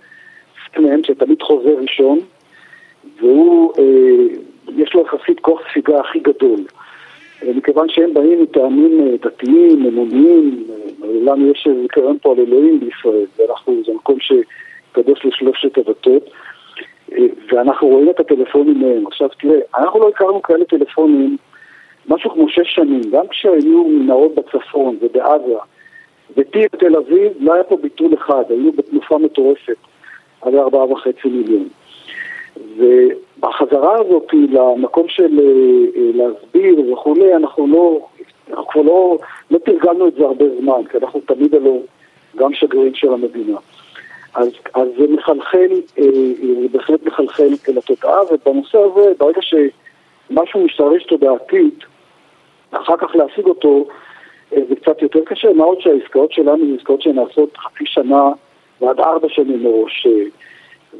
סטנן 0.68 1.04
שתמיד 1.04 1.42
חוזר 1.42 1.76
ראשון, 1.80 2.20
והוא, 3.20 3.72
אה, 3.78 4.36
יש 4.76 4.94
לו 4.94 5.02
יחסית 5.02 5.40
כוח 5.40 5.60
ספיגה 5.70 6.00
הכי 6.00 6.18
גדול. 6.18 6.60
אה, 7.42 7.52
מכיוון 7.54 7.88
שהם 7.88 8.14
באים 8.14 8.42
מטעמים 8.42 9.00
אה, 9.00 9.16
דתיים, 9.22 9.86
אמוניים, 9.86 10.64
אה, 11.04 11.08
לנו 11.22 11.50
יש 11.50 11.68
זיכרון 11.82 12.18
פה 12.22 12.32
על 12.32 12.38
אלוהים 12.40 12.80
בישראל, 12.80 13.26
ואנחנו, 13.38 13.82
זה 13.86 13.92
מקום 13.92 14.16
שקדוש 14.20 15.24
לשלושת 15.24 15.78
הדתות, 15.78 16.30
ואנחנו 17.52 17.88
רואים 17.88 18.10
את 18.10 18.20
הטלפונים 18.20 18.80
מהם. 18.80 19.06
עכשיו 19.06 19.28
תראה, 19.40 19.58
אנחנו 19.78 20.00
לא 20.00 20.08
הכרנו 20.08 20.42
כאלה 20.42 20.64
טלפונים 20.64 21.36
משהו 22.08 22.30
כמו 22.30 22.48
שש 22.48 22.74
שנים, 22.74 23.00
גם 23.10 23.28
כשהיו 23.28 23.84
מנהרות 23.84 24.34
בצפון 24.34 24.96
ובעזה 25.00 25.54
וטיל 26.36 26.66
בתל 26.72 26.96
אביב, 26.96 27.32
לא 27.40 27.54
היה 27.54 27.64
פה 27.64 27.76
ביטול 27.76 28.14
אחד, 28.14 28.44
היינו 28.48 28.72
בתנופה 28.72 29.18
מטורפת 29.18 29.76
עד 30.40 30.54
ארבעה 30.54 30.92
וחצי 30.92 31.28
מיליון. 31.28 31.68
ובחזרה 32.76 33.94
הזאת 34.00 34.26
למקום 34.32 35.08
של 35.08 35.38
אה, 35.38 35.44
אה, 35.96 36.10
להסביר 36.14 36.92
וכולי, 36.92 37.34
אנחנו 37.34 37.66
לא, 37.66 38.00
אנחנו 38.50 38.66
כבר 38.66 38.82
לא, 38.82 39.18
לא 39.50 39.58
תרגלנו 39.58 40.08
את 40.08 40.14
זה 40.14 40.24
הרבה 40.24 40.44
זמן, 40.60 40.84
כי 40.90 40.98
אנחנו 40.98 41.20
תמיד 41.20 41.54
הלא 41.54 41.78
גם 42.36 42.54
שגרירים 42.54 42.94
של 42.94 43.12
המדינה. 43.12 43.58
אז, 44.34 44.48
אז 44.74 44.88
זה 44.98 45.04
מחלחל, 45.08 45.70
אה, 45.98 46.04
זה 46.62 46.68
בהחלט 46.72 47.06
מחלחל 47.06 47.48
אל 47.68 47.78
התודעה, 47.78 48.20
ובנושא 48.24 48.78
הזה, 48.78 49.12
ברגע 49.18 49.40
שמשהו 49.42 50.64
משתרש 50.64 51.04
תודעתית, 51.04 51.84
אחר 52.82 52.96
כך 52.96 53.16
להשיג 53.16 53.46
אותו 53.46 53.86
אה, 54.52 54.58
זה 54.68 54.74
קצת 54.76 55.02
יותר 55.02 55.20
קשה, 55.26 55.48
מה 55.56 55.64
עוד 55.64 55.80
שהעסקאות 55.80 56.32
שלנו 56.32 56.64
הן 56.64 56.76
עסקאות 56.78 57.02
שנעשות 57.02 57.56
חצי 57.56 57.84
שנה 57.86 58.22
ועד 58.80 59.00
ארבע 59.00 59.28
שנים 59.30 59.62
מראש. 59.62 60.06
אה, 60.06 60.12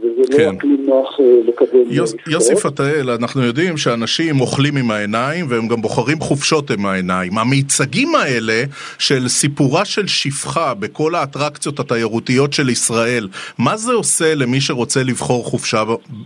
וזה 0.01 0.23
לא 0.31 0.37
כן. 0.37 0.45
לא 0.45 0.51
אקלים 0.51 0.87
נוח 0.87 1.21
אה, 1.21 1.25
לקדם 1.47 1.91
יוס, 1.91 2.15
יוסי 2.29 2.57
פתאל, 2.57 3.11
אנחנו 3.21 3.43
יודעים 3.43 3.77
שאנשים 3.77 4.41
אוכלים 4.41 4.77
עם 4.77 4.91
העיניים 4.91 5.47
והם 5.49 5.69
גם 5.69 5.81
בוחרים 5.83 6.21
חופשות 6.21 6.71
עם 6.71 6.87
העיניים. 6.87 7.39
המיצגים 7.39 8.15
האלה 8.15 8.63
של 8.99 9.29
סיפורה 9.29 9.85
של 9.85 10.07
שפחה 10.07 10.75
בכל 10.75 11.15
האטרקציות 11.15 11.81
התיירותיות 11.81 12.53
של 12.53 12.69
ישראל, 12.69 13.29
מה 13.59 13.77
זה 13.77 13.93
עושה 13.93 14.35
למי 14.35 14.61
שרוצה 14.61 15.01
לבחור 15.03 15.45
חופשה 15.45 15.83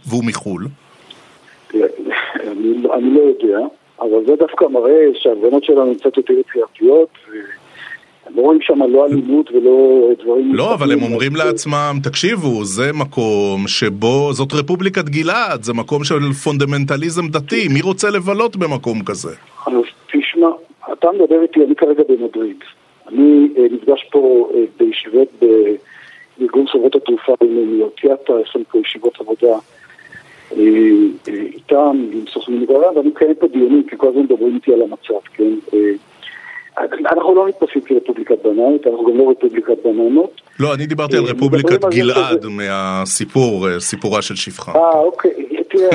והוא 0.09 0.25
מחו"ל? 0.25 0.67
אני, 1.75 2.73
אני 2.95 3.15
לא 3.15 3.21
יודע. 3.21 3.67
אבל 4.01 4.27
זה 4.27 4.37
דווקא 4.37 4.65
מראה 4.65 5.07
שההפגנות 5.15 5.65
שלנו 5.65 5.95
קצת 5.95 6.17
יותר 6.17 6.33
יצירתיות, 6.33 7.09
לא 8.37 8.43
רואים 8.43 8.61
שם 8.63 8.83
לא 8.83 9.07
אלימות 9.07 9.51
ולא 9.51 10.09
דברים... 10.23 10.55
לא, 10.55 10.75
אבל 10.75 10.93
הם 10.93 11.03
אומרים 11.03 11.37
לעצמם, 11.37 11.95
תקשיבו, 12.03 12.65
זה 12.65 12.93
מקום 12.93 13.69
שבו, 13.69 14.33
זאת 14.33 14.53
רפובליקת 14.53 15.05
גלעד, 15.05 15.63
זה 15.63 15.73
מקום 15.75 16.05
של 16.05 16.33
פונדמנטליזם 16.45 17.29
דתי, 17.29 17.69
מי 17.69 17.81
רוצה 17.81 18.11
לבלות 18.11 18.57
במקום 18.57 19.05
כזה? 19.05 19.31
אז 19.67 19.73
תשמע, 20.07 20.49
אתה 20.93 21.09
מדבר 21.13 21.43
איתי, 21.43 21.65
אני 21.65 21.75
כרגע 21.75 22.03
במדריד. 22.09 22.65
אני 23.09 23.49
אה, 23.57 23.63
נפגש 23.71 24.05
פה 24.13 24.51
אה, 24.55 24.61
בישיבות 24.79 25.29
בארגון 25.41 26.67
חברות 26.67 26.95
התעופה 26.95 27.33
הבינלאומיות, 27.41 28.05
יאטה, 28.05 28.33
יש 28.43 28.57
לנו 28.57 28.65
פה 28.73 28.79
ישיבות 28.79 29.21
עבודה. 29.21 29.59
איתם, 30.57 32.07
עם 32.13 32.25
סוכנים 32.33 32.63
מגרם, 32.63 32.97
ואני 32.97 33.09
מקיים 33.09 33.35
פה 33.35 33.47
דיונים, 33.47 33.83
כי 33.89 33.97
כל 33.99 34.09
הזמן 34.09 34.23
מדברים 34.23 34.55
איתי 34.55 34.73
על 34.73 34.83
המצב, 34.83 35.21
כן? 35.35 35.53
אה, 35.75 35.93
אנחנו 37.13 37.35
לא 37.35 37.49
נתפסים 37.49 37.83
כרפובליקת 37.83 38.43
בננות, 38.45 38.87
אנחנו 38.87 39.05
גם 39.05 39.19
לא 39.19 39.31
רפובליקת 39.31 39.85
בננות. 39.85 40.41
לא, 40.61 40.75
אני 40.75 40.87
דיברתי 40.87 41.17
על 41.17 41.27
אה, 41.27 41.31
רפובליקת 41.31 41.85
גלעד 41.85 42.47
מהסיפור, 42.47 43.69
אה, 43.69 43.81
סיפורה 43.81 44.23
של 44.23 44.37
שפחה. 44.37 44.73
אה, 44.73 44.99
אוקיי, 44.99 45.31
תראה, 45.69 45.89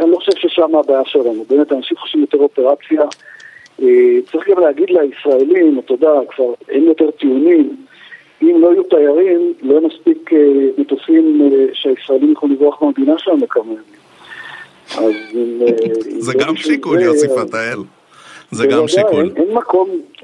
אני 0.00 0.10
לא 0.10 0.16
חושב 0.16 0.32
ששם 0.36 0.74
הבעיה 0.74 1.02
שלנו, 1.04 1.44
באמת 1.50 1.72
אנשים 1.72 1.96
חושבים 1.96 2.20
יותר 2.22 2.38
אופרציה. 2.38 3.02
צריך 4.32 4.48
גם 4.48 4.62
להגיד 4.62 4.88
לישראלים, 4.90 5.78
אתה 5.78 5.94
יודע, 5.94 6.10
כבר 6.28 6.54
אין 6.68 6.84
יותר 6.84 7.10
טיעונים. 7.10 7.76
אם 8.42 8.56
לא 8.60 8.72
יהיו 8.72 8.82
תיירים, 8.82 9.52
לא 9.62 9.72
יהיו 9.72 9.88
מספיק 9.88 10.32
אה, 10.32 10.38
מטוסים 10.78 11.40
אה, 11.42 11.66
שהישראלים 11.72 12.32
יכולים 12.32 12.56
לברוח 12.56 12.82
מהמדינה 12.82 13.18
שלנו 13.18 13.38
לכמה 13.44 13.64
ימים. 13.64 13.82
אה, 14.98 15.04
זה 16.18 16.32
גם 16.38 16.56
שיקול, 16.56 17.00
יוסי 17.00 17.26
פתאל. 17.28 17.78
זה 18.50 18.66
גם 18.66 18.88
שיקול. 18.88 19.32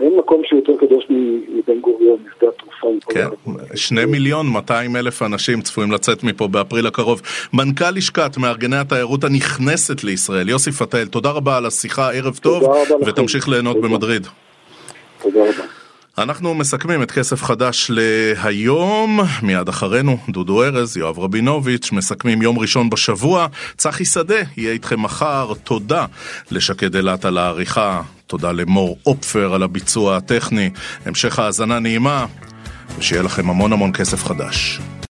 אין 0.00 0.16
מקום 0.18 0.42
שיותר 0.44 0.72
קדוש 0.80 1.04
מבן 1.10 1.80
גוריון, 1.80 2.18
משדה 2.26 2.46
התעופה. 2.48 2.86
מפה. 2.96 3.12
כן, 3.12 3.28
שני 3.74 4.04
מיליון 4.04 4.46
200 4.46 4.96
אלף 4.96 5.22
אנשים 5.22 5.60
צפויים 5.60 5.92
לצאת 5.92 6.24
מפה 6.24 6.48
באפריל 6.48 6.86
הקרוב. 6.86 7.22
מנכ"ל 7.52 7.90
לשכת 7.90 8.36
מארגני 8.38 8.76
התיירות 8.76 9.24
הנכנסת 9.24 10.04
לישראל, 10.04 10.48
יוסי 10.48 10.72
פתאל, 10.72 11.06
תודה 11.06 11.30
רבה 11.30 11.56
על 11.56 11.66
השיחה, 11.66 12.12
ערב 12.12 12.38
טוב, 12.42 12.62
ותמשיך 13.06 13.48
ליהנות 13.48 13.80
במדריד. 13.80 14.26
תודה 15.22 15.40
רבה. 15.40 15.75
אנחנו 16.18 16.54
מסכמים 16.54 17.02
את 17.02 17.10
כסף 17.10 17.42
חדש 17.42 17.90
להיום, 17.94 19.20
מיד 19.42 19.68
אחרינו 19.68 20.18
דודו 20.28 20.64
ארז, 20.64 20.96
יואב 20.96 21.18
רבינוביץ', 21.18 21.92
מסכמים 21.92 22.42
יום 22.42 22.58
ראשון 22.58 22.90
בשבוע, 22.90 23.46
צחי 23.76 24.04
שדה 24.04 24.34
יהיה 24.56 24.72
איתכם 24.72 25.02
מחר, 25.02 25.52
תודה 25.64 26.06
לשקד 26.50 26.96
אילת 26.96 27.24
על 27.24 27.38
העריכה, 27.38 28.02
תודה 28.26 28.52
למור 28.52 28.98
אופפר 29.06 29.54
על 29.54 29.62
הביצוע 29.62 30.16
הטכני, 30.16 30.70
המשך 31.04 31.38
האזנה 31.38 31.78
נעימה, 31.78 32.26
ושיהיה 32.98 33.22
לכם 33.22 33.50
המון 33.50 33.72
המון 33.72 33.92
כסף 33.92 34.24
חדש. 34.24 34.80